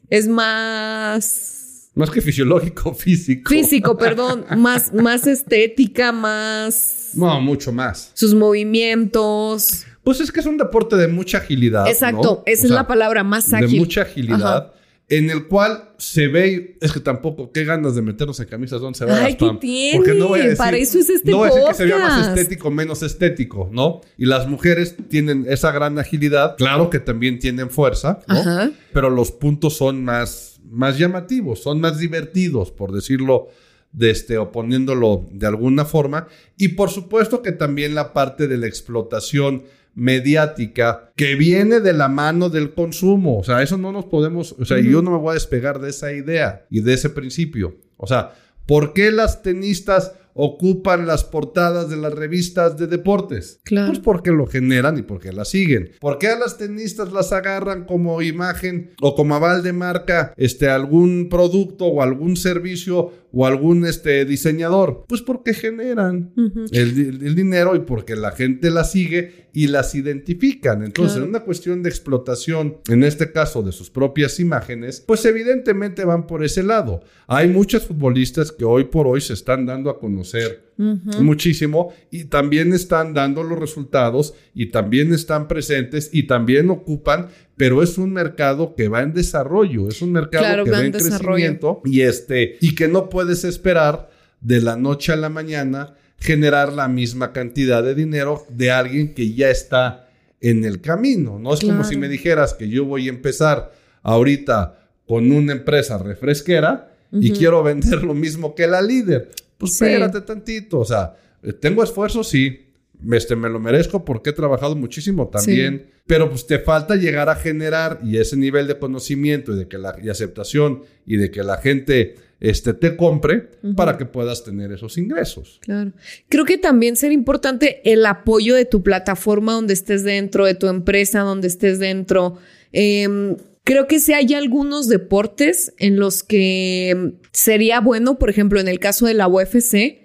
es 0.09 0.29
más... 0.29 1.90
Más 1.94 2.11
que 2.11 2.20
fisiológico, 2.20 2.94
físico. 2.94 3.51
Físico, 3.51 3.99
perdón. 3.99 4.47
más, 4.57 4.94
más 4.94 5.27
estética, 5.27 6.12
más... 6.12 7.11
No, 7.14 7.40
mucho 7.40 7.73
más. 7.73 8.11
Sus 8.14 8.35
movimientos. 8.35 9.85
Pues 10.05 10.21
es 10.21 10.31
que 10.31 10.40
es 10.40 10.47
un 10.47 10.59
deporte 10.59 10.97
de 10.97 11.09
mucha 11.09 11.38
agilidad. 11.38 11.88
Exacto, 11.88 12.43
esa 12.47 12.67
es 12.67 12.71
la 12.71 12.87
palabra 12.87 13.25
más 13.25 13.53
ágil. 13.53 13.71
De 13.71 13.79
mucha 13.79 14.03
agilidad. 14.03 14.73
en 15.09 15.29
el 15.29 15.49
cual 15.49 15.90
se 15.99 16.29
ve, 16.29 16.79
es 16.81 16.93
que 16.93 17.01
tampoco, 17.01 17.53
qué 17.53 17.64
ganas 17.64 17.95
de 17.95 18.03
meternos 18.03 18.40
en 18.40 18.47
camisas 18.47 18.81
donde 18.81 18.99
se 18.99 19.11
Ay, 19.11 19.37
¿qué 19.37 19.51
tiene? 19.61 19.99
Porque 19.99 20.14
no 20.14 20.29
voy 20.29 20.40
a 20.40 20.43
decir, 20.45 20.59
Para 20.59 20.77
eso 20.77 20.99
es 20.99 21.11
este 21.11 21.31
no 21.31 21.38
voy 21.38 21.49
a 21.49 21.53
decir 21.53 21.69
que 21.69 21.75
se 21.75 21.85
vea 21.85 21.99
más 21.99 22.29
estético, 22.29 22.71
menos 22.71 23.03
estético, 23.03 23.69
¿no? 23.73 24.01
Y 24.17 24.27
las 24.27 24.49
mujeres 24.49 24.97
tienen 25.09 25.47
esa 25.49 25.73
gran 25.73 25.99
agilidad, 25.99 26.57
claro 26.57 26.90
que 26.90 27.01
también 27.01 27.38
tienen 27.38 27.71
fuerza, 27.71 28.21
¿no? 28.29 28.73
Pero 28.93 29.11
los 29.11 29.33
puntos 29.33 29.77
son 29.77 30.05
más, 30.05 30.61
más 30.71 30.99
llamativos, 30.99 31.62
son 31.62 31.81
más 31.81 31.99
divertidos, 31.99 32.71
por 32.71 32.93
decirlo 32.93 33.49
de 33.93 34.11
este, 34.11 34.38
o 34.38 34.53
poniéndolo 34.53 35.27
de 35.31 35.47
alguna 35.47 35.85
forma. 35.85 36.29
Y 36.57 36.69
por 36.69 36.90
supuesto 36.90 37.43
que 37.43 37.53
también 37.53 37.95
la 37.95 38.12
parte 38.12 38.49
de 38.49 38.59
la 38.59 38.67
explotación 38.67 39.64
mediática 39.95 41.13
que 41.17 41.35
viene 41.35 41.81
de 41.81 41.93
la 41.93 42.09
mano 42.09 42.51
del 42.51 42.75
consumo. 42.75 43.39
O 43.39 43.45
sea, 43.45 43.63
eso 43.63 43.79
no 43.79 43.93
nos 43.93 44.07
podemos, 44.07 44.55
o 44.59 44.65
sea, 44.65 44.79
yo 44.81 45.03
no 45.03 45.11
me 45.11 45.19
voy 45.19 45.31
a 45.31 45.35
despegar 45.35 45.81
de 45.81 45.91
esa 45.91 46.13
idea 46.13 46.67
y 46.71 46.81
de 46.81 46.95
ese 46.95 47.11
principio. 47.11 47.77
O 47.97 48.07
sea, 48.07 48.35
¿por 48.67 48.93
qué 48.93 49.11
las 49.11 49.43
tenistas 49.43 50.13
ocupan 50.35 51.07
las 51.07 51.25
portadas 51.25 51.89
de 51.89 51.97
las 51.97 52.13
revistas 52.13 52.77
de 52.77 52.87
deportes? 52.87 53.61
Claro. 53.65 53.89
Pues 53.89 54.01
porque 54.01 54.31
lo 54.31 54.47
generan 54.47 54.99
y 54.99 55.03
porque 55.03 55.33
las 55.33 55.49
siguen. 55.49 55.93
¿Por 56.01 56.19
qué 56.19 56.29
a 56.29 56.39
las 56.39 56.59
tenistas 56.59 57.13
las 57.13 57.33
agarran 57.33 57.85
como 57.85 58.21
imagen 58.21 58.95
o 59.01 59.15
como 59.15 59.37
aval 59.37 59.63
de 59.63 59.73
marca 59.73 60.35
este, 60.37 60.69
algún 60.69 61.29
producto 61.31 61.87
o 61.87 62.03
algún 62.03 62.37
servicio 62.37 63.13
o 63.35 63.47
algún 63.47 63.85
este, 63.85 64.25
diseñador? 64.25 65.05
Pues 65.09 65.23
porque 65.23 65.55
generan 65.55 66.33
el, 66.70 67.35
dinero 67.35 67.75
y 67.75 67.81
porque 67.81 68.16
la 68.16 68.31
gente 68.33 68.70
las 68.70 68.92
sigue 68.92 69.49
y 69.53 69.66
las 69.66 69.94
identifican. 69.94 70.83
Entonces, 70.85 71.18
en 71.18 71.25
una 71.25 71.40
cuestión 71.40 71.83
de 71.83 71.90
explotación, 71.90 72.79
en 72.88 73.03
este 73.03 73.33
caso 73.33 73.62
de 73.62 73.73
sus 73.73 73.90
propias 73.90 74.38
imágenes, 74.40 75.01
pues 75.01 75.25
evidentemente 75.25 76.05
van 76.05 76.27
por 76.27 76.44
ese 76.44 76.62
lado. 76.62 77.03
Hay 77.27 77.49
muchos 77.49 77.85
futbolistas 77.85 78.53
que 78.53 78.64
hoy 78.64 78.85
por 78.85 79.07
hoy 79.07 79.20
se 79.20 79.33
están 79.35 79.66
dando 79.66 79.90
a 79.90 79.99
conocer 79.99 80.63
muchísimo 80.77 81.93
y 82.11 82.25
también 82.25 82.73
están 82.73 83.15
dando 83.15 83.43
los 83.43 83.59
resultados 83.59 84.35
y 84.55 84.67
también 84.67 85.13
están 85.13 85.49
presentes 85.49 86.11
y 86.13 86.25
también 86.25 86.71
ocupan, 86.71 87.29
pero 87.57 87.83
es 87.83 87.99
un 87.99 88.13
mercado 88.13 88.75
que 88.75 88.89
va 88.89 89.03
en 89.03 89.13
desarrollo, 89.13 89.89
es 89.89 90.03
un 90.03 90.13
mercado 90.13 90.65
que 90.65 90.71
va 90.71 90.85
en 90.85 90.93
crecimiento 90.93 91.81
y 91.85 92.01
este 92.01 92.57
y 92.61 92.75
que 92.75 92.89
no 92.89 93.09
puedes 93.09 93.45
esperar 93.45 94.11
de 94.41 94.61
la 94.61 94.77
noche 94.77 95.13
a 95.13 95.17
la 95.17 95.29
mañana 95.29 95.95
generar 96.19 96.73
la 96.73 96.89
misma 96.89 97.33
cantidad 97.33 97.83
de 97.83 97.95
dinero 97.95 98.47
de 98.49 98.71
alguien 98.71 99.15
que 99.15 99.33
ya 99.35 99.51
está 99.51 100.09
en 100.41 100.65
el 100.65 100.81
camino. 100.81 101.39
No 101.39 101.55
es 101.55 101.61
como 101.61 101.85
si 101.85 101.97
me 101.97 102.09
dijeras 102.09 102.55
que 102.55 102.69
yo 102.69 102.85
voy 102.85 103.07
a 103.07 103.11
empezar 103.11 103.73
ahorita 104.03 104.79
con 105.07 105.33
una 105.33 105.53
empresa 105.53 105.99
refresquera 105.99 106.91
y 107.13 107.31
quiero 107.33 107.63
vender 107.63 108.03
lo 108.03 108.15
mismo 108.15 108.55
que 108.55 108.67
la 108.67 108.83
líder. 108.83 109.31
Pues 109.59 109.73
espérate 109.73 110.21
tantito, 110.21 110.81
o 110.81 110.85
sea, 110.85 111.14
tengo 111.61 111.83
esfuerzo, 111.83 112.25
sí, 112.25 112.64
este, 113.12 113.37
me 113.37 113.49
lo 113.49 113.61
merezco 113.61 114.05
porque 114.05 114.31
he 114.31 114.33
trabajado 114.33 114.77
muchísimo 114.77 115.29
también, 115.29 115.87
pero 116.07 116.29
pues 116.29 116.47
te 116.47 116.59
falta 116.59 116.97
llegar 116.97 117.29
a 117.29 117.37
generar 117.37 118.01
y 118.03 118.19
ese 118.19 118.37
nivel 118.37 118.67
de 118.67 118.79
conocimiento 118.79 119.53
y 119.53 119.59
de 119.59 119.69
que 119.69 119.79
la 119.79 119.97
y 120.03 120.09
aceptación 120.09 120.83
y 121.07 121.17
de 121.17 121.31
que 121.31 121.43
la 121.43 121.59
gente 121.59 122.14
este, 122.40 122.75
te 122.75 122.97
compre 122.97 123.51
para 123.77 123.97
que 123.97 124.05
puedas 124.05 124.45
tener 124.45 124.73
esos 124.73 124.99
ingresos. 124.99 125.61
Claro. 125.62 125.93
Creo 126.29 126.45
que 126.45 126.59
también 126.59 126.97
será 126.97 127.14
importante 127.14 127.81
el 127.90 128.05
apoyo 128.07 128.55
de 128.55 128.64
tu 128.64 128.83
plataforma 128.83 129.55
donde 129.55 129.73
estés 129.73 130.05
dentro, 130.05 130.45
de 130.45 130.55
tu 130.55 130.69
empresa 130.69 131.21
donde 131.21 131.49
estés 131.49 131.79
dentro. 131.79 132.38
Em, 132.73 133.37
creo 133.64 133.87
que 133.87 133.98
si 133.98 134.12
hay 134.12 134.33
algunos 134.35 134.88
deportes 134.88 135.72
en 135.79 135.98
los 135.98 136.22
que 136.22 137.14
sería 137.33 137.81
bueno, 137.81 138.18
por 138.18 138.31
ejemplo, 138.31 138.61
en 138.61 138.68
el 138.68 138.79
caso 138.79 139.07
de 139.07 139.14
la 139.14 139.27
UFC, 139.27 140.04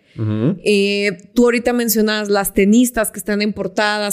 eh, 0.63 1.29
tú 1.33 1.45
ahorita 1.45 1.73
mencionas 1.73 2.29
las 2.29 2.53
tenistas 2.53 3.11
que 3.11 3.19
están 3.19 3.41
en 3.41 3.53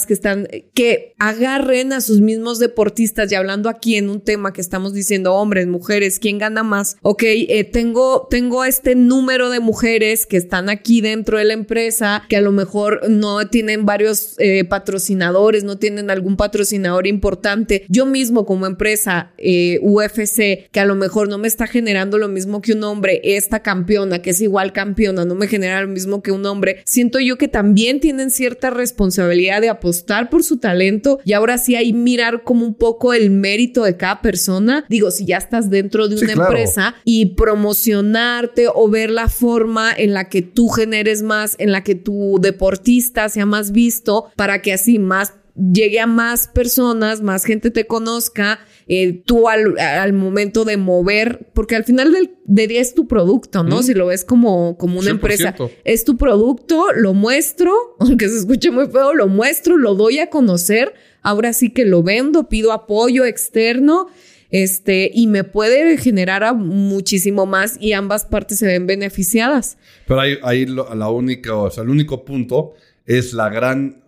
que 0.06 0.12
están, 0.12 0.48
que 0.74 1.14
agarren 1.18 1.92
a 1.92 2.00
sus 2.00 2.20
mismos 2.20 2.58
deportistas 2.58 3.30
y 3.30 3.34
hablando 3.34 3.68
aquí 3.68 3.96
en 3.96 4.10
un 4.10 4.20
tema 4.20 4.52
que 4.52 4.60
estamos 4.60 4.92
diciendo 4.92 5.34
hombres, 5.34 5.66
mujeres, 5.66 6.18
¿quién 6.18 6.38
gana 6.38 6.62
más? 6.62 6.96
Ok, 7.02 7.22
eh, 7.24 7.64
tengo, 7.64 8.26
tengo 8.28 8.64
este 8.64 8.94
número 8.94 9.50
de 9.50 9.60
mujeres 9.60 10.26
que 10.26 10.36
están 10.36 10.68
aquí 10.68 11.00
dentro 11.00 11.38
de 11.38 11.44
la 11.44 11.54
empresa, 11.54 12.24
que 12.28 12.36
a 12.36 12.40
lo 12.40 12.52
mejor 12.52 13.08
no 13.08 13.46
tienen 13.48 13.86
varios 13.86 14.34
eh, 14.38 14.64
patrocinadores, 14.64 15.64
no 15.64 15.78
tienen 15.78 16.10
algún 16.10 16.36
patrocinador 16.36 17.06
importante. 17.06 17.84
Yo 17.88 18.04
mismo 18.04 18.46
como 18.46 18.66
empresa 18.66 19.32
UFC, 19.80 20.68
que 20.70 20.80
a 20.80 20.84
lo 20.84 20.96
mejor 20.96 21.28
no 21.28 21.38
me 21.38 21.48
está 21.48 21.66
generando 21.66 22.18
lo 22.18 22.28
mismo 22.28 22.60
que 22.60 22.72
un 22.72 22.84
hombre, 22.84 23.20
esta 23.22 23.60
campeona, 23.60 24.22
que 24.22 24.30
es 24.30 24.40
igual 24.40 24.72
campeona, 24.72 25.24
no 25.24 25.34
me 25.34 25.48
genera 25.48 25.78
mismo 25.96 26.22
que 26.22 26.30
un 26.30 26.44
hombre, 26.46 26.82
siento 26.84 27.18
yo 27.18 27.38
que 27.38 27.48
también 27.48 28.00
tienen 28.00 28.30
cierta 28.30 28.70
responsabilidad 28.70 29.60
de 29.60 29.68
apostar 29.68 30.30
por 30.30 30.44
su 30.44 30.58
talento 30.58 31.20
y 31.24 31.32
ahora 31.32 31.58
sí 31.58 31.74
hay 31.74 31.92
mirar 31.92 32.42
como 32.44 32.64
un 32.64 32.74
poco 32.74 33.14
el 33.14 33.30
mérito 33.30 33.82
de 33.84 33.96
cada 33.96 34.20
persona. 34.20 34.84
Digo, 34.88 35.10
si 35.10 35.24
ya 35.24 35.38
estás 35.38 35.70
dentro 35.70 36.08
de 36.08 36.16
una 36.16 36.32
empresa 36.32 36.94
y 37.04 37.34
promocionarte 37.34 38.66
o 38.72 38.88
ver 38.88 39.10
la 39.10 39.28
forma 39.28 39.92
en 39.96 40.12
la 40.12 40.28
que 40.28 40.42
tú 40.42 40.68
generes 40.68 41.22
más, 41.22 41.56
en 41.58 41.72
la 41.72 41.82
que 41.82 41.94
tu 41.94 42.38
deportista 42.40 43.28
sea 43.28 43.46
más 43.46 43.72
visto 43.72 44.30
para 44.36 44.62
que 44.62 44.72
así 44.72 44.98
más 44.98 45.32
llegue 45.56 46.00
a 46.00 46.06
más 46.06 46.48
personas, 46.48 47.22
más 47.22 47.44
gente 47.44 47.70
te 47.70 47.86
conozca, 47.86 48.60
eh, 48.88 49.22
tú 49.24 49.48
al, 49.48 50.12
momento 50.12 50.64
de 50.64 50.76
mover, 50.76 51.50
porque 51.54 51.74
al 51.74 51.84
final 51.84 52.12
del, 52.12 52.30
día 52.44 52.80
es 52.80 52.94
tu 52.94 53.08
producto, 53.08 53.64
¿no? 53.64 53.82
Si 53.82 53.94
lo 53.94 54.06
ves 54.06 54.24
como, 54.24 54.78
como 54.78 55.00
una 55.00 55.10
empresa, 55.10 55.56
es 55.84 56.04
tu 56.04 56.16
producto, 56.16 56.92
lo 56.94 57.12
muestro, 57.12 57.72
aunque 57.98 58.28
se 58.28 58.38
escuche 58.38 58.70
muy 58.70 58.86
feo, 58.86 59.12
lo 59.12 59.26
muestro, 59.26 59.76
lo 59.76 59.94
doy 59.94 60.20
a 60.20 60.30
conocer, 60.30 60.94
ahora 61.22 61.52
sí 61.52 61.70
que 61.70 61.84
lo 61.84 62.04
vendo, 62.04 62.48
pido 62.48 62.72
apoyo 62.72 63.24
externo. 63.24 64.06
Este, 64.48 65.10
y 65.12 65.26
me 65.26 65.42
puede 65.42 65.98
generar 65.98 66.54
muchísimo 66.54 67.46
más 67.46 67.76
y 67.80 67.94
ambas 67.94 68.24
partes 68.24 68.60
se 68.60 68.66
ven 68.66 68.86
beneficiadas. 68.86 69.76
Pero 70.06 70.20
ahí, 70.20 70.38
ahí 70.44 70.66
la 70.66 71.08
única, 71.08 71.56
o 71.56 71.68
sea, 71.68 71.82
el 71.82 71.90
único 71.90 72.24
punto 72.24 72.74
es 73.06 73.32
la 73.32 73.48
gran 73.48 74.04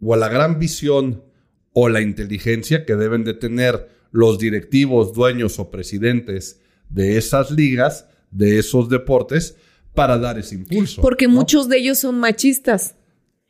o 0.00 0.16
la 0.16 0.30
gran 0.30 0.58
visión 0.58 1.22
o 1.74 1.90
la 1.90 2.00
inteligencia 2.00 2.86
que 2.86 2.96
deben 2.96 3.22
de 3.24 3.34
tener 3.34 3.88
los 4.12 4.38
directivos, 4.38 5.12
dueños 5.12 5.58
o 5.58 5.70
presidentes 5.70 6.60
de 6.88 7.18
esas 7.18 7.50
ligas, 7.50 8.06
de 8.30 8.58
esos 8.58 8.88
deportes, 8.88 9.56
para 9.94 10.18
dar 10.18 10.38
ese 10.38 10.54
impulso. 10.54 11.02
Porque 11.02 11.28
muchos 11.28 11.68
de 11.68 11.78
ellos 11.78 11.98
son 11.98 12.18
machistas. 12.18 12.94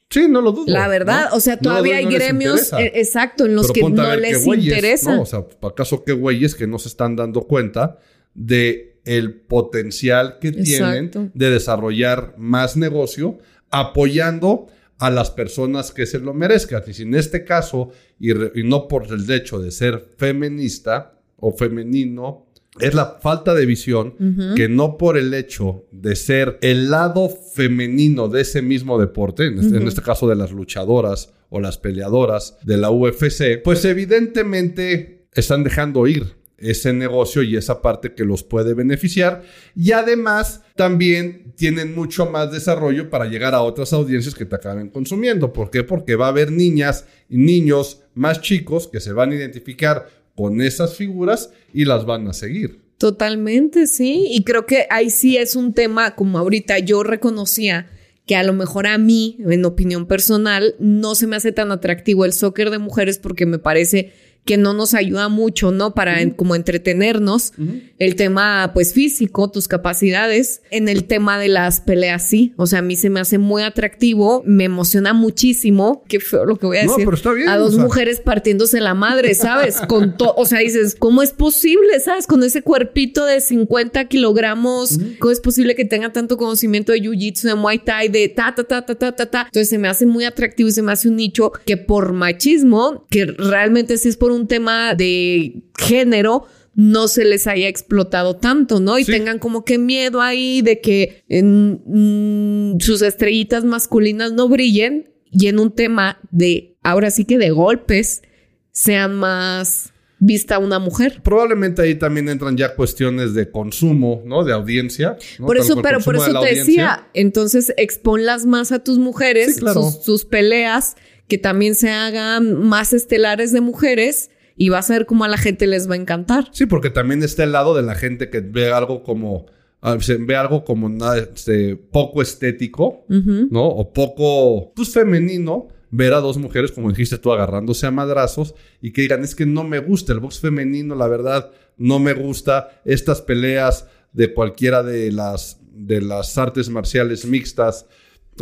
Sí, 0.08 0.28
no 0.28 0.40
lo 0.40 0.52
dudo. 0.52 0.66
La 0.66 0.88
verdad, 0.88 1.30
o 1.32 1.40
sea, 1.40 1.58
todavía 1.58 1.96
hay 1.96 2.04
gremios, 2.06 2.72
eh, 2.74 2.92
exacto, 2.96 3.46
en 3.46 3.54
los 3.54 3.72
que 3.72 3.82
no 3.82 4.14
les 4.16 4.46
interesa. 4.46 5.20
O 5.20 5.26
sea, 5.26 5.46
¿acaso 5.62 6.04
qué 6.04 6.12
güeyes 6.12 6.54
que 6.54 6.66
no 6.66 6.78
se 6.78 6.88
están 6.88 7.16
dando 7.16 7.42
cuenta 7.42 7.98
de 8.34 9.00
el 9.04 9.40
potencial 9.40 10.38
que 10.38 10.52
tienen 10.52 11.10
de 11.34 11.50
desarrollar 11.50 12.34
más 12.38 12.76
negocio 12.76 13.38
apoyando 13.70 14.68
a 14.98 15.10
las 15.10 15.30
personas 15.30 15.92
que 15.92 16.06
se 16.06 16.18
lo 16.18 16.34
merezcan. 16.34 16.82
Y 16.86 16.94
si 16.94 17.02
en 17.02 17.14
este 17.14 17.44
caso, 17.44 17.90
y, 18.18 18.32
no 18.64 18.88
por 18.88 19.12
el 19.12 19.30
hecho 19.30 19.60
de 19.60 19.70
ser 19.70 20.14
feminista 20.16 21.18
o 21.36 21.52
femenino, 21.52 22.46
es 22.80 22.94
la 22.94 23.18
falta 23.20 23.54
de 23.54 23.66
visión 23.66 24.14
que 24.56 24.68
no 24.68 24.96
por 24.96 25.18
el 25.18 25.34
hecho 25.34 25.84
de 25.90 26.16
ser 26.16 26.58
el 26.62 26.90
lado 26.90 27.28
femenino 27.28 28.28
de 28.28 28.40
ese 28.40 28.62
mismo 28.62 28.98
deporte, 28.98 29.46
en 29.46 29.58
este, 29.58 29.76
en 29.76 29.86
este, 29.86 30.00
caso 30.00 30.26
de 30.26 30.36
las 30.36 30.52
luchadoras 30.52 31.34
o 31.50 31.60
las 31.60 31.76
peleadoras 31.76 32.56
de 32.62 32.78
la 32.78 32.90
UFC, 32.90 33.60
pues 33.62 33.84
evidentemente 33.84 35.26
están 35.34 35.64
dejando 35.64 36.06
ir 36.06 36.41
ese 36.62 36.92
negocio 36.92 37.42
y 37.42 37.56
esa 37.56 37.82
parte 37.82 38.14
que 38.14 38.24
los 38.24 38.42
puede 38.42 38.74
beneficiar. 38.74 39.42
Y 39.74 39.92
además 39.92 40.62
también 40.76 41.52
tienen 41.56 41.94
mucho 41.94 42.26
más 42.26 42.50
desarrollo 42.52 43.10
para 43.10 43.26
llegar 43.26 43.54
a 43.54 43.62
otras 43.62 43.92
audiencias 43.92 44.34
que 44.34 44.46
te 44.46 44.56
acaben 44.56 44.88
consumiendo. 44.88 45.52
¿Por 45.52 45.70
qué? 45.70 45.84
Porque 45.84 46.16
va 46.16 46.26
a 46.26 46.30
haber 46.30 46.50
niñas 46.50 47.06
y 47.28 47.38
niños 47.38 48.02
más 48.14 48.40
chicos 48.40 48.88
que 48.88 49.00
se 49.00 49.12
van 49.12 49.32
a 49.32 49.34
identificar 49.34 50.08
con 50.34 50.60
esas 50.60 50.96
figuras 50.96 51.50
y 51.72 51.84
las 51.84 52.06
van 52.06 52.28
a 52.28 52.32
seguir. 52.32 52.80
Totalmente, 52.98 53.86
sí. 53.86 54.26
Y 54.30 54.44
creo 54.44 54.64
que 54.64 54.86
ahí 54.88 55.10
sí 55.10 55.36
es 55.36 55.56
un 55.56 55.74
tema, 55.74 56.14
como 56.14 56.38
ahorita 56.38 56.78
yo 56.78 57.02
reconocía 57.02 57.90
que 58.26 58.36
a 58.36 58.44
lo 58.44 58.52
mejor 58.52 58.86
a 58.86 58.98
mí, 58.98 59.38
en 59.40 59.64
opinión 59.64 60.06
personal, 60.06 60.76
no 60.78 61.14
se 61.14 61.26
me 61.26 61.36
hace 61.36 61.52
tan 61.52 61.72
atractivo 61.72 62.24
el 62.24 62.32
soccer 62.32 62.70
de 62.70 62.78
mujeres 62.78 63.18
porque 63.18 63.46
me 63.46 63.58
parece 63.58 64.12
que 64.44 64.56
no 64.56 64.74
nos 64.74 64.94
ayuda 64.94 65.28
mucho, 65.28 65.70
¿no? 65.70 65.94
Para 65.94 66.18
como 66.34 66.56
entretenernos. 66.56 67.52
El 67.98 68.16
tema, 68.16 68.72
pues, 68.74 68.92
físico, 68.92 69.50
tus 69.50 69.68
capacidades. 69.68 70.62
En 70.70 70.88
el 70.88 71.04
tema 71.04 71.38
de 71.38 71.48
las 71.48 71.80
peleas, 71.80 72.26
sí. 72.26 72.52
O 72.56 72.66
sea, 72.66 72.80
a 72.80 72.82
mí 72.82 72.96
se 72.96 73.08
me 73.08 73.20
hace 73.20 73.38
muy 73.38 73.62
atractivo, 73.62 74.42
me 74.44 74.64
emociona 74.64 75.12
muchísimo. 75.12 76.02
Qué 76.08 76.18
feo 76.18 76.44
lo 76.44 76.56
que 76.56 76.66
voy 76.66 76.78
a 76.78 76.82
decir. 76.82 76.98
No, 76.98 77.04
pero 77.04 77.16
está 77.16 77.32
bien. 77.32 77.48
A 77.48 77.56
dos 77.56 77.78
mujeres 77.78 78.20
partiéndose 78.20 78.80
la 78.80 78.94
madre, 78.94 79.34
¿sabes? 79.34 79.80
Con 79.88 80.16
todo, 80.16 80.34
o 80.36 80.44
sea, 80.44 80.58
dices, 80.58 80.96
¿cómo 80.98 81.22
es 81.22 81.30
posible, 81.30 82.00
sabes? 82.00 82.26
Con 82.26 82.42
ese 82.42 82.62
cuerpito 82.62 83.24
de 83.24 83.40
50 83.40 84.06
kilogramos, 84.08 84.98
¿cómo 85.20 85.30
es 85.30 85.40
posible 85.40 85.76
que 85.76 85.84
tenga 85.84 86.12
tanto 86.12 86.36
conocimiento 86.36 86.90
de 86.92 87.00
jiu-jitsu, 87.00 87.42
de 87.42 87.54
muay 87.54 87.78
thai, 87.78 88.08
de 88.08 88.28
ta, 88.28 88.54
ta, 88.56 88.64
ta, 88.64 88.84
ta, 88.84 88.96
ta, 88.96 89.12
ta, 89.12 89.26
ta? 89.26 89.42
Entonces 89.46 89.68
se 89.68 89.78
me 89.78 89.88
hace 89.88 90.06
muy 90.06 90.24
atractivo 90.24 90.68
y 90.68 90.72
se 90.72 90.82
me 90.82 90.90
hace 90.90 91.08
un 91.08 91.16
nicho 91.16 91.52
que 91.64 91.76
por 91.76 92.12
machismo, 92.12 93.06
que 93.08 93.26
realmente 93.26 93.98
sí 93.98 94.08
es 94.08 94.16
por 94.16 94.31
un 94.32 94.48
tema 94.48 94.94
de 94.94 95.62
género, 95.78 96.46
no 96.74 97.06
se 97.08 97.24
les 97.24 97.46
haya 97.46 97.68
explotado 97.68 98.36
tanto, 98.36 98.80
¿no? 98.80 98.98
Y 98.98 99.04
tengan 99.04 99.38
como 99.38 99.64
que 99.64 99.78
miedo 99.78 100.20
ahí 100.20 100.62
de 100.62 100.80
que 100.80 101.22
en, 101.28 101.82
mm, 101.84 102.80
sus 102.80 103.02
estrellitas 103.02 103.64
masculinas 103.64 104.32
no 104.32 104.48
brillen 104.48 105.10
y 105.30 105.48
en 105.48 105.58
un 105.58 105.70
tema 105.70 106.18
de, 106.30 106.76
ahora 106.82 107.10
sí 107.10 107.24
que 107.24 107.38
de 107.38 107.50
golpes, 107.50 108.22
sean 108.70 109.14
más 109.14 109.92
vista 110.18 110.58
una 110.58 110.78
mujer. 110.78 111.20
Probablemente 111.22 111.82
ahí 111.82 111.96
también 111.96 112.28
entran 112.28 112.56
ya 112.56 112.74
cuestiones 112.76 113.34
de 113.34 113.50
consumo, 113.50 114.22
¿no? 114.24 114.44
De 114.44 114.52
audiencia. 114.52 115.16
Por 115.38 115.56
eso, 115.58 115.82
pero 115.82 116.00
por 116.00 116.14
eso 116.14 116.40
te 116.40 116.54
decía, 116.54 117.08
entonces 117.12 117.74
exponlas 117.76 118.46
más 118.46 118.70
a 118.70 118.78
tus 118.78 118.98
mujeres, 118.98 119.60
sus 120.02 120.24
peleas, 120.24 120.96
que 121.28 121.38
también 121.38 121.74
se 121.74 121.90
hagan 121.90 122.54
más 122.54 122.92
estelares 122.92 123.52
de 123.52 123.60
mujeres 123.60 124.30
y 124.56 124.68
vas 124.68 124.90
a 124.90 124.94
ver 124.94 125.06
cómo 125.06 125.24
a 125.24 125.28
la 125.28 125.38
gente 125.38 125.66
les 125.66 125.88
va 125.88 125.94
a 125.94 125.98
encantar. 125.98 126.48
Sí, 126.52 126.66
porque 126.66 126.90
también 126.90 127.22
está 127.22 127.44
el 127.44 127.52
lado 127.52 127.74
de 127.74 127.82
la 127.82 127.94
gente 127.94 128.30
que 128.30 128.40
ve 128.40 128.70
algo 128.70 129.02
como 129.02 129.46
ah, 129.82 129.98
ve 130.20 130.36
algo 130.36 130.64
como 130.64 130.88
nada, 130.88 131.18
este, 131.18 131.76
poco 131.76 132.22
estético, 132.22 133.04
¿no? 133.08 133.66
O 133.66 133.92
poco, 133.92 134.72
pues 134.74 134.92
femenino, 134.92 135.68
ver 135.90 136.14
a 136.14 136.20
dos 136.20 136.38
mujeres, 136.38 136.72
como 136.72 136.88
dijiste 136.88 137.18
tú, 137.18 137.32
agarrándose 137.32 137.86
a 137.86 137.90
madrazos 137.90 138.54
y 138.80 138.92
que 138.92 139.02
digan, 139.02 139.22
es 139.22 139.34
que 139.34 139.44
no 139.44 139.64
me 139.64 139.78
gusta 139.78 140.12
el 140.12 140.20
box 140.20 140.40
femenino, 140.40 140.94
la 140.94 141.08
verdad, 141.08 141.50
no 141.76 141.98
me 141.98 142.14
gusta 142.14 142.80
estas 142.84 143.20
peleas 143.20 143.86
de 144.12 144.32
cualquiera 144.32 144.82
de 144.82 145.12
las, 145.12 145.58
de 145.72 146.00
las 146.00 146.38
artes 146.38 146.68
marciales 146.68 147.26
mixtas 147.26 147.86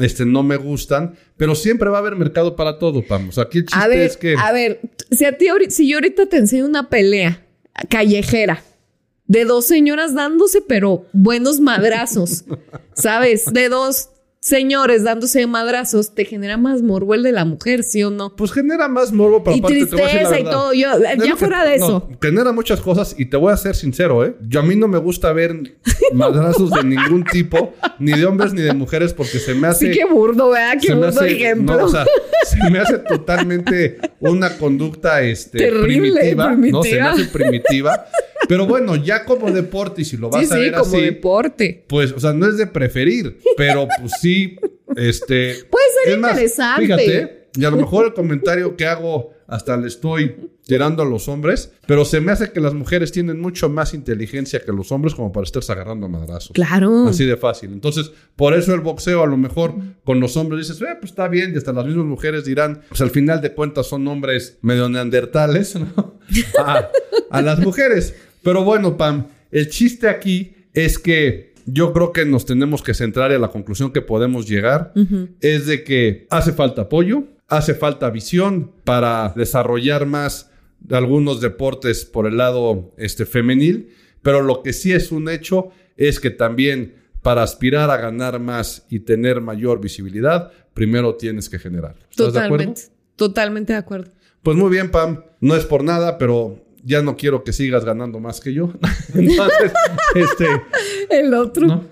este, 0.00 0.24
no 0.26 0.42
me 0.42 0.56
gustan, 0.56 1.14
pero 1.36 1.54
siempre 1.54 1.88
va 1.90 1.98
a 1.98 2.00
haber 2.00 2.16
mercado 2.16 2.56
para 2.56 2.78
todo, 2.78 3.04
vamos. 3.08 3.38
Aquí 3.38 3.58
el 3.58 3.66
chiste 3.66 4.04
es 4.04 4.16
que. 4.16 4.34
A 4.38 4.52
ver, 4.52 4.80
si, 5.10 5.24
a 5.24 5.36
ti, 5.36 5.46
si 5.68 5.88
yo 5.88 5.96
ahorita 5.98 6.26
te 6.26 6.36
enseño 6.36 6.66
una 6.66 6.88
pelea 6.88 7.44
callejera 7.88 8.62
de 9.26 9.44
dos 9.44 9.66
señoras 9.66 10.14
dándose, 10.14 10.60
pero 10.60 11.06
buenos 11.12 11.60
madrazos, 11.60 12.44
¿sabes? 12.94 13.44
De 13.52 13.68
dos 13.68 14.10
señores 14.40 15.04
dándose 15.04 15.46
madrazos, 15.46 16.14
te 16.14 16.24
genera 16.24 16.56
más 16.56 16.82
morbo 16.82 17.14
el 17.14 17.22
de 17.22 17.32
la 17.32 17.44
mujer, 17.44 17.84
¿sí 17.84 18.02
o 18.02 18.10
no? 18.10 18.34
Pues 18.36 18.52
genera 18.52 18.88
más 18.88 19.12
morbo 19.12 19.44
para 19.44 19.56
Y 19.56 19.60
tristeza 19.60 20.38
y 20.38 20.44
todo. 20.44 20.72
Yo, 20.72 20.88
ya 21.24 21.36
fuera 21.36 21.64
de 21.64 21.76
eso. 21.76 22.08
genera 22.20 22.52
muchas 22.52 22.80
cosas 22.80 23.14
y 23.18 23.26
te 23.26 23.36
voy 23.36 23.52
a 23.52 23.56
ser 23.56 23.76
sincero, 23.76 24.24
¿eh? 24.24 24.34
Yo 24.48 24.60
a 24.60 24.62
mí 24.62 24.74
no 24.76 24.88
me 24.88 24.98
gusta 24.98 25.32
ver 25.32 25.54
madrazos 26.14 26.70
de 26.70 26.82
ningún 26.84 27.24
tipo, 27.24 27.74
ni 27.98 28.12
de 28.12 28.24
hombres 28.24 28.54
ni 28.54 28.62
de 28.62 28.72
mujeres, 28.72 29.12
porque 29.12 29.38
se 29.38 29.54
me 29.54 29.68
hace. 29.68 29.92
Sí, 29.92 29.98
qué 29.98 30.06
burdo, 30.06 30.50
¿verdad? 30.50 30.78
Qué 30.80 30.94
burdo 30.94 31.22
ejemplo. 31.22 31.76
No, 31.76 31.84
o 31.84 31.88
sea, 31.88 32.06
se 32.44 32.70
me 32.70 32.78
hace 32.78 32.98
totalmente 32.98 33.98
una 34.20 34.56
conducta 34.56 35.20
este, 35.22 35.58
Terrible, 35.58 36.20
primitiva, 36.20 36.56
No, 36.56 36.82
se 36.82 36.94
me 36.94 37.00
hace 37.00 37.24
primitiva. 37.26 38.06
Pero 38.50 38.66
bueno, 38.66 38.96
ya 38.96 39.24
como 39.24 39.48
deporte, 39.52 40.02
y 40.02 40.04
si 40.04 40.16
lo 40.16 40.28
vas 40.28 40.50
a 40.50 40.56
ver 40.56 40.74
sí, 40.74 40.80
como 40.80 41.00
deporte. 41.00 41.84
Pues, 41.86 42.10
o 42.10 42.18
sea, 42.18 42.32
no 42.32 42.48
es 42.48 42.56
de 42.56 42.66
preferir, 42.66 43.38
pero 43.56 43.86
pues 44.00 44.14
sí, 44.20 44.56
este... 44.96 45.54
Puede 45.70 45.84
ser 46.02 46.16
interesante. 46.16 46.82
fíjate, 46.82 47.48
y 47.54 47.64
a 47.64 47.70
lo 47.70 47.76
mejor 47.76 48.06
el 48.06 48.12
comentario 48.12 48.76
que 48.76 48.86
hago 48.86 49.30
hasta 49.46 49.76
le 49.76 49.86
estoy 49.86 50.34
tirando 50.66 51.04
a 51.04 51.06
los 51.06 51.28
hombres, 51.28 51.70
pero 51.86 52.04
se 52.04 52.20
me 52.20 52.32
hace 52.32 52.50
que 52.50 52.58
las 52.58 52.74
mujeres 52.74 53.12
tienen 53.12 53.40
mucho 53.40 53.68
más 53.68 53.94
inteligencia 53.94 54.60
que 54.60 54.72
los 54.72 54.90
hombres 54.90 55.14
como 55.14 55.30
para 55.30 55.44
estarse 55.44 55.70
agarrando 55.70 56.06
a 56.06 56.08
madrazos. 56.08 56.50
Claro. 56.52 57.06
Así 57.06 57.24
de 57.24 57.36
fácil. 57.36 57.72
Entonces, 57.72 58.10
por 58.34 58.54
eso 58.54 58.74
el 58.74 58.80
boxeo 58.80 59.22
a 59.22 59.26
lo 59.26 59.36
mejor 59.36 59.74
con 60.02 60.18
los 60.18 60.36
hombres 60.36 60.66
dices, 60.66 60.82
eh, 60.82 60.96
pues 60.98 61.12
está 61.12 61.28
bien, 61.28 61.52
y 61.54 61.56
hasta 61.56 61.72
las 61.72 61.86
mismas 61.86 62.06
mujeres 62.06 62.44
dirán, 62.44 62.82
pues 62.88 63.00
al 63.00 63.10
final 63.10 63.40
de 63.40 63.54
cuentas 63.54 63.86
son 63.86 64.08
hombres 64.08 64.58
medio 64.62 64.88
neandertales, 64.88 65.76
¿no? 65.76 66.18
a 67.30 67.42
las 67.42 67.60
mujeres. 67.60 68.14
Pero 68.42 68.64
bueno, 68.64 68.96
Pam, 68.96 69.26
el 69.50 69.68
chiste 69.68 70.08
aquí 70.08 70.52
es 70.72 70.98
que 70.98 71.54
yo 71.66 71.92
creo 71.92 72.12
que 72.12 72.24
nos 72.24 72.46
tenemos 72.46 72.82
que 72.82 72.94
centrar 72.94 73.32
en 73.32 73.40
la 73.40 73.48
conclusión 73.48 73.92
que 73.92 74.02
podemos 74.02 74.48
llegar, 74.48 74.92
es 75.40 75.66
de 75.66 75.84
que 75.84 76.26
hace 76.30 76.52
falta 76.52 76.82
apoyo, 76.82 77.24
hace 77.48 77.74
falta 77.74 78.10
visión 78.10 78.72
para 78.84 79.32
desarrollar 79.36 80.06
más 80.06 80.50
algunos 80.90 81.40
deportes 81.40 82.04
por 82.04 82.26
el 82.26 82.38
lado 82.38 82.92
este, 82.96 83.26
femenil, 83.26 83.90
pero 84.22 84.42
lo 84.42 84.62
que 84.62 84.72
sí 84.72 84.92
es 84.92 85.12
un 85.12 85.28
hecho 85.28 85.70
es 85.96 86.20
que 86.20 86.30
también 86.30 86.94
para 87.22 87.42
aspirar 87.42 87.90
a 87.90 87.98
ganar 87.98 88.40
más 88.40 88.86
y 88.88 89.00
tener 89.00 89.40
mayor 89.40 89.80
visibilidad, 89.80 90.50
primero 90.72 91.16
tienes 91.16 91.48
que 91.48 91.58
generar. 91.58 91.96
¿Estás 92.10 92.28
totalmente, 92.28 92.64
de 92.64 92.70
acuerdo? 92.72 92.96
Totalmente 93.16 93.72
de 93.74 93.78
acuerdo. 93.78 94.12
Pues 94.42 94.56
muy 94.56 94.70
bien, 94.70 94.90
Pam. 94.90 95.24
No 95.40 95.54
es 95.54 95.66
por 95.66 95.84
nada, 95.84 96.16
pero 96.16 96.64
ya 96.82 97.02
no 97.02 97.16
quiero 97.16 97.44
que 97.44 97.52
sigas 97.52 97.84
ganando 97.84 98.20
más 98.20 98.40
que 98.40 98.52
yo. 98.52 98.72
Entonces, 99.14 99.72
este. 100.14 100.46
El 101.08 101.34
otro. 101.34 101.88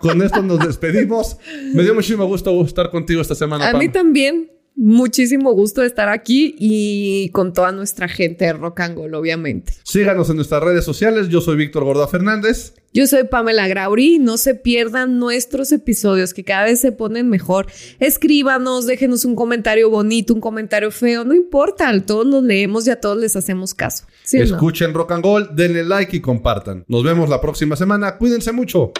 Con, 0.00 0.22
esto, 0.22 0.42
nos 0.42 0.60
despedimos. 0.60 1.38
Me 1.74 1.82
dio 1.82 1.94
muchísimo 1.94 2.26
gusto 2.26 2.60
estar 2.64 2.90
contigo 2.90 3.20
esta 3.20 3.34
semana. 3.34 3.68
A 3.68 3.74
mí 3.74 3.88
también. 3.88 4.50
Muchísimo 4.80 5.54
gusto 5.54 5.80
de 5.80 5.88
estar 5.88 6.08
aquí 6.08 6.54
y 6.56 7.30
con 7.30 7.52
toda 7.52 7.72
nuestra 7.72 8.06
gente 8.06 8.44
de 8.44 8.52
Rock 8.52 8.78
and 8.78 8.96
Roll, 8.96 9.12
obviamente. 9.14 9.72
Síganos 9.82 10.30
en 10.30 10.36
nuestras 10.36 10.62
redes 10.62 10.84
sociales. 10.84 11.28
Yo 11.28 11.40
soy 11.40 11.56
Víctor 11.56 11.82
Gorda 11.82 12.06
Fernández. 12.06 12.74
Yo 12.94 13.08
soy 13.08 13.24
Pamela 13.24 13.66
Grauri. 13.66 14.20
No 14.20 14.36
se 14.36 14.54
pierdan 14.54 15.18
nuestros 15.18 15.72
episodios 15.72 16.32
que 16.32 16.44
cada 16.44 16.66
vez 16.66 16.80
se 16.80 16.92
ponen 16.92 17.28
mejor. 17.28 17.66
Escríbanos, 17.98 18.86
déjenos 18.86 19.24
un 19.24 19.34
comentario 19.34 19.90
bonito, 19.90 20.32
un 20.32 20.40
comentario 20.40 20.92
feo, 20.92 21.24
no 21.24 21.34
importa. 21.34 21.92
Todos 22.06 22.28
los 22.28 22.44
leemos 22.44 22.86
y 22.86 22.90
a 22.90 23.00
todos 23.00 23.18
les 23.18 23.34
hacemos 23.34 23.74
caso. 23.74 24.04
Escuchen 24.30 24.94
Rock 24.94 25.10
and 25.10 25.24
Roll, 25.24 25.56
denle 25.56 25.82
like 25.82 26.16
y 26.16 26.20
compartan. 26.20 26.84
Nos 26.86 27.02
vemos 27.02 27.28
la 27.28 27.40
próxima 27.40 27.74
semana. 27.74 28.16
Cuídense 28.16 28.52
mucho. 28.52 28.92